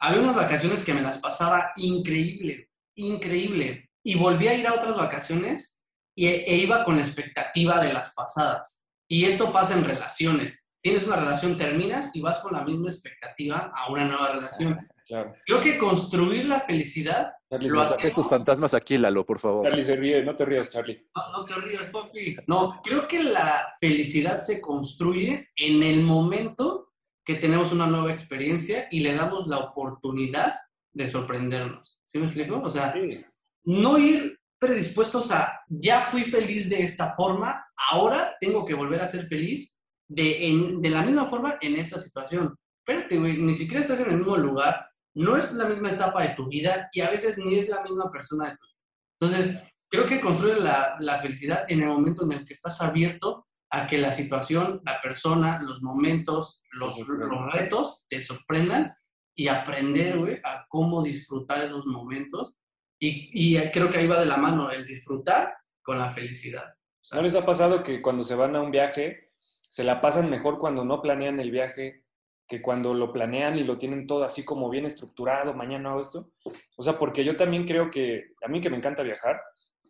Había 0.00 0.20
unas 0.20 0.34
vacaciones 0.34 0.84
que 0.84 0.92
me 0.92 1.02
las 1.02 1.18
pasaba 1.18 1.70
increíble. 1.76 2.68
increíble. 2.96 3.90
Y 4.04 4.16
volví 4.16 4.48
a 4.48 4.54
ir 4.54 4.66
a 4.66 4.74
otras 4.74 4.96
vacaciones 4.96 5.84
y, 6.16 6.26
e 6.26 6.56
iba 6.56 6.82
con 6.82 6.96
la 6.96 7.02
expectativa 7.02 7.80
de 7.80 7.92
las 7.92 8.12
pasadas. 8.12 8.84
Y 9.08 9.24
esto 9.26 9.52
pasa 9.52 9.74
en 9.74 9.84
relaciones. 9.84 10.61
Tienes 10.82 11.06
una 11.06 11.16
relación, 11.16 11.56
terminas 11.56 12.14
y 12.16 12.20
vas 12.20 12.40
con 12.40 12.52
la 12.54 12.64
misma 12.64 12.88
expectativa 12.88 13.72
a 13.74 13.90
una 13.92 14.06
nueva 14.08 14.32
relación. 14.32 14.78
Claro. 15.06 15.34
Creo 15.46 15.60
que 15.60 15.78
construir 15.78 16.46
la 16.46 16.60
felicidad 16.60 17.32
Charlie, 17.50 17.68
Lo 17.68 17.86
Saque 17.88 18.10
tus 18.12 18.28
fantasmas 18.28 18.72
aquí, 18.74 18.96
Lalo, 18.98 19.24
por 19.26 19.38
favor. 19.38 19.64
Charlie 19.64 19.82
se 19.84 19.96
ríe, 19.96 20.24
no 20.24 20.34
te 20.34 20.44
rías, 20.44 20.70
Charlie. 20.70 21.06
No, 21.14 21.38
no 21.40 21.44
te 21.44 21.54
rías, 21.56 21.84
papi. 21.84 22.36
No, 22.46 22.80
creo 22.82 23.06
que 23.06 23.22
la 23.22 23.74
felicidad 23.80 24.40
se 24.40 24.60
construye 24.60 25.50
en 25.56 25.82
el 25.82 26.02
momento 26.02 26.92
que 27.24 27.34
tenemos 27.36 27.72
una 27.72 27.86
nueva 27.86 28.10
experiencia 28.10 28.88
y 28.90 29.00
le 29.00 29.14
damos 29.14 29.46
la 29.46 29.58
oportunidad 29.58 30.54
de 30.92 31.08
sorprendernos. 31.08 32.00
¿Sí 32.04 32.18
me 32.18 32.24
explico? 32.26 32.60
O 32.60 32.70
sea, 32.70 32.92
Sí. 32.92 33.24
no 33.64 33.98
ir 33.98 34.38
predispuestos 34.58 35.30
a, 35.32 35.60
ya 35.68 36.00
fui 36.02 36.22
feliz 36.24 36.68
de 36.68 36.82
esta 36.82 37.14
forma, 37.14 37.64
ahora 37.90 38.34
tengo 38.40 38.64
que 38.64 38.74
volver 38.74 39.00
a 39.02 39.06
ser 39.08 39.26
feliz 39.26 39.81
de, 40.14 40.48
en- 40.48 40.80
de 40.82 40.90
la 40.90 41.02
misma 41.02 41.26
forma 41.26 41.56
en 41.60 41.76
esta 41.76 41.98
situación. 41.98 42.54
Espérate, 42.86 43.18
güey, 43.18 43.38
ni 43.38 43.54
siquiera 43.54 43.80
estás 43.80 44.00
en 44.00 44.10
el 44.10 44.18
mismo 44.18 44.36
lugar, 44.36 44.88
no 45.14 45.36
es 45.36 45.52
la 45.54 45.68
misma 45.68 45.90
etapa 45.90 46.22
de 46.22 46.34
tu 46.34 46.48
vida 46.48 46.88
y 46.92 47.00
a 47.00 47.10
veces 47.10 47.38
ni 47.38 47.58
es 47.58 47.68
la 47.68 47.82
misma 47.82 48.10
persona 48.10 48.50
de 48.50 48.56
tu 48.56 48.66
vida. 48.66 48.82
Entonces, 49.20 49.62
creo 49.88 50.06
que 50.06 50.20
construye 50.20 50.56
la, 50.60 50.96
la 51.00 51.20
felicidad 51.20 51.64
en 51.68 51.82
el 51.82 51.88
momento 51.88 52.24
en 52.24 52.32
el 52.32 52.44
que 52.44 52.54
estás 52.54 52.80
abierto 52.80 53.46
a 53.70 53.86
que 53.86 53.98
la 53.98 54.10
situación, 54.12 54.80
la 54.84 55.00
persona, 55.00 55.62
los 55.62 55.82
momentos, 55.82 56.62
los, 56.72 56.98
los 56.98 57.52
retos 57.52 58.02
te 58.08 58.20
sorprendan 58.20 58.94
y 59.34 59.48
aprender, 59.48 60.18
güey, 60.18 60.40
a 60.44 60.66
cómo 60.68 61.02
disfrutar 61.02 61.62
esos 61.62 61.86
momentos. 61.86 62.52
Y, 62.98 63.30
y 63.56 63.70
creo 63.70 63.90
que 63.90 63.98
ahí 63.98 64.06
va 64.06 64.18
de 64.20 64.26
la 64.26 64.36
mano 64.36 64.70
el 64.70 64.84
disfrutar 64.86 65.54
con 65.82 65.98
la 65.98 66.12
felicidad. 66.12 66.64
Sea, 67.00 67.18
¿No 67.18 67.24
les 67.24 67.34
ha 67.34 67.44
pasado 67.46 67.82
que 67.82 68.00
cuando 68.02 68.22
se 68.24 68.34
van 68.34 68.54
a 68.56 68.60
un 68.60 68.70
viaje 68.70 69.31
se 69.72 69.84
la 69.84 70.02
pasan 70.02 70.28
mejor 70.28 70.58
cuando 70.58 70.84
no 70.84 71.00
planean 71.00 71.40
el 71.40 71.50
viaje 71.50 72.04
que 72.46 72.60
cuando 72.60 72.92
lo 72.92 73.10
planean 73.10 73.56
y 73.56 73.64
lo 73.64 73.78
tienen 73.78 74.06
todo 74.06 74.22
así 74.22 74.44
como 74.44 74.68
bien 74.68 74.84
estructurado, 74.84 75.54
mañana 75.54 75.92
hago 75.92 76.02
esto? 76.02 76.30
O 76.76 76.82
sea, 76.82 76.98
porque 76.98 77.24
yo 77.24 77.36
también 77.36 77.64
creo 77.66 77.90
que, 77.90 78.34
a 78.44 78.48
mí 78.48 78.60
que 78.60 78.68
me 78.68 78.76
encanta 78.76 79.02
viajar, 79.02 79.40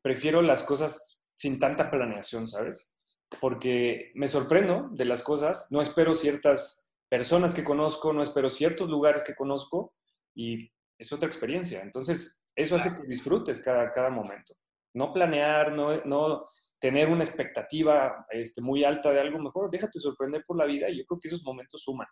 prefiero 0.01 0.41
las 0.41 0.63
cosas 0.63 1.21
sin 1.35 1.59
tanta 1.59 1.91
planeación, 1.91 2.47
¿sabes? 2.47 2.95
Porque 3.41 4.13
me 4.15 4.29
sorprendo 4.29 4.89
de 4.93 5.05
las 5.05 5.25
cosas, 5.25 5.67
no 5.73 5.83
espero 5.83 6.15
ciertas 6.15 6.89
personas 7.09 7.53
que 7.53 7.65
conozco, 7.65 8.13
no 8.13 8.23
espero 8.23 8.51
ciertos 8.51 8.89
lugares 8.89 9.25
que 9.25 9.35
conozco 9.35 9.95
y 10.33 10.71
es 10.97 11.13
otra 11.13 11.27
experiencia. 11.27 11.83
Entonces, 11.83 12.41
eso 12.55 12.77
hace 12.77 12.95
que 12.95 13.03
disfrutes 13.09 13.59
cada, 13.59 13.91
cada 13.91 14.11
momento. 14.11 14.55
No 14.95 15.11
planear, 15.11 15.73
no, 15.73 16.01
no 16.05 16.45
tener 16.83 17.09
una 17.09 17.25
expectativa 17.25 18.27
este, 18.31 18.61
muy 18.61 18.85
alta 18.85 19.11
de 19.13 19.21
algo 19.21 19.39
mejor, 19.39 19.71
déjate 19.71 19.99
sorprender 19.99 20.45
por 20.47 20.59
la 20.59 20.67
vida 20.67 20.91
y 20.91 20.99
yo 20.99 21.05
creo 21.07 21.21
que 21.21 21.29
esos 21.29 21.45
momentos 21.45 21.81
suman. 21.83 22.09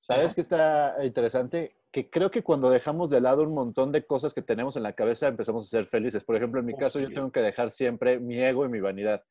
¿Sabes 0.00 0.32
qué 0.34 0.40
está 0.40 0.94
interesante? 1.04 1.76
Que 1.92 2.08
creo 2.08 2.30
que 2.30 2.42
cuando 2.42 2.70
dejamos 2.70 3.10
de 3.10 3.20
lado 3.20 3.42
un 3.42 3.52
montón 3.54 3.92
de 3.92 4.06
cosas 4.06 4.32
que 4.32 4.42
tenemos 4.42 4.76
en 4.76 4.84
la 4.84 4.92
cabeza, 4.94 5.26
empezamos 5.28 5.64
a 5.64 5.70
ser 5.70 5.86
felices. 5.88 6.24
Por 6.24 6.36
ejemplo, 6.36 6.60
en 6.60 6.66
mi 6.66 6.72
Oh, 6.74 6.78
caso, 6.78 7.00
yo 7.00 7.08
sí. 7.08 7.14
tengo 7.14 7.30
que 7.32 7.40
dejar 7.40 7.70
siempre 7.70 8.18
mi 8.20 8.40
ego 8.42 8.64
y 8.64 8.68
mi 8.68 8.80
vanidad, 8.80 9.22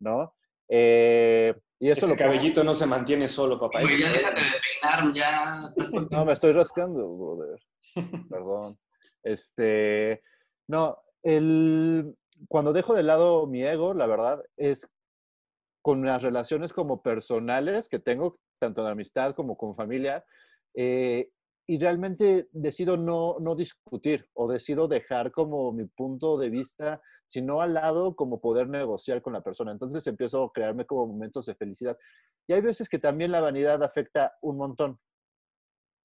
¿no? 0.00 0.34
Eh, 0.68 1.54
y 1.78 1.90
esto 1.90 2.06
Ese 2.06 2.14
lo 2.14 2.18
pongo- 2.18 2.24
cabellito 2.30 2.64
no 2.64 2.74
se 2.74 2.86
mantiene 2.86 3.28
solo, 3.28 3.58
papá. 3.58 3.82
Ese 3.82 4.00
ya 4.00 4.10
déjate 4.12 4.40
de 4.40 4.46
peinar, 4.82 5.14
ya. 5.14 5.62
No, 6.10 6.24
me 6.24 6.32
estoy 6.32 6.52
rascando, 6.52 7.08
brother. 7.16 7.60
Perdón. 8.30 8.78
Este, 9.22 10.22
no, 10.68 10.98
el, 11.22 12.16
cuando 12.48 12.72
dejo 12.72 12.94
de 12.94 13.02
lado 13.02 13.46
mi 13.46 13.62
ego, 13.62 13.94
la 13.94 14.06
verdad, 14.06 14.42
es 14.56 14.86
con 15.82 16.04
las 16.04 16.22
relaciones 16.22 16.72
como 16.72 17.02
personales 17.02 17.88
que 17.88 17.98
tengo, 17.98 18.38
tanto 18.58 18.82
en 18.82 18.88
amistad 18.88 19.34
como 19.34 19.56
con 19.56 19.76
familia, 19.76 20.24
eh, 20.74 21.30
y 21.68 21.78
realmente 21.78 22.48
decido 22.52 22.96
no, 22.96 23.36
no 23.40 23.56
discutir 23.56 24.28
o 24.34 24.50
decido 24.50 24.86
dejar 24.88 25.32
como 25.32 25.72
mi 25.72 25.84
punto 25.84 26.38
de 26.38 26.50
vista, 26.50 27.00
sino 27.24 27.60
al 27.60 27.74
lado 27.74 28.14
como 28.14 28.40
poder 28.40 28.68
negociar 28.68 29.20
con 29.20 29.32
la 29.32 29.42
persona. 29.42 29.72
Entonces 29.72 30.06
empiezo 30.06 30.44
a 30.44 30.52
crearme 30.52 30.86
como 30.86 31.06
momentos 31.06 31.46
de 31.46 31.56
felicidad. 31.56 31.98
Y 32.46 32.52
hay 32.52 32.60
veces 32.60 32.88
que 32.88 33.00
también 33.00 33.32
la 33.32 33.40
vanidad 33.40 33.82
afecta 33.82 34.36
un 34.42 34.56
montón, 34.56 35.00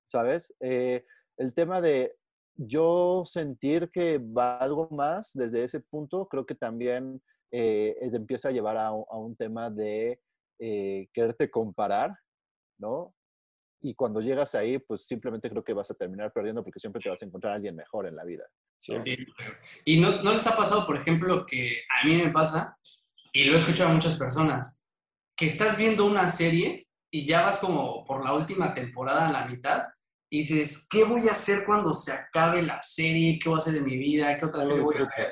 ¿sabes? 0.04 0.52
Eh, 0.60 1.04
el 1.36 1.54
tema 1.54 1.80
de 1.80 2.16
yo 2.56 3.24
sentir 3.26 3.90
que 3.90 4.18
valgo 4.22 4.88
más 4.90 5.30
desde 5.34 5.64
ese 5.64 5.80
punto, 5.80 6.26
creo 6.28 6.44
que 6.46 6.54
también 6.54 7.22
eh, 7.50 7.96
es- 8.00 8.14
empieza 8.14 8.48
a 8.48 8.52
llevar 8.52 8.76
a, 8.78 8.92
un- 8.92 9.04
a 9.10 9.16
un 9.18 9.36
tema 9.36 9.68
de 9.70 10.20
eh, 10.58 11.08
quererte 11.12 11.50
comparar, 11.50 12.16
¿no? 12.78 13.14
Y 13.82 13.94
cuando 13.94 14.20
llegas 14.20 14.54
ahí, 14.54 14.78
pues 14.78 15.06
simplemente 15.06 15.50
creo 15.50 15.64
que 15.64 15.72
vas 15.72 15.90
a 15.90 15.94
terminar 15.94 16.32
perdiendo 16.32 16.62
porque 16.62 16.78
siempre 16.78 17.02
te 17.02 17.08
vas 17.10 17.20
a 17.20 17.26
encontrar 17.26 17.52
a 17.52 17.56
alguien 17.56 17.74
mejor 17.74 18.06
en 18.06 18.14
la 18.16 18.24
vida. 18.24 18.44
Sí. 18.78 18.96
Sí, 18.98 19.16
creo. 19.36 19.52
Y 19.84 20.00
no, 20.00 20.22
no 20.22 20.32
les 20.32 20.46
ha 20.46 20.56
pasado, 20.56 20.86
por 20.86 20.96
ejemplo, 20.96 21.44
que 21.46 21.80
a 22.00 22.06
mí 22.06 22.14
me 22.16 22.30
pasa, 22.30 22.78
y 23.32 23.44
lo 23.44 23.54
he 23.54 23.58
escuchado 23.58 23.90
a 23.90 23.94
muchas 23.94 24.16
personas, 24.18 24.80
que 25.36 25.46
estás 25.46 25.76
viendo 25.76 26.06
una 26.06 26.28
serie 26.28 26.86
y 27.10 27.26
ya 27.26 27.42
vas 27.42 27.58
como 27.58 28.04
por 28.04 28.24
la 28.24 28.34
última 28.34 28.72
temporada 28.72 29.28
a 29.28 29.32
la 29.32 29.46
mitad 29.46 29.84
y 30.32 30.38
dices, 30.38 30.86
¿qué 30.88 31.04
voy 31.04 31.28
a 31.28 31.32
hacer 31.32 31.66
cuando 31.66 31.92
se 31.92 32.10
acabe 32.10 32.62
la 32.62 32.82
serie? 32.82 33.38
¿Qué 33.38 33.50
voy 33.50 33.58
a 33.58 33.60
hacer 33.60 33.74
de 33.74 33.82
mi 33.82 33.98
vida? 33.98 34.38
¿Qué 34.38 34.46
otra 34.46 34.64
serie 34.64 34.80
voy 34.80 34.96
a 34.96 35.00
ver? 35.00 35.30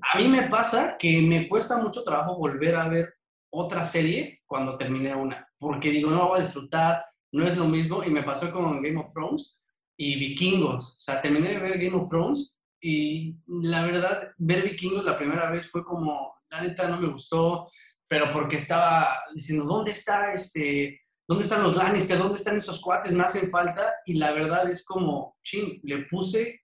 A 0.00 0.18
mí 0.18 0.28
me 0.28 0.44
pasa 0.44 0.96
que 0.98 1.20
me 1.20 1.46
cuesta 1.46 1.76
mucho 1.76 2.02
trabajo 2.02 2.38
volver 2.38 2.74
a 2.74 2.88
ver 2.88 3.16
otra 3.50 3.84
serie 3.84 4.40
cuando 4.46 4.78
terminé 4.78 5.14
una, 5.14 5.46
porque 5.58 5.90
digo, 5.90 6.10
no 6.10 6.28
voy 6.28 6.40
a 6.40 6.44
disfrutar, 6.44 7.04
no 7.32 7.46
es 7.46 7.54
lo 7.58 7.66
mismo, 7.66 8.02
y 8.02 8.08
me 8.08 8.22
pasó 8.22 8.50
con 8.50 8.80
Game 8.80 8.98
of 8.98 9.12
Thrones 9.12 9.62
y 9.98 10.18
Vikingos, 10.18 10.96
o 10.96 11.00
sea, 11.00 11.20
terminé 11.20 11.50
de 11.50 11.58
ver 11.58 11.78
Game 11.78 11.94
of 11.94 12.08
Thrones 12.08 12.58
y 12.80 13.36
la 13.46 13.84
verdad, 13.84 14.32
ver 14.38 14.62
Vikingos 14.62 15.04
la 15.04 15.18
primera 15.18 15.50
vez 15.50 15.70
fue 15.70 15.84
como, 15.84 16.34
la 16.48 16.62
neta 16.62 16.88
no 16.88 16.98
me 16.98 17.08
gustó, 17.08 17.68
pero 18.08 18.32
porque 18.32 18.56
estaba 18.56 19.06
diciendo, 19.34 19.66
¿dónde 19.66 19.90
está 19.90 20.32
este, 20.32 20.98
dónde 21.26 21.44
están 21.44 21.62
los 21.62 21.76
Lannister, 21.76 22.18
dónde 22.18 22.36
están 22.38 22.56
esos 22.56 22.80
cuates, 22.80 23.12
me 23.14 23.24
hacen 23.24 23.50
falta, 23.50 23.94
y 24.04 24.14
la 24.18 24.32
verdad 24.32 24.68
es 24.70 24.84
como, 24.84 25.36
chin, 25.42 25.80
le 25.82 26.04
puse 26.06 26.62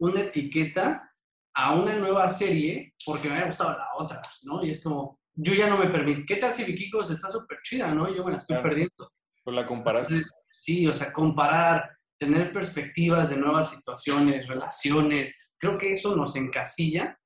una 0.00 0.20
etiqueta 0.20 1.12
a 1.54 1.74
una 1.74 1.94
nueva 1.96 2.28
serie 2.28 2.94
porque 3.04 3.28
me 3.28 3.34
había 3.34 3.46
gustado 3.46 3.70
la 3.72 3.88
otra, 3.96 4.20
¿no? 4.44 4.62
Y 4.64 4.70
es 4.70 4.82
como, 4.82 5.18
yo 5.34 5.54
ya 5.54 5.68
no 5.68 5.78
me 5.78 5.88
permito. 5.88 6.24
¿Qué 6.26 6.36
tal 6.36 6.52
si 6.52 6.64
Vikingos 6.64 7.10
está 7.10 7.28
súper 7.28 7.58
chida, 7.62 7.92
no? 7.94 8.12
Yo 8.14 8.24
me 8.24 8.32
la 8.32 8.38
estoy 8.38 8.54
Claro. 8.56 8.68
perdiendo. 8.68 9.12
Por 9.42 9.54
la 9.54 9.66
comparación. 9.66 10.18
Entonces, 10.18 10.38
sí, 10.60 10.86
o 10.86 10.94
sea, 10.94 11.12
comparar, 11.12 11.96
tener 12.18 12.52
perspectivas 12.52 13.30
de 13.30 13.36
nuevas 13.36 13.70
situaciones, 13.70 14.46
relaciones, 14.46 15.34
creo 15.58 15.78
que 15.78 15.92
eso 15.92 16.14
nos 16.14 16.36
encasilla 16.36 17.18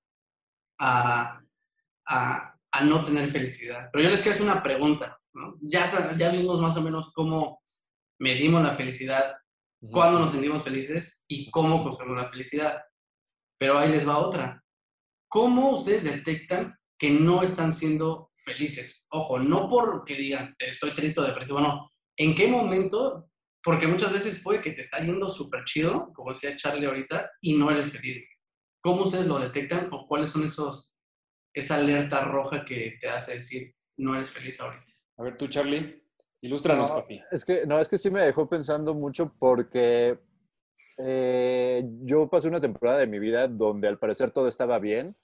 a, 0.79 1.41
a, 2.07 2.55
a 2.73 2.85
no 2.85 3.05
tener 3.05 3.31
felicidad. 3.31 3.91
Pero 3.93 4.05
yo 4.05 4.11
les 4.11 4.23
quiero 4.23 4.35
hacer 4.35 4.47
una 4.47 4.63
pregunta, 4.63 5.20
¿no? 5.35 5.57
Ya, 5.63 5.87
ya 6.17 6.31
vimos 6.31 6.61
más 6.61 6.77
o 6.77 6.83
menos 6.83 7.13
cómo 7.13 7.61
medimos 8.19 8.63
la 8.63 8.75
felicidad, 8.75 9.35
cuándo 9.91 10.21
nos 10.21 10.33
sentimos 10.33 10.63
felices 10.63 11.25
y 11.29 11.51
cómo 11.51 11.83
construimos 11.83 12.23
la 12.23 12.29
felicidad. 12.29 12.83
Pero 13.59 13.79
ahí 13.79 13.91
les 13.91 14.09
va 14.09 14.19
otra. 14.19 14.63
¿Cómo 15.29 15.71
ustedes 15.71 16.05
detectan 16.05 16.77
que 16.99 17.11
no 17.11 17.43
están 17.43 17.73
siendo 17.73 18.31
felices? 18.45 19.07
Ojo, 19.11 19.39
no 19.39 19.69
porque 19.69 20.15
digan, 20.15 20.55
estoy 20.59 20.93
triste 20.95 21.21
o 21.21 21.25
depresivo, 21.25 21.61
no. 21.61 21.91
¿En 22.17 22.35
qué 22.35 22.49
momento? 22.49 23.31
Porque 23.63 23.87
muchas 23.87 24.13
veces 24.13 24.43
puede 24.43 24.61
que 24.61 24.73
te 24.73 24.83
está 24.83 24.99
yendo 24.99 25.29
súper 25.29 25.65
chido, 25.65 26.13
como 26.15 26.33
decía 26.33 26.57
Charlie 26.57 26.87
ahorita, 26.87 27.31
y 27.41 27.55
no 27.55 27.71
eres 27.71 27.91
feliz. 27.91 28.25
¿Cómo 28.83 29.03
ustedes 29.03 29.27
lo 29.27 29.39
detectan 29.39 29.89
o 29.91 30.07
cuáles 30.07 30.31
son 30.31 30.45
esos, 30.45 30.91
esa 31.55 31.77
alerta 31.77 32.25
roja 32.25 32.65
que 32.65 32.97
te 33.01 33.09
hace 33.09 33.37
decir, 33.37 33.75
no 33.99 34.15
eres 34.15 34.31
feliz 34.31 34.61
ahorita? 34.61 34.91
A 35.21 35.23
ver, 35.23 35.37
tú, 35.37 35.49
Charlie, 35.49 36.03
ilústranos, 36.41 36.89
No, 36.89 36.97
papi. 36.97 37.23
Es 37.31 37.45
que, 37.45 37.67
no, 37.67 37.79
es 37.79 37.89
que 37.89 37.99
sí 37.99 38.11
me 38.11 38.23
dejó 38.23 38.49
pensando 38.49 38.95
mucho 38.95 39.35
porque 39.39 40.19
eh, 40.97 41.85
yo 42.05 42.31
pasé 42.31 42.49
una 42.49 42.61
temporada 42.61 43.01
de 43.01 43.07
mi 43.07 43.19
vida 43.19 43.47
donde 43.47 43.87
al 43.87 43.99
parecer 43.99 44.31
todo 44.31 44.49
estaba 44.49 44.79
bien 44.79 45.15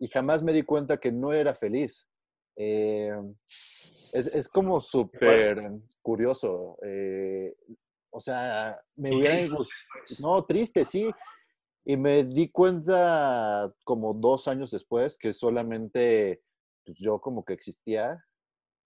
y 0.00 0.08
jamás 0.08 0.42
me 0.42 0.52
di 0.52 0.64
cuenta 0.64 0.98
que 0.98 1.12
no 1.12 1.32
era 1.32 1.54
feliz. 1.54 2.08
Eh, 2.56 3.12
es, 3.46 4.34
es 4.34 4.52
como 4.52 4.80
súper 4.80 5.62
curioso. 6.02 6.76
eh, 6.82 7.54
o 8.10 8.20
sea, 8.20 8.80
me 8.96 9.14
hubiera. 9.14 9.46
No, 10.22 10.44
triste, 10.44 10.84
sí. 10.84 11.08
Y 11.84 11.96
me 11.96 12.24
di 12.24 12.50
cuenta 12.50 13.72
como 13.84 14.12
dos 14.12 14.48
años 14.48 14.72
después 14.72 15.16
que 15.16 15.32
solamente 15.32 16.42
pues, 16.84 16.98
yo 16.98 17.20
como 17.20 17.44
que 17.44 17.52
existía, 17.52 18.24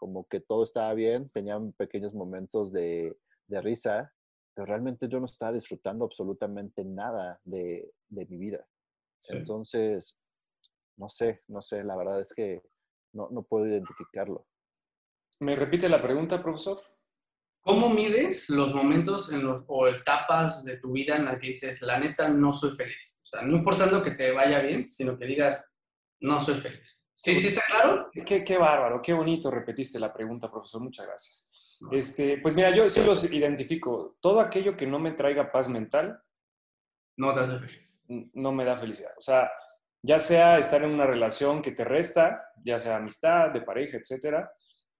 como 0.04 0.28
que 0.28 0.40
todo 0.40 0.64
estaba 0.64 0.92
bien, 0.92 1.30
tenían 1.30 1.72
pequeños 1.72 2.12
momentos 2.12 2.70
de, 2.74 3.16
de 3.46 3.62
risa, 3.62 4.12
pero 4.52 4.66
realmente 4.66 5.08
yo 5.08 5.18
no 5.18 5.24
estaba 5.24 5.52
disfrutando 5.52 6.04
absolutamente 6.04 6.84
nada 6.84 7.40
de, 7.42 7.90
de 8.10 8.26
mi 8.26 8.36
vida. 8.36 8.66
Entonces, 9.30 10.14
no 10.98 11.08
sé, 11.08 11.42
no 11.48 11.62
sé, 11.62 11.82
la 11.84 11.96
verdad 11.96 12.20
es 12.20 12.34
que 12.34 12.60
no, 13.14 13.30
no 13.30 13.44
puedo 13.44 13.66
identificarlo. 13.66 14.46
¿Me 15.40 15.56
repite 15.56 15.88
la 15.88 16.02
pregunta, 16.02 16.42
profesor? 16.42 16.82
¿Cómo 17.62 17.88
mides 17.88 18.50
los 18.50 18.74
momentos 18.74 19.32
en 19.32 19.42
los, 19.42 19.64
o 19.68 19.88
etapas 19.88 20.64
de 20.64 20.76
tu 20.76 20.92
vida 20.92 21.16
en 21.16 21.24
las 21.24 21.38
que 21.38 21.46
dices, 21.46 21.80
la 21.80 21.98
neta, 21.98 22.28
no 22.28 22.52
soy 22.52 22.76
feliz? 22.76 23.20
O 23.22 23.24
sea, 23.24 23.40
no 23.40 23.56
importando 23.56 24.02
que 24.02 24.10
te 24.10 24.32
vaya 24.32 24.60
bien, 24.60 24.86
sino 24.86 25.16
que 25.16 25.24
digas, 25.24 25.78
no 26.20 26.42
soy 26.42 26.60
feliz. 26.60 27.03
¿Sí, 27.14 27.34
sí 27.36 27.48
está 27.48 27.62
claro? 27.66 28.10
Qué, 28.26 28.42
qué 28.42 28.58
bárbaro, 28.58 29.00
qué 29.00 29.12
bonito 29.12 29.50
repetiste 29.50 30.00
la 30.00 30.12
pregunta, 30.12 30.50
profesor. 30.50 30.80
Muchas 30.82 31.06
gracias. 31.06 31.78
Este, 31.90 32.38
pues 32.38 32.54
mira, 32.54 32.70
yo 32.70 32.88
sí 32.90 33.02
los 33.04 33.22
identifico. 33.24 34.16
Todo 34.20 34.40
aquello 34.40 34.76
que 34.76 34.86
no 34.86 34.98
me 34.98 35.12
traiga 35.12 35.52
paz 35.52 35.68
mental. 35.68 36.20
No 37.16 37.32
te 37.32 37.40
hace 37.40 37.58
feliz. 37.58 38.02
No 38.34 38.52
me 38.52 38.64
da 38.64 38.76
felicidad. 38.76 39.12
O 39.16 39.20
sea, 39.20 39.50
ya 40.02 40.18
sea 40.18 40.58
estar 40.58 40.82
en 40.82 40.90
una 40.90 41.06
relación 41.06 41.62
que 41.62 41.72
te 41.72 41.84
resta, 41.84 42.50
ya 42.64 42.78
sea 42.78 42.96
amistad, 42.96 43.50
de 43.50 43.62
pareja, 43.62 43.96
etcétera. 43.96 44.50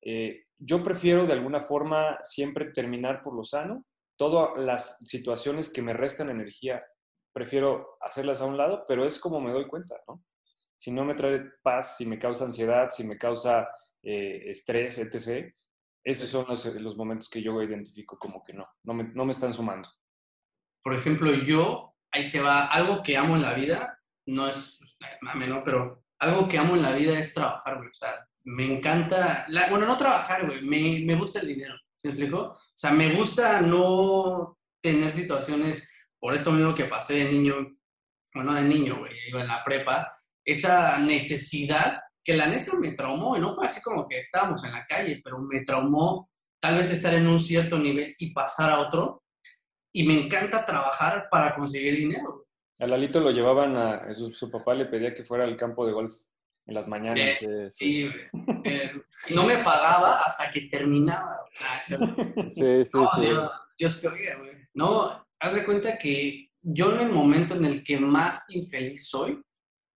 Eh, 0.00 0.44
yo 0.58 0.82
prefiero 0.82 1.26
de 1.26 1.32
alguna 1.32 1.60
forma 1.60 2.18
siempre 2.22 2.70
terminar 2.70 3.22
por 3.22 3.34
lo 3.34 3.44
sano. 3.44 3.84
Todas 4.16 4.56
las 4.56 4.98
situaciones 5.00 5.72
que 5.72 5.82
me 5.82 5.92
restan 5.92 6.30
energía, 6.30 6.84
prefiero 7.32 7.98
hacerlas 8.00 8.40
a 8.40 8.46
un 8.46 8.56
lado, 8.56 8.84
pero 8.86 9.04
es 9.04 9.18
como 9.18 9.40
me 9.40 9.52
doy 9.52 9.66
cuenta, 9.66 9.96
¿no? 10.06 10.22
Si 10.84 10.92
no 10.92 11.02
me 11.02 11.14
trae 11.14 11.40
paz, 11.62 11.96
si 11.96 12.04
me 12.04 12.18
causa 12.18 12.44
ansiedad, 12.44 12.90
si 12.90 13.04
me 13.04 13.16
causa 13.16 13.70
eh, 14.02 14.50
estrés, 14.50 14.98
etc., 14.98 15.50
esos 16.04 16.28
son 16.28 16.44
los, 16.46 16.94
momentos 16.94 17.30
que 17.30 17.40
yo 17.40 17.62
identifico 17.62 18.18
como 18.18 18.42
que 18.42 18.52
no, 18.52 18.68
no 18.82 18.92
me, 18.92 19.04
no 19.04 19.24
me 19.24 19.32
están 19.32 19.54
sumando. 19.54 19.88
Por 20.82 20.92
ejemplo, 20.92 21.32
yo, 21.32 21.94
ahí 22.12 22.30
te 22.30 22.38
va, 22.38 22.66
algo 22.66 23.02
que 23.02 23.16
amo 23.16 23.34
en 23.34 23.40
la 23.40 23.54
vida, 23.54 23.98
no 24.26 24.46
es, 24.46 24.78
mame, 25.22 25.46
¿no? 25.46 25.64
Pero 25.64 26.04
algo 26.18 26.46
que 26.46 26.58
amo 26.58 26.76
en 26.76 26.82
la 26.82 26.92
vida 26.92 27.18
es 27.18 27.32
trabajar, 27.32 27.78
güey. 27.78 27.88
O 27.88 27.94
sea, 27.94 28.28
me 28.42 28.70
encanta, 28.70 29.46
bueno, 29.70 29.86
no 29.86 29.96
trabajar, 29.96 30.44
güey, 30.44 30.66
me, 30.66 31.02
me 31.06 31.18
gusta 31.18 31.40
el 31.40 31.48
dinero, 31.48 31.76
¿se 31.96 32.08
me 32.08 32.12
explico? 32.12 32.40
O 32.42 32.58
sea, 32.74 32.90
me 32.90 33.14
gusta 33.14 33.62
no 33.62 34.58
tener 34.82 35.10
situaciones, 35.10 35.90
por 36.20 36.34
esto 36.34 36.52
mismo 36.52 36.74
que 36.74 36.84
pasé 36.84 37.24
de 37.24 37.32
niño, 37.32 37.74
bueno, 38.34 38.52
de 38.52 38.64
niño, 38.64 38.98
güey, 38.98 39.12
iba 39.30 39.40
en 39.40 39.48
la 39.48 39.64
prepa, 39.64 40.12
esa 40.44 40.98
necesidad 40.98 42.00
que 42.22 42.34
la 42.34 42.46
neta 42.46 42.72
me 42.74 42.92
traumó, 42.92 43.36
y 43.36 43.40
no 43.40 43.52
fue 43.52 43.66
así 43.66 43.82
como 43.82 44.08
que 44.08 44.18
estábamos 44.18 44.64
en 44.64 44.72
la 44.72 44.86
calle, 44.86 45.20
pero 45.22 45.38
me 45.38 45.60
traumó 45.60 46.30
tal 46.60 46.76
vez 46.76 46.90
estar 46.90 47.12
en 47.12 47.26
un 47.26 47.38
cierto 47.38 47.78
nivel 47.78 48.14
y 48.18 48.32
pasar 48.32 48.70
a 48.70 48.80
otro, 48.80 49.22
y 49.92 50.06
me 50.06 50.24
encanta 50.24 50.64
trabajar 50.64 51.28
para 51.30 51.54
conseguir 51.54 51.96
dinero. 51.96 52.46
A 52.78 52.86
Lalito 52.86 53.20
lo 53.20 53.30
llevaban 53.30 53.76
a, 53.76 54.14
su, 54.14 54.50
papá 54.50 54.74
le 54.74 54.86
pedía 54.86 55.14
que 55.14 55.24
fuera 55.24 55.44
al 55.44 55.56
campo 55.56 55.86
de 55.86 55.92
golf 55.92 56.14
en 56.66 56.74
las 56.74 56.88
mañanas. 56.88 57.38
Sí, 57.70 58.10
eh, 58.64 58.92
no 59.30 59.44
me 59.44 59.58
pagaba 59.58 60.20
hasta 60.20 60.50
que 60.50 60.62
terminaba. 60.62 61.40
sí, 61.80 61.94
sí, 62.48 62.84
sí. 62.84 62.98
Dios, 63.78 64.00
te 64.00 64.08
oiga, 64.08 64.36
güey. 64.38 64.56
No, 64.74 65.26
haz 65.38 65.54
de 65.54 65.64
cuenta 65.64 65.98
que 65.98 66.50
yo 66.62 66.94
en 66.94 67.08
el 67.08 67.12
momento 67.12 67.54
en 67.54 67.64
el 67.64 67.84
que 67.84 67.98
más 67.98 68.46
infeliz 68.50 69.08
soy 69.08 69.43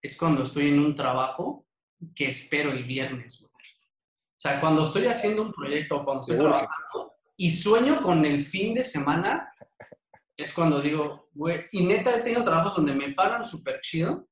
es 0.02 0.16
cuando 0.16 0.42
estoy 0.42 0.68
en 0.68 0.78
un 0.78 0.94
trabajo 0.94 1.66
que 2.14 2.28
espero 2.28 2.70
el 2.70 2.84
viernes, 2.84 3.40
güey. 3.40 3.52
O 3.52 4.40
sea, 4.40 4.60
cuando 4.60 4.84
estoy 4.84 5.06
haciendo 5.06 5.42
un 5.42 5.52
proyecto, 5.52 6.04
cuando 6.04 6.22
estoy 6.22 6.36
trabajando 6.36 7.12
y 7.36 7.50
sueño 7.50 8.02
con 8.02 8.24
el 8.24 8.44
fin 8.44 8.74
de 8.74 8.84
semana, 8.84 9.52
es 10.36 10.52
cuando 10.52 10.80
digo, 10.80 11.28
güey, 11.32 11.62
y 11.72 11.84
neta 11.84 12.16
he 12.16 12.22
tenido 12.22 12.44
trabajos 12.44 12.76
donde 12.76 12.94
me 12.94 13.14
pagan 13.14 13.44
súper 13.44 13.80
chido 13.80 14.28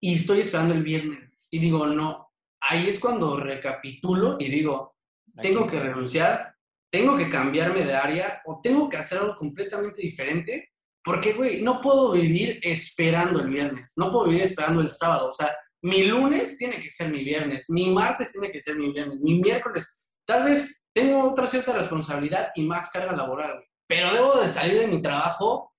y 0.00 0.14
estoy 0.14 0.40
esperando 0.40 0.74
el 0.74 0.82
viernes. 0.82 1.48
Y 1.50 1.58
digo, 1.58 1.86
no, 1.86 2.30
ahí 2.60 2.88
es 2.88 2.98
cuando 2.98 3.38
recapitulo 3.38 4.36
y 4.38 4.50
digo, 4.50 4.96
tengo 5.40 5.66
que 5.66 5.80
renunciar, 5.80 6.54
tengo 6.90 7.16
que 7.16 7.30
cambiarme 7.30 7.84
de 7.84 7.94
área 7.94 8.42
o 8.44 8.60
tengo 8.62 8.90
que 8.90 8.98
hacer 8.98 9.18
algo 9.18 9.36
completamente 9.36 10.02
diferente 10.02 10.71
porque, 11.04 11.32
güey, 11.32 11.62
no 11.62 11.80
puedo 11.80 12.12
vivir 12.12 12.60
esperando 12.62 13.40
el 13.40 13.50
viernes, 13.50 13.92
no 13.96 14.10
puedo 14.10 14.26
vivir 14.26 14.42
esperando 14.42 14.82
el 14.82 14.88
sábado. 14.88 15.30
O 15.30 15.32
sea, 15.32 15.54
mi 15.82 16.04
lunes 16.04 16.56
tiene 16.56 16.80
que 16.80 16.90
ser 16.90 17.10
mi 17.10 17.24
viernes, 17.24 17.68
mi 17.68 17.90
martes 17.90 18.32
tiene 18.32 18.52
que 18.52 18.60
ser 18.60 18.76
mi 18.76 18.92
viernes, 18.92 19.18
mi 19.20 19.40
miércoles. 19.40 20.16
Tal 20.24 20.44
vez 20.44 20.84
tengo 20.94 21.30
otra 21.30 21.46
cierta 21.46 21.72
responsabilidad 21.72 22.50
y 22.54 22.62
más 22.62 22.90
carga 22.90 23.12
laboral, 23.12 23.64
pero 23.86 24.12
debo 24.12 24.40
de 24.40 24.48
salir 24.48 24.78
de 24.78 24.86
mi 24.86 25.02
trabajo, 25.02 25.72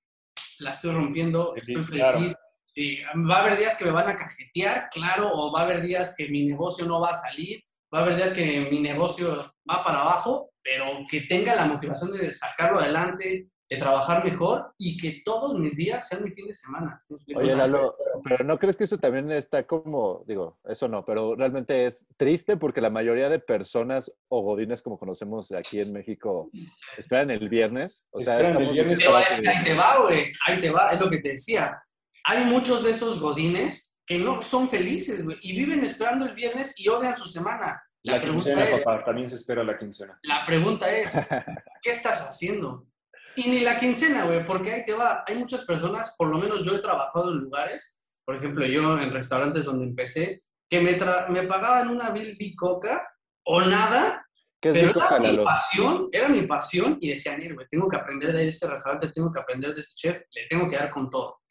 la 0.60 0.72
estoy 0.72 0.92
rompiendo, 0.92 1.56
estoy 1.56 1.82
feliz. 1.82 2.36
Sí, 2.64 3.00
va 3.30 3.38
a 3.38 3.42
haber 3.42 3.60
días 3.60 3.76
que 3.78 3.86
me 3.86 3.92
van 3.92 4.10
a 4.10 4.18
cajetear, 4.18 4.90
claro, 4.90 5.30
o 5.32 5.52
va 5.52 5.62
a 5.62 5.64
haber 5.64 5.82
días 5.82 6.16
que 6.18 6.28
mi 6.30 6.48
negocio 6.48 6.86
no 6.86 7.00
va 7.00 7.12
a 7.12 7.16
salir, 7.16 7.64
va 7.94 8.00
a 8.00 8.02
haber 8.02 8.16
días 8.16 8.34
que 8.34 8.68
mi 8.72 8.82
negocio 8.82 9.54
va 9.70 9.84
para 9.84 10.02
abajo, 10.02 10.52
pero 10.64 11.06
que 11.10 11.22
tenga 11.22 11.56
la 11.56 11.66
motivación 11.66 12.12
de 12.12 12.34
sacarlo 12.34 12.80
adelante, 12.80 13.50
de 13.74 13.80
trabajar 13.80 14.24
mejor 14.24 14.74
y 14.78 14.98
que 14.98 15.22
todos 15.26 15.58
mis 15.58 15.76
días 15.76 16.08
sean 16.08 16.24
mi 16.24 16.32
fin 16.32 16.48
de 16.48 16.54
semana. 16.54 16.98
Oye, 17.36 17.56
Lalo, 17.56 17.96
pero 18.24 18.44
¿no 18.44 18.60
crees 18.60 18.76
que 18.76 18.84
eso 18.84 19.00
también 19.00 19.32
está 19.32 19.66
como, 19.66 20.24
digo, 20.28 20.60
eso 20.66 20.88
no, 20.88 21.04
pero 21.04 21.36
realmente 21.36 21.88
es 21.88 22.06
triste 22.16 22.56
porque 22.56 22.82
la 22.82 22.92
mayoría 22.92 23.30
de 23.30 23.40
personas 23.40 24.12
o 24.28 24.42
godines 24.42 24.84
como 24.84 25.00
conocemos 25.00 25.52
aquí 25.52 25.80
en 25.80 25.92
México 25.92 26.52
esperan 26.98 27.32
el 27.32 27.50
viernes? 27.50 28.04
O 28.12 28.22
sea, 28.22 28.40
el 28.40 28.72
viernes 28.72 29.00
ahí 29.00 29.64
te 29.64 29.74
va, 29.74 29.98
güey, 30.02 30.32
ahí 30.46 30.58
te 30.58 30.70
va, 30.70 30.92
es 30.92 31.00
lo 31.00 31.10
que 31.10 31.18
te 31.18 31.30
decía. 31.30 31.82
Hay 32.26 32.46
muchos 32.46 32.84
de 32.84 32.92
esos 32.92 33.20
godines 33.20 33.98
que 34.06 34.20
no 34.20 34.42
son 34.44 34.70
felices, 34.70 35.24
güey, 35.24 35.38
y 35.42 35.58
viven 35.58 35.84
esperando 35.84 36.26
el 36.26 36.36
viernes 36.36 36.80
y 36.80 36.88
odian 36.90 37.16
su 37.16 37.28
semana. 37.28 37.82
La, 38.04 38.20
quincena, 38.20 38.70
papá, 38.70 39.04
también 39.06 39.28
se 39.30 39.38
espera 39.38 39.64
la 39.64 39.78
quincena. 39.78 40.20
La 40.24 40.46
pregunta 40.46 40.92
es, 40.96 41.14
¿qué 41.82 41.92
estás 41.92 42.22
haciendo? 42.30 42.86
Y 43.36 43.50
ni 43.50 43.60
la 43.62 43.80
quincena, 43.80 44.26
güey, 44.26 44.46
porque 44.46 44.72
ahí 44.72 44.86
te 44.86 44.94
va. 44.94 45.24
Hay 45.28 45.38
muchas 45.38 45.66
personas, 45.66 46.16
por 46.18 46.28
lo 46.28 46.38
menos 46.38 46.62
yo 46.64 46.76
he 46.76 46.80
trabajado 46.80 47.32
en 47.32 47.40
lugares, 47.40 47.98
por 48.26 48.36
ejemplo, 48.36 48.66
yo 48.66 48.98
en 49.00 49.12
restaurantes 49.12 49.66
donde 49.66 49.86
empecé, 49.86 50.42
que 50.70 50.80
me, 50.80 50.98
me 51.30 51.44
pagaban 51.44 51.90
una 51.90 52.12
Bill 52.12 52.56
Coca 52.56 53.08
o 53.46 53.62
nada, 53.62 54.26
pero 54.60 54.90
era 54.90 55.20
mi 55.20 55.38
pasión, 55.44 56.10
era 56.12 56.30
mi 56.30 56.44
pasión 56.44 56.98
y 57.02 57.10
decían, 57.10 57.42
güey, 57.54 57.68
tengo 57.68 57.90
que 57.90 57.98
aprender 57.98 58.32
de 58.32 58.48
ese 58.48 58.70
restaurante, 58.70 59.10
tengo 59.10 59.32
que 59.32 59.40
aprender 59.40 59.76
de 59.76 59.82
ese 59.82 59.96
chef, 59.96 60.22
le 60.32 60.48
tengo 60.50 60.70
que 60.70 60.78
dar 60.78 60.90
con 60.90 61.10
todo. 61.10 61.42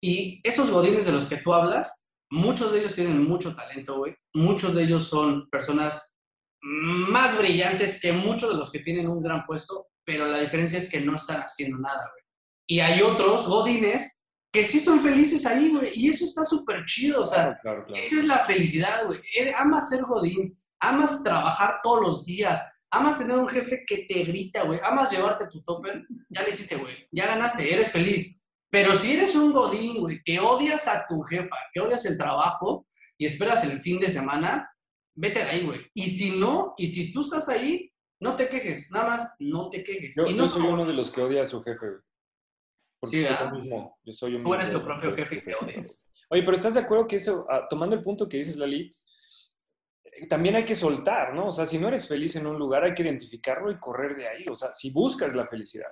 Y 0.00 0.40
esos 0.44 0.70
godines 0.70 1.06
de 1.06 1.12
los 1.12 1.26
que 1.26 1.38
tú 1.38 1.52
hablas, 1.52 2.06
muchos 2.30 2.72
de 2.72 2.80
ellos 2.80 2.94
tienen 2.94 3.24
mucho 3.24 3.54
talento, 3.54 3.98
güey. 3.98 4.14
Muchos 4.34 4.74
de 4.74 4.84
ellos 4.84 5.04
son 5.04 5.48
personas 5.50 6.14
más 6.60 7.36
brillantes 7.36 8.00
que 8.00 8.12
muchos 8.12 8.50
de 8.50 8.56
los 8.56 8.70
que 8.70 8.78
tienen 8.78 9.08
un 9.08 9.22
gran 9.22 9.44
puesto, 9.44 9.88
pero 10.04 10.26
la 10.26 10.38
diferencia 10.38 10.78
es 10.78 10.90
que 10.90 11.00
no 11.00 11.16
están 11.16 11.40
haciendo 11.40 11.78
nada, 11.78 12.10
güey. 12.12 12.24
Y 12.66 12.80
hay 12.80 13.02
otros 13.02 13.46
godines 13.46 14.10
que 14.52 14.64
sí 14.64 14.78
son 14.78 15.00
felices 15.00 15.44
ahí, 15.46 15.70
güey, 15.70 15.90
y 15.94 16.08
eso 16.08 16.24
está 16.24 16.44
súper 16.44 16.84
chido, 16.84 17.22
o 17.22 17.26
sea, 17.26 17.58
esa 17.96 18.16
es 18.16 18.24
la 18.24 18.38
felicidad, 18.38 19.04
güey. 19.06 19.20
Amas 19.56 19.90
ser 19.90 20.02
godín, 20.02 20.56
amas 20.78 21.24
trabajar 21.24 21.80
todos 21.82 22.00
los 22.00 22.24
días, 22.24 22.62
amas 22.90 23.18
tener 23.18 23.36
un 23.36 23.48
jefe 23.48 23.82
que 23.84 24.06
te 24.08 24.22
grita, 24.22 24.62
güey, 24.62 24.78
amas 24.84 25.10
llevarte 25.10 25.48
tu 25.48 25.62
topper, 25.64 26.06
ya 26.30 26.42
le 26.42 26.50
hiciste, 26.50 26.76
güey, 26.76 26.94
ya 27.10 27.26
ganaste, 27.26 27.74
eres 27.74 27.90
feliz. 27.90 28.30
Pero 28.70 28.94
si 28.94 29.14
eres 29.14 29.34
un 29.34 29.52
godín, 29.52 30.00
güey, 30.00 30.22
que 30.24 30.38
odias 30.38 30.86
a 30.88 31.06
tu 31.08 31.22
jefa, 31.22 31.56
que 31.72 31.80
odias 31.80 32.04
el 32.06 32.16
trabajo 32.16 32.86
y 33.18 33.26
esperas 33.26 33.64
el 33.64 33.80
fin 33.80 33.98
de 34.00 34.10
semana, 34.10 34.70
vete 35.16 35.44
de 35.44 35.50
ahí, 35.50 35.64
güey. 35.64 35.80
Y 35.94 36.10
si 36.10 36.38
no, 36.38 36.74
y 36.76 36.86
si 36.86 37.12
tú 37.12 37.20
estás 37.22 37.48
ahí, 37.48 37.92
no 38.24 38.34
te 38.34 38.48
quejes, 38.48 38.90
nada 38.90 39.06
más, 39.06 39.30
no 39.38 39.68
te 39.68 39.84
quejes. 39.84 40.16
Yo, 40.16 40.26
y 40.26 40.34
no 40.34 40.46
soy 40.46 40.62
uno 40.62 40.86
de 40.86 40.94
los 40.94 41.10
que 41.10 41.20
odia 41.20 41.42
a 41.42 41.46
su 41.46 41.62
jefe, 41.62 41.86
Sí, 43.02 43.22
soy 43.22 43.52
mismo. 43.52 43.98
Yo 44.02 44.12
soy 44.14 44.34
un 44.36 44.44
Tú 44.44 44.54
eres 44.54 44.72
tu 44.72 44.80
propio 44.82 45.14
jefe 45.14 45.42
que 45.42 45.54
odias. 45.54 46.02
Oye, 46.30 46.42
pero 46.42 46.54
¿estás 46.54 46.72
de 46.72 46.80
acuerdo 46.80 47.06
que 47.06 47.16
eso, 47.16 47.46
ah, 47.50 47.66
tomando 47.68 47.94
el 47.94 48.02
punto 48.02 48.26
que 48.26 48.38
dices, 48.38 48.56
Lalit, 48.56 48.94
eh, 50.04 50.26
también 50.26 50.56
hay 50.56 50.64
que 50.64 50.74
soltar, 50.74 51.34
¿no? 51.34 51.48
O 51.48 51.52
sea, 51.52 51.66
si 51.66 51.76
no 51.78 51.88
eres 51.88 52.08
feliz 52.08 52.34
en 52.36 52.46
un 52.46 52.58
lugar, 52.58 52.82
hay 52.82 52.94
que 52.94 53.02
identificarlo 53.02 53.70
y 53.70 53.78
correr 53.78 54.16
de 54.16 54.26
ahí. 54.26 54.48
O 54.48 54.54
sea, 54.54 54.72
si 54.72 54.90
buscas 54.90 55.34
la 55.34 55.46
felicidad. 55.46 55.90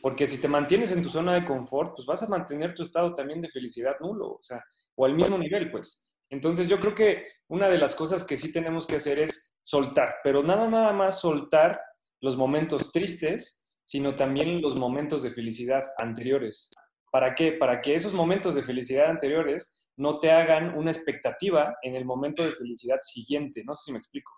Porque 0.00 0.28
si 0.28 0.38
te 0.38 0.46
mantienes 0.46 0.92
en 0.92 1.02
tu 1.02 1.08
zona 1.08 1.34
de 1.34 1.44
confort, 1.44 1.96
pues 1.96 2.06
vas 2.06 2.22
a 2.22 2.28
mantener 2.28 2.72
tu 2.72 2.82
estado 2.82 3.14
también 3.14 3.42
de 3.42 3.48
felicidad 3.48 3.96
nulo, 3.98 4.34
o 4.34 4.42
sea, 4.42 4.62
o 4.94 5.06
al 5.06 5.14
mismo 5.14 5.36
nivel, 5.36 5.72
pues. 5.72 6.08
Entonces 6.30 6.68
yo 6.68 6.78
creo 6.78 6.94
que 6.94 7.26
una 7.48 7.68
de 7.68 7.78
las 7.78 7.96
cosas 7.96 8.22
que 8.22 8.36
sí 8.36 8.52
tenemos 8.52 8.86
que 8.86 8.96
hacer 8.96 9.18
es 9.18 9.53
soltar, 9.64 10.16
pero 10.22 10.42
nada, 10.42 10.68
nada 10.68 10.92
más 10.92 11.20
soltar 11.20 11.80
los 12.20 12.36
momentos 12.36 12.92
tristes, 12.92 13.66
sino 13.84 14.16
también 14.16 14.62
los 14.62 14.76
momentos 14.76 15.22
de 15.22 15.30
felicidad 15.30 15.82
anteriores. 15.98 16.70
¿Para 17.10 17.34
qué? 17.34 17.52
Para 17.52 17.80
que 17.80 17.94
esos 17.94 18.14
momentos 18.14 18.54
de 18.54 18.62
felicidad 18.62 19.10
anteriores 19.10 19.86
no 19.96 20.18
te 20.18 20.32
hagan 20.32 20.76
una 20.76 20.90
expectativa 20.90 21.76
en 21.82 21.94
el 21.94 22.04
momento 22.04 22.42
de 22.42 22.54
felicidad 22.56 22.98
siguiente, 23.00 23.62
no 23.64 23.74
sé 23.74 23.84
si 23.86 23.92
me 23.92 23.98
explico. 23.98 24.32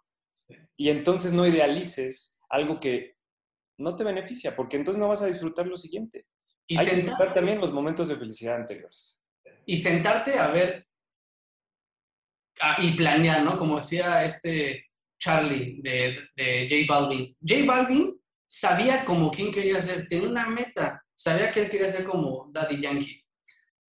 Y 0.77 0.91
entonces 0.91 1.33
no 1.33 1.47
idealices 1.47 2.39
algo 2.51 2.79
que 2.79 3.17
no 3.79 3.97
te 3.97 4.05
beneficia, 4.05 4.55
porque 4.55 4.77
entonces 4.77 5.01
no 5.01 5.09
vas 5.09 5.23
a 5.23 5.27
disfrutar 5.27 5.67
lo 5.67 5.77
siguiente. 5.77 6.27
Y 6.67 6.79
Hay 6.79 6.87
que 6.87 6.97
disfrutar 6.97 7.33
también 7.33 7.61
los 7.61 7.73
momentos 7.73 8.09
de 8.09 8.17
felicidad 8.17 8.57
anteriores. 8.57 9.23
y 9.65 9.77
sentarte 9.77 10.39
a 10.39 10.49
ver 10.49 10.87
y 12.79 12.97
planear, 12.97 13.43
¿no? 13.45 13.59
Como 13.59 13.77
decía 13.77 14.25
este 14.25 14.86
Charlie 15.19 15.81
de, 15.83 16.29
de 16.37 16.69
J 16.71 16.93
Balvin. 16.93 17.37
J 17.41 17.65
Balvin 17.67 18.21
sabía 18.47 19.05
como 19.05 19.31
quién 19.31 19.51
quería 19.51 19.83
ser, 19.83 20.09
tenía 20.09 20.29
una 20.29 20.49
meta, 20.49 21.03
sabía 21.15 21.51
que 21.51 21.63
él 21.63 21.71
quería 21.71 21.91
ser 21.91 22.05
como 22.05 22.49
Daddy 22.53 22.81
Yankee. 22.81 23.23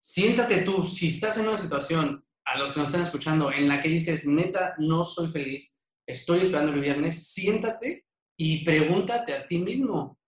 Siéntate 0.00 0.62
tú, 0.62 0.84
si 0.84 1.08
estás 1.08 1.38
en 1.38 1.48
una 1.48 1.58
situación, 1.58 2.24
a 2.44 2.58
los 2.58 2.72
que 2.72 2.80
nos 2.80 2.88
están 2.88 3.02
escuchando, 3.02 3.52
en 3.52 3.68
la 3.68 3.82
que 3.82 3.90
dices, 3.90 4.26
neta, 4.26 4.74
no 4.78 5.04
soy 5.04 5.28
feliz, 5.28 5.86
estoy 6.06 6.40
esperando 6.40 6.72
el 6.72 6.80
viernes, 6.80 7.28
siéntate 7.28 8.06
y 8.38 8.64
pregúntate 8.64 9.34
a 9.34 9.46
ti 9.46 9.58
mismo, 9.58 10.18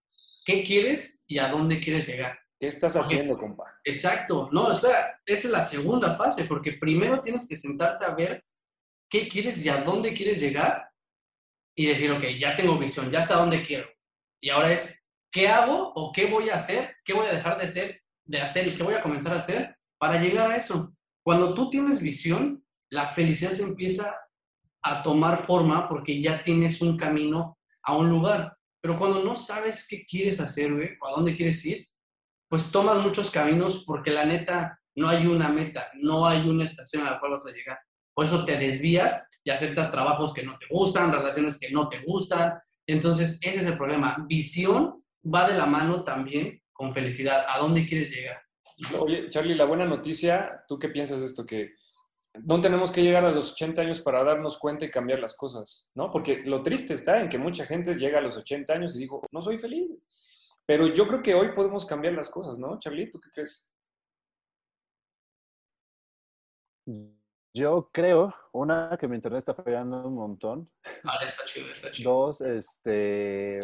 ¿qué 0.44 0.62
quieres 0.62 1.24
y 1.26 1.38
a 1.38 1.48
dónde 1.48 1.80
quieres 1.80 2.06
llegar? 2.06 2.38
¿Qué 2.58 2.66
estás 2.66 2.94
haciendo, 2.96 3.38
compa? 3.38 3.64
Exacto. 3.84 4.50
No, 4.52 4.70
espera, 4.70 5.18
esa 5.24 5.48
es 5.48 5.52
la 5.52 5.64
segunda 5.64 6.14
fase, 6.16 6.44
porque 6.44 6.72
primero 6.72 7.18
tienes 7.20 7.48
que 7.48 7.56
sentarte 7.56 8.04
a 8.04 8.14
ver 8.14 8.44
qué 9.08 9.26
quieres 9.26 9.64
y 9.64 9.70
a 9.70 9.78
dónde 9.78 10.12
quieres 10.12 10.40
llegar 10.40 10.89
y 11.80 11.86
decir, 11.86 12.12
ok, 12.12 12.22
ya 12.38 12.54
tengo 12.54 12.76
visión, 12.76 13.10
ya 13.10 13.22
sé 13.22 13.32
a 13.32 13.38
dónde 13.38 13.62
quiero. 13.62 13.88
Y 14.38 14.50
ahora 14.50 14.70
es, 14.70 15.02
¿qué 15.32 15.48
hago 15.48 15.94
o 15.94 16.12
qué 16.12 16.26
voy 16.26 16.50
a 16.50 16.56
hacer? 16.56 16.94
¿Qué 17.02 17.14
voy 17.14 17.26
a 17.26 17.32
dejar 17.32 17.58
de, 17.58 17.68
ser, 17.68 18.02
de 18.26 18.42
hacer 18.42 18.66
y 18.66 18.72
qué 18.72 18.82
voy 18.82 18.92
a 18.92 19.02
comenzar 19.02 19.32
a 19.32 19.38
hacer 19.38 19.78
para 19.96 20.20
llegar 20.20 20.50
a 20.50 20.56
eso? 20.56 20.92
Cuando 21.24 21.54
tú 21.54 21.70
tienes 21.70 22.02
visión, 22.02 22.62
la 22.90 23.06
felicidad 23.06 23.52
se 23.52 23.62
empieza 23.62 24.14
a 24.82 25.02
tomar 25.02 25.46
forma 25.46 25.88
porque 25.88 26.20
ya 26.20 26.42
tienes 26.42 26.82
un 26.82 26.98
camino 26.98 27.56
a 27.82 27.96
un 27.96 28.10
lugar. 28.10 28.58
Pero 28.82 28.98
cuando 28.98 29.24
no 29.24 29.34
sabes 29.34 29.86
qué 29.88 30.04
quieres 30.04 30.38
hacer, 30.38 30.70
o 31.00 31.08
a 31.08 31.12
dónde 31.12 31.34
quieres 31.34 31.64
ir, 31.64 31.88
pues 32.50 32.70
tomas 32.70 32.98
muchos 32.98 33.30
caminos 33.30 33.84
porque 33.86 34.10
la 34.10 34.26
neta 34.26 34.78
no 34.96 35.08
hay 35.08 35.26
una 35.26 35.48
meta, 35.48 35.90
no 35.94 36.26
hay 36.26 36.46
una 36.46 36.66
estación 36.66 37.06
a 37.06 37.12
la 37.12 37.20
cual 37.20 37.32
vas 37.32 37.46
a 37.46 37.52
llegar. 37.52 37.78
Por 38.12 38.26
eso 38.26 38.44
te 38.44 38.58
desvías 38.58 39.29
y 39.44 39.50
aceptas 39.50 39.90
trabajos 39.90 40.33
que 40.33 40.42
no 40.42 40.59
te 40.59 40.66
gustan, 40.70 41.12
relaciones 41.12 41.59
que 41.59 41.70
no 41.70 41.88
te 41.88 42.03
gustan. 42.07 42.59
Entonces, 42.87 43.38
ese 43.42 43.59
es 43.59 43.66
el 43.66 43.76
problema. 43.76 44.24
Visión 44.29 45.05
va 45.22 45.48
de 45.48 45.57
la 45.57 45.66
mano 45.66 46.05
también 46.05 46.62
con 46.72 46.92
felicidad. 46.92 47.44
¿A 47.48 47.59
dónde 47.59 47.87
quieres 47.87 48.11
llegar? 48.11 48.42
Oye, 48.98 49.31
Charlie, 49.31 49.55
la 49.55 49.66
buena 49.66 49.85
noticia, 49.85 50.64
¿tú 50.66 50.79
qué 50.79 50.88
piensas 50.88 51.20
de 51.20 51.26
esto? 51.26 51.44
Que 51.44 51.74
no 52.35 52.61
tenemos 52.61 52.90
que 52.90 53.03
llegar 53.03 53.24
a 53.24 53.31
los 53.31 53.53
80 53.53 53.83
años 53.83 54.00
para 54.00 54.24
darnos 54.24 54.59
cuenta 54.59 54.85
y 54.85 54.90
cambiar 54.90 55.18
las 55.18 55.37
cosas, 55.37 55.90
¿no? 55.94 56.11
Porque 56.11 56.42
lo 56.44 56.62
triste 56.62 56.94
está 56.94 57.20
en 57.20 57.29
que 57.29 57.38
mucha 57.38 57.66
gente 57.66 57.94
llega 57.94 58.18
a 58.18 58.22
los 58.22 58.37
80 58.37 58.72
años 58.72 58.96
y 58.96 59.00
dijo, 59.00 59.26
no 59.33 59.42
soy 59.42 59.59
feliz. 59.59 59.90
Pero 60.64 60.87
yo 60.87 61.07
creo 61.07 61.22
que 61.22 61.35
hoy 61.35 61.53
podemos 61.53 61.85
cambiar 61.85 62.14
las 62.14 62.31
cosas, 62.31 62.59
¿no? 62.59 62.79
Charlie, 62.79 63.11
¿tú 63.11 63.20
qué 63.20 63.31
crees? 63.31 63.70
Yo 67.52 67.90
creo, 67.92 68.34
una, 68.52 68.96
que 68.98 69.08
mi 69.08 69.16
internet 69.16 69.40
está 69.40 69.54
fallando 69.54 70.06
un 70.06 70.14
montón. 70.14 70.70
Vale, 71.02 71.26
está 71.26 71.44
chido, 71.44 71.70
está 71.70 71.90
chido. 71.90 72.10
Dos, 72.10 72.40
este, 72.40 73.60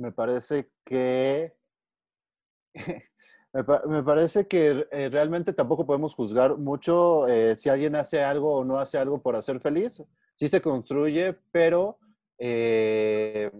me 0.00 0.12
parece 0.12 0.70
que 0.84 1.54
Me, 3.52 4.02
parece 4.04 4.46
que 4.46 4.86
eh, 4.92 5.08
realmente 5.10 5.52
tampoco 5.52 5.84
podemos 5.84 6.14
juzgar 6.14 6.56
mucho 6.56 7.26
eh, 7.26 7.56
si 7.56 7.68
alguien 7.68 7.96
hace 7.96 8.22
algo 8.22 8.58
o 8.58 8.64
no 8.64 8.78
hace 8.78 8.96
algo 8.96 9.20
por 9.20 9.34
hacer 9.34 9.60
feliz. 9.60 10.00
Sí 10.36 10.48
se 10.48 10.62
construye, 10.62 11.36
pero 11.50 11.98
eh, 12.38 13.50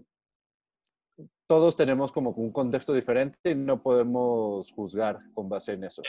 todos 1.48 1.74
tenemos 1.74 2.12
como 2.12 2.30
un 2.30 2.52
contexto 2.52 2.92
diferente 2.92 3.50
y 3.50 3.54
no 3.56 3.82
podemos 3.82 4.70
juzgar 4.72 5.18
con 5.34 5.48
base 5.48 5.72
en 5.72 5.84
eso. 5.84 6.02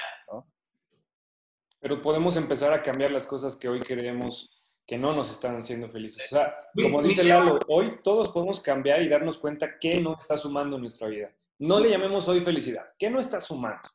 Pero 1.82 2.02
podemos 2.02 2.38
empezar 2.38 2.72
a 2.72 2.82
cambiar 2.82 3.12
las 3.12 3.28
cosas 3.28 3.58
que 3.58 3.68
hoy 3.68 3.82
creemos 3.82 4.50
que 4.88 4.98
no 4.98 5.16
nos 5.16 5.32
están 5.32 5.58
haciendo 5.58 5.90
felices. 5.90 6.32
O 6.32 6.36
sea, 6.36 6.56
como 6.76 7.02
dice 7.02 7.24
Lalo, 7.24 7.60
hoy 7.68 8.00
todos 8.04 8.30
podemos 8.30 8.62
cambiar 8.62 9.02
y 9.02 9.10
darnos 9.10 9.38
cuenta 9.38 9.80
que 9.80 10.00
no 10.00 10.18
está 10.20 10.38
sumando 10.38 10.76
en 10.76 10.82
nuestra 10.82 11.08
vida. 11.08 11.32
No 11.60 11.80
le 11.80 11.90
llamemos 11.90 12.28
hoy 12.28 12.42
felicidad. 12.42 12.86
¿Qué 12.98 13.10
no 13.10 13.20
está 13.20 13.40
sumando? 13.40 13.90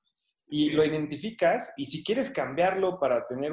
Y 0.48 0.70
lo 0.70 0.84
identificas 0.84 1.72
y 1.76 1.86
si 1.86 2.04
quieres 2.04 2.30
cambiarlo 2.30 2.98
para 2.98 3.26
tener 3.26 3.52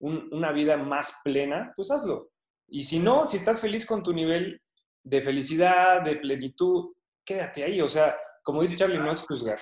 una 0.00 0.52
vida 0.52 0.76
más 0.76 1.20
plena, 1.22 1.72
pues 1.76 1.90
hazlo. 1.90 2.30
Y 2.68 2.84
si 2.84 2.98
no, 2.98 3.26
si 3.26 3.36
estás 3.36 3.60
feliz 3.60 3.86
con 3.86 4.02
tu 4.02 4.12
nivel 4.12 4.60
de 5.04 5.22
felicidad, 5.22 6.02
de 6.02 6.16
plenitud, 6.16 6.94
quédate 7.24 7.64
ahí. 7.64 7.80
O 7.80 7.88
sea, 7.88 8.16
como 8.42 8.62
dice 8.62 8.76
Charlie, 8.76 8.98
no 8.98 9.12
es 9.12 9.20
juzgar. 9.20 9.60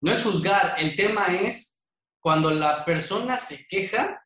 No 0.00 0.12
es 0.12 0.22
juzgar. 0.22 0.76
El 0.78 0.94
tema 0.94 1.26
es 1.26 1.77
cuando 2.20 2.50
la 2.50 2.84
persona 2.84 3.38
se 3.38 3.66
queja, 3.66 4.22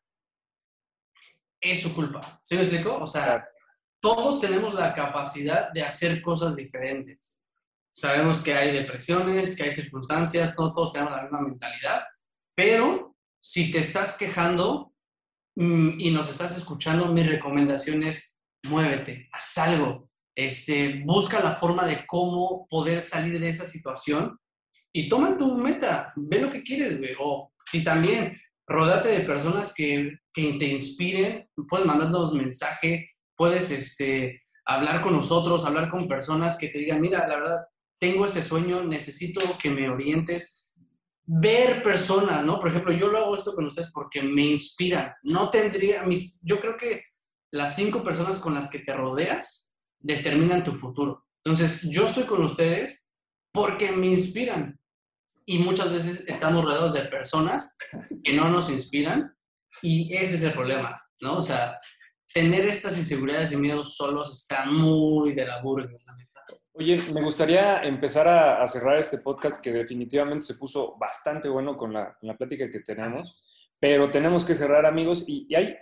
es 1.61 1.81
su 1.81 1.93
culpa. 1.95 2.21
¿Sí 2.43 2.55
me 2.55 2.61
explico? 2.61 2.95
O 2.97 3.07
sea, 3.07 3.47
todos 4.01 4.41
tenemos 4.41 4.73
la 4.73 4.93
capacidad 4.93 5.71
de 5.71 5.83
hacer 5.83 6.21
cosas 6.21 6.55
diferentes. 6.55 7.41
Sabemos 7.91 8.41
que 8.41 8.53
hay 8.53 8.71
depresiones, 8.71 9.55
que 9.55 9.63
hay 9.63 9.73
circunstancias, 9.73 10.53
no 10.57 10.73
todos 10.73 10.91
tenemos 10.91 11.13
la 11.13 11.21
misma 11.21 11.41
mentalidad, 11.41 12.03
pero 12.55 13.15
si 13.39 13.71
te 13.71 13.79
estás 13.79 14.17
quejando 14.17 14.93
mm, 15.55 15.99
y 15.99 16.11
nos 16.11 16.29
estás 16.29 16.57
escuchando, 16.57 17.07
mi 17.07 17.23
recomendación 17.23 18.03
es 18.03 18.33
muévete, 18.65 19.29
haz 19.31 19.57
algo, 19.57 20.09
este, 20.35 21.01
busca 21.05 21.39
la 21.41 21.55
forma 21.55 21.85
de 21.85 22.05
cómo 22.07 22.67
poder 22.67 23.01
salir 23.01 23.39
de 23.39 23.49
esa 23.49 23.67
situación 23.67 24.39
y 24.91 25.09
toma 25.09 25.37
tu 25.37 25.55
meta, 25.57 26.11
ve 26.15 26.39
lo 26.39 26.51
que 26.51 26.63
quieres, 26.63 26.97
güey. 26.97 27.15
O 27.19 27.52
si 27.73 27.83
también, 27.83 28.39
rodate 28.67 29.09
de 29.09 29.21
personas 29.21 29.73
que, 29.73 30.19
que 30.31 30.53
te 30.59 30.65
inspiren, 30.65 31.49
puedes 31.67 31.87
mandarnos 31.87 32.31
mensaje, 32.31 33.09
puedes 33.35 33.71
este, 33.71 34.43
hablar 34.63 35.01
con 35.01 35.13
nosotros, 35.13 35.65
hablar 35.65 35.89
con 35.89 36.07
personas 36.07 36.55
que 36.55 36.67
te 36.67 36.77
digan, 36.77 37.01
mira, 37.01 37.27
la 37.27 37.37
verdad, 37.37 37.65
tengo 37.99 38.27
este 38.27 38.43
sueño, 38.43 38.83
necesito 38.83 39.39
que 39.59 39.71
me 39.71 39.89
orientes. 39.89 40.71
Ver 41.25 41.81
personas, 41.81 42.45
¿no? 42.45 42.59
Por 42.59 42.69
ejemplo, 42.69 42.93
yo 42.93 43.07
lo 43.07 43.17
hago 43.17 43.35
esto 43.35 43.55
con 43.55 43.65
ustedes 43.65 43.89
porque 43.91 44.21
me 44.21 44.43
inspiran. 44.43 45.11
No 45.23 45.49
tendría, 45.49 46.03
mis, 46.03 46.43
yo 46.43 46.59
creo 46.59 46.77
que 46.77 47.05
las 47.49 47.75
cinco 47.75 48.03
personas 48.03 48.37
con 48.37 48.53
las 48.53 48.69
que 48.69 48.79
te 48.79 48.93
rodeas 48.93 49.73
determinan 49.99 50.63
tu 50.63 50.73
futuro. 50.73 51.25
Entonces, 51.43 51.89
yo 51.89 52.05
estoy 52.05 52.25
con 52.25 52.43
ustedes 52.43 53.09
porque 53.51 53.91
me 53.91 54.09
inspiran. 54.09 54.79
Y 55.45 55.59
muchas 55.59 55.91
veces 55.91 56.23
estamos 56.27 56.63
rodeados 56.63 56.93
de 56.93 57.05
personas 57.05 57.77
que 58.23 58.33
no 58.33 58.49
nos 58.49 58.69
inspiran 58.69 59.35
y 59.81 60.13
ese 60.13 60.35
es 60.35 60.43
el 60.43 60.53
problema, 60.53 61.03
¿no? 61.21 61.37
O 61.39 61.43
sea, 61.43 61.79
tener 62.33 62.65
estas 62.65 62.97
inseguridades 62.97 63.51
y 63.51 63.57
miedos 63.57 63.95
solos 63.95 64.33
está 64.33 64.65
muy 64.65 65.33
de 65.33 65.45
la 65.45 65.61
burga, 65.61 65.89
Oye, 66.75 66.99
me 67.13 67.21
gustaría 67.21 67.83
empezar 67.83 68.27
a, 68.27 68.67
cerrar 68.67 68.97
este 68.97 69.19
podcast 69.19 69.63
que 69.63 69.71
definitivamente 69.71 70.43
se 70.43 70.55
puso 70.55 70.97
bastante 70.97 71.47
bueno 71.47 71.77
con 71.77 71.93
la, 71.93 72.17
plática 72.35 72.71
que 72.71 72.79
tenemos, 72.79 73.43
pero 73.79 74.09
tenemos 74.09 74.43
que 74.43 74.55
cerrar 74.55 74.85
amigos 74.87 75.25
y, 75.27 75.53
hay 75.53 75.75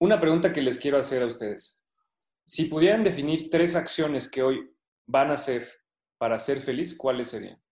una 0.00 0.20
pregunta 0.20 0.52
que 0.52 0.60
les 0.60 0.78
quiero 0.78 0.98
hacer 0.98 1.22
a 1.22 1.26
ustedes. 1.26 1.84
Si 2.44 2.64
pudieran 2.64 3.04
definir 3.04 3.48
tres 3.48 3.76
acciones 3.76 4.28
que 4.28 4.42
hoy 4.42 4.68
van 5.06 5.30
a 5.30 5.34
hacer 5.34 5.68
para 6.18 6.38
ser 6.40 6.60
feliz, 6.60 6.96
¿cuáles 6.96 7.28
serían? 7.28 7.62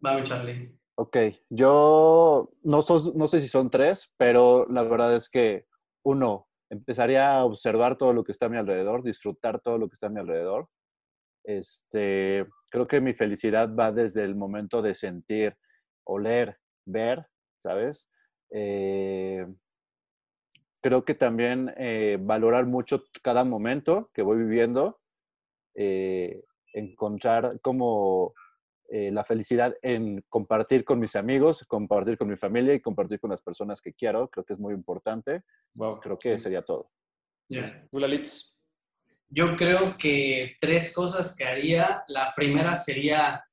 Vamos, 0.00 0.28
Charlie. 0.28 0.78
Ok, 0.98 1.16
yo 1.50 2.50
no, 2.62 2.84
no 3.14 3.26
sé 3.26 3.40
si 3.40 3.48
son 3.48 3.70
tres, 3.70 4.10
pero 4.16 4.66
la 4.70 4.82
verdad 4.82 5.14
es 5.14 5.28
que 5.28 5.66
uno, 6.04 6.48
empezaría 6.70 7.36
a 7.36 7.44
observar 7.44 7.96
todo 7.96 8.12
lo 8.12 8.24
que 8.24 8.32
está 8.32 8.46
a 8.46 8.48
mi 8.48 8.56
alrededor, 8.56 9.02
disfrutar 9.02 9.60
todo 9.60 9.78
lo 9.78 9.88
que 9.88 9.94
está 9.94 10.06
a 10.06 10.10
mi 10.10 10.20
alrededor. 10.20 10.68
Este, 11.44 12.46
creo 12.70 12.86
que 12.86 13.00
mi 13.00 13.14
felicidad 13.14 13.74
va 13.74 13.92
desde 13.92 14.24
el 14.24 14.34
momento 14.34 14.82
de 14.82 14.94
sentir, 14.94 15.56
oler, 16.04 16.58
ver, 16.84 17.26
¿sabes? 17.58 18.08
Eh, 18.50 19.46
creo 20.80 21.04
que 21.04 21.14
también 21.14 21.72
eh, 21.76 22.18
valorar 22.20 22.66
mucho 22.66 23.04
cada 23.22 23.44
momento 23.44 24.10
que 24.14 24.22
voy 24.22 24.38
viviendo, 24.38 25.00
eh, 25.74 26.42
encontrar 26.72 27.60
como 27.60 28.34
la 28.90 29.24
felicidad 29.24 29.74
en 29.82 30.24
compartir 30.28 30.84
con 30.84 30.98
mis 31.00 31.16
amigos, 31.16 31.64
compartir 31.66 32.16
con 32.16 32.28
mi 32.28 32.36
familia 32.36 32.74
y 32.74 32.80
compartir 32.80 33.20
con 33.20 33.30
las 33.30 33.42
personas 33.42 33.80
que 33.80 33.92
quiero, 33.92 34.28
creo 34.28 34.44
que 34.44 34.52
es 34.52 34.58
muy 34.58 34.74
importante. 34.74 35.42
Creo 36.02 36.18
que 36.18 36.38
sería 36.38 36.62
todo. 36.62 36.90
Yeah. 37.48 37.88
Yo 39.28 39.56
creo 39.56 39.96
que 39.98 40.56
tres 40.60 40.94
cosas 40.94 41.36
que 41.36 41.44
haría. 41.44 42.04
La 42.08 42.32
primera 42.34 42.74
sería 42.76 43.44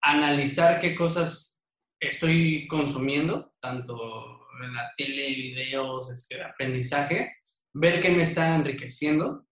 analizar 0.00 0.80
qué 0.80 0.94
cosas 0.94 1.60
estoy 2.00 2.68
consumiendo, 2.68 3.52
tanto 3.60 4.46
en 4.62 4.74
la 4.74 4.92
tele, 4.96 5.28
videos, 5.28 6.10
este, 6.10 6.42
aprendizaje, 6.42 7.32
ver 7.72 8.00
qué 8.00 8.10
me 8.10 8.22
está 8.22 8.54
enriqueciendo. 8.54 9.46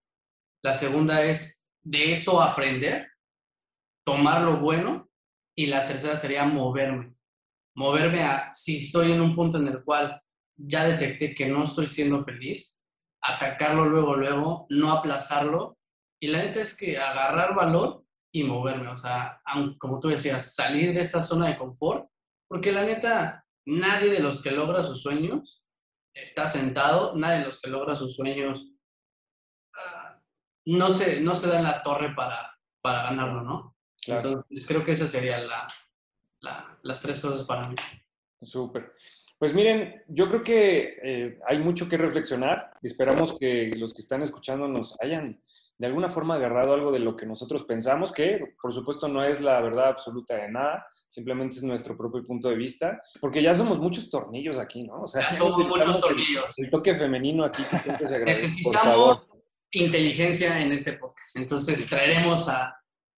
La 0.63 0.73
segunda 0.73 1.23
es 1.23 1.69
de 1.83 2.13
eso 2.13 2.41
aprender, 2.41 3.09
tomar 4.07 4.41
lo 4.43 4.57
bueno. 4.57 5.09
Y 5.53 5.65
la 5.65 5.85
tercera 5.85 6.15
sería 6.15 6.45
moverme. 6.45 7.15
moverme 7.75 8.23
a, 8.23 8.53
si 8.53 8.77
estoy 8.77 9.11
en 9.11 9.21
un 9.21 9.35
punto 9.35 9.57
en 9.57 9.67
el 9.67 9.83
cual 9.83 10.21
ya 10.55 10.85
detecté 10.85 11.35
que 11.35 11.47
no 11.47 11.63
estoy 11.63 11.87
siendo 11.87 12.23
feliz, 12.23 12.81
atacarlo 13.21 13.85
luego, 13.85 14.15
luego, 14.15 14.65
no 14.69 14.91
aplazarlo. 14.91 15.77
Y 16.21 16.27
la 16.27 16.39
neta 16.39 16.61
es 16.61 16.77
que 16.77 16.97
agarrar 16.97 17.53
valor 17.53 18.05
y 18.31 18.43
moverme, 18.43 18.87
o 18.87 18.97
sea, 18.97 19.41
como 19.79 19.99
tú 19.99 20.09
decías, 20.09 20.53
salir 20.55 20.93
de 20.93 21.01
esta 21.01 21.21
zona 21.21 21.47
de 21.47 21.57
confort, 21.57 22.07
porque 22.47 22.71
la 22.71 22.83
neta, 22.83 23.45
nadie 23.65 24.11
de 24.11 24.19
los 24.19 24.41
que 24.41 24.51
logra 24.51 24.83
sus 24.83 25.01
sueños 25.01 25.65
está 26.13 26.47
sentado, 26.47 27.15
nadie 27.15 27.39
de 27.39 27.45
los 27.45 27.59
que 27.61 27.69
logra 27.69 27.95
sus 27.95 28.15
sueños 28.15 28.73
ah, 29.75 30.21
no, 30.65 30.91
se, 30.91 31.19
no 31.21 31.35
se 31.35 31.49
da 31.49 31.57
en 31.57 31.63
la 31.63 31.83
torre 31.83 32.13
para, 32.15 32.57
para 32.81 33.03
ganarlo, 33.03 33.41
¿no? 33.41 33.76
Entonces, 34.05 34.67
creo 34.67 34.85
que 34.85 34.91
esas 34.91 35.09
serían 35.09 35.47
la, 35.47 35.67
las 36.83 37.01
tres 37.01 37.19
cosas 37.19 37.43
para 37.43 37.69
mí. 37.69 37.75
Súper. 38.41 38.93
Pues 39.39 39.53
miren, 39.53 40.03
yo 40.07 40.27
creo 40.29 40.43
que 40.43 40.97
eh, 41.03 41.39
hay 41.47 41.59
mucho 41.59 41.87
que 41.87 41.97
reflexionar. 41.97 42.71
Esperamos 42.81 43.35
que 43.39 43.73
los 43.75 43.93
que 43.93 44.01
están 44.01 44.21
escuchando 44.21 44.67
nos 44.67 44.99
hayan 44.99 45.41
de 45.77 45.87
alguna 45.87 46.09
forma 46.09 46.35
agarrado 46.35 46.73
algo 46.73 46.91
de 46.91 46.99
lo 46.99 47.15
que 47.15 47.25
nosotros 47.25 47.63
pensamos, 47.63 48.11
que 48.11 48.55
por 48.59 48.73
supuesto 48.73 49.07
no 49.07 49.23
es 49.23 49.41
la 49.41 49.61
verdad 49.61 49.89
absoluta 49.89 50.35
de 50.35 50.49
nada, 50.49 50.87
simplemente 51.07 51.55
es 51.55 51.63
nuestro 51.63 51.95
propio 51.95 52.25
punto 52.25 52.49
de 52.49 52.55
vista, 52.55 52.99
porque 53.21 53.43
ya 53.43 53.53
somos 53.53 53.79
muchos 53.79 54.09
tornillos 54.09 54.57
aquí, 54.57 54.83
¿no? 54.83 55.01
O 55.01 55.07
sea, 55.07 55.21
ya 55.21 55.37
somos 55.37 55.67
muchos 55.67 56.01
tornillos. 56.01 56.45
El, 56.57 56.71
toque 56.71 56.95
femenino 56.95 57.45
aquí 57.45 57.63
que 57.63 57.77
siempre 57.79 58.07
se 58.07 58.15
agradece. 58.15 58.41
Necesitamos 58.41 59.29
inteligencia 59.71 60.59
en 60.59 60.71
este 60.71 60.93
podcast, 60.93 61.35
entonces 61.35 61.85
traeremos 61.85 62.49
a, 62.49 62.75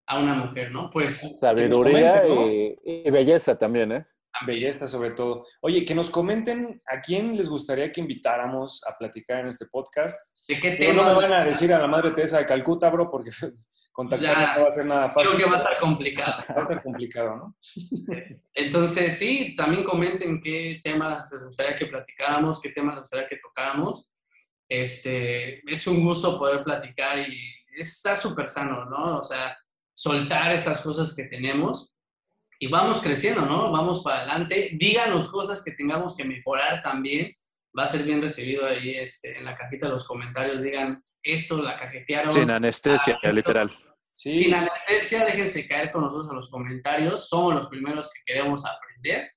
a 0.09 0.19
una 0.19 0.33
mujer, 0.33 0.71
¿no? 0.71 0.89
Pues... 0.91 1.39
Sabiduría 1.39 2.23
y 2.27 3.09
belleza 3.11 3.57
también, 3.57 3.91
¿eh? 3.91 4.05
Belleza 4.45 4.87
sobre 4.87 5.11
todo. 5.11 5.45
Oye, 5.61 5.83
que 5.83 5.93
nos 5.93 6.09
comenten 6.09 6.81
a 6.87 7.01
quién 7.01 7.35
les 7.35 7.49
gustaría 7.49 7.91
que 7.91 8.01
invitáramos 8.01 8.81
a 8.87 8.97
platicar 8.97 9.41
en 9.41 9.47
este 9.47 9.65
podcast. 9.65 10.35
¿De 10.47 10.59
qué 10.59 10.71
tema? 10.71 11.03
No 11.03 11.15
me 11.15 11.27
van 11.27 11.33
a 11.33 11.45
decir 11.45 11.73
a 11.73 11.79
la 11.79 11.87
Madre 11.87 12.11
Teresa 12.11 12.39
de 12.39 12.45
Calcuta, 12.45 12.89
bro, 12.89 13.09
porque 13.09 13.31
contactar 13.91 14.57
no 14.57 14.63
va 14.63 14.69
a 14.69 14.71
ser 14.71 14.85
nada 14.85 15.11
fácil. 15.11 15.35
Creo 15.35 15.45
que 15.45 15.51
va 15.51 15.57
a 15.57 15.63
estar 15.63 15.79
complicado. 15.79 16.43
Va 16.49 16.55
a 16.55 16.61
estar 16.61 16.83
complicado, 16.83 17.35
¿no? 17.35 17.57
Entonces, 18.53 19.17
sí, 19.17 19.55
también 19.55 19.83
comenten 19.83 20.41
qué 20.41 20.79
temas 20.83 21.31
les 21.31 21.43
gustaría 21.43 21.75
que 21.75 21.85
platicáramos, 21.85 22.61
qué 22.61 22.69
temas 22.69 22.95
les 22.95 23.01
gustaría 23.01 23.27
que 23.27 23.37
tocáramos. 23.37 24.09
Este, 24.67 25.61
es 25.69 25.87
un 25.87 26.03
gusto 26.03 26.37
poder 26.39 26.63
platicar 26.63 27.19
y 27.19 27.37
está 27.77 28.15
súper 28.15 28.49
sano, 28.49 28.85
¿no? 28.85 29.17
O 29.17 29.23
sea, 29.23 29.57
soltar 29.99 30.49
estas 30.53 30.79
cosas 30.81 31.13
que 31.13 31.25
tenemos 31.25 31.97
y 32.57 32.67
vamos 32.67 33.01
creciendo, 33.01 33.41
¿no? 33.41 33.69
Vamos 33.69 34.01
para 34.01 34.19
adelante. 34.19 34.69
Díganos 34.79 35.29
cosas 35.29 35.61
que 35.61 35.71
tengamos 35.71 36.15
que 36.15 36.23
mejorar 36.23 36.81
también. 36.81 37.33
Va 37.77 37.83
a 37.83 37.89
ser 37.89 38.03
bien 38.03 38.21
recibido 38.21 38.65
ahí 38.65 38.91
este, 38.91 39.37
en 39.37 39.43
la 39.43 39.57
cajita 39.57 39.87
de 39.87 39.93
los 39.93 40.07
comentarios. 40.07 40.61
Digan, 40.61 41.03
esto 41.21 41.61
la 41.61 41.77
cajetearon. 41.77 42.33
Sin 42.33 42.49
anestesia, 42.49 43.19
ah, 43.21 43.29
literal. 43.29 43.69
Sin 44.15 44.53
anestesia, 44.53 45.25
déjense 45.25 45.67
caer 45.67 45.91
con 45.91 46.03
nosotros 46.03 46.29
a 46.29 46.33
los 46.33 46.49
comentarios. 46.49 47.27
Somos 47.27 47.55
los 47.55 47.67
primeros 47.67 48.09
que 48.13 48.21
queremos 48.25 48.63
aprender, 48.65 49.29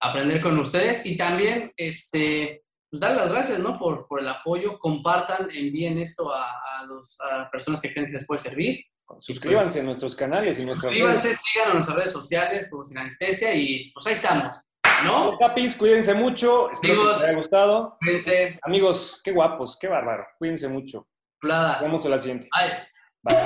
aprender 0.00 0.40
con 0.40 0.58
ustedes. 0.58 1.04
Y 1.04 1.18
también, 1.18 1.74
este, 1.76 2.62
pues 2.88 3.00
dar 3.00 3.14
las 3.14 3.28
gracias, 3.28 3.58
¿no? 3.58 3.78
Por, 3.78 4.06
por 4.08 4.20
el 4.20 4.28
apoyo. 4.28 4.78
Compartan, 4.78 5.50
envíen 5.52 5.98
esto 5.98 6.32
a, 6.32 6.52
a, 6.52 6.86
los, 6.86 7.18
a 7.20 7.50
personas 7.50 7.82
que 7.82 7.92
creen 7.92 8.06
que 8.06 8.14
les 8.14 8.26
puede 8.26 8.40
servir. 8.40 8.82
Suscríbanse 9.18 9.80
a 9.80 9.82
nuestros 9.82 10.14
canales 10.14 10.58
y 10.58 10.64
nuestras 10.64 10.90
Suscríbanse, 10.90 11.34
sigan 11.34 11.70
a 11.70 11.74
nuestras 11.74 11.96
redes 11.96 12.12
sociales 12.12 12.68
como 12.70 12.84
Sin 12.84 12.98
Anestesia 12.98 13.54
y 13.54 13.90
pues 13.92 14.06
ahí 14.06 14.14
estamos. 14.14 14.66
¿No? 15.04 15.36
Capis, 15.38 15.76
cuídense 15.76 16.14
mucho. 16.14 16.70
Espero 16.70 16.98
que 16.98 17.04
les 17.04 17.22
haya 17.22 17.38
gustado. 17.38 17.96
Cuídense. 18.00 18.58
Amigos, 18.62 19.20
qué 19.22 19.32
guapos, 19.32 19.76
qué 19.78 19.88
bárbaro. 19.88 20.26
Cuídense 20.38 20.68
mucho. 20.68 21.06
Plada. 21.40 21.74
Nos 21.74 21.82
vemos 21.82 22.04
en 22.04 22.10
la 22.10 22.18
siguiente. 22.18 22.48
Bye. 22.52 22.88
Bye. 23.22 23.36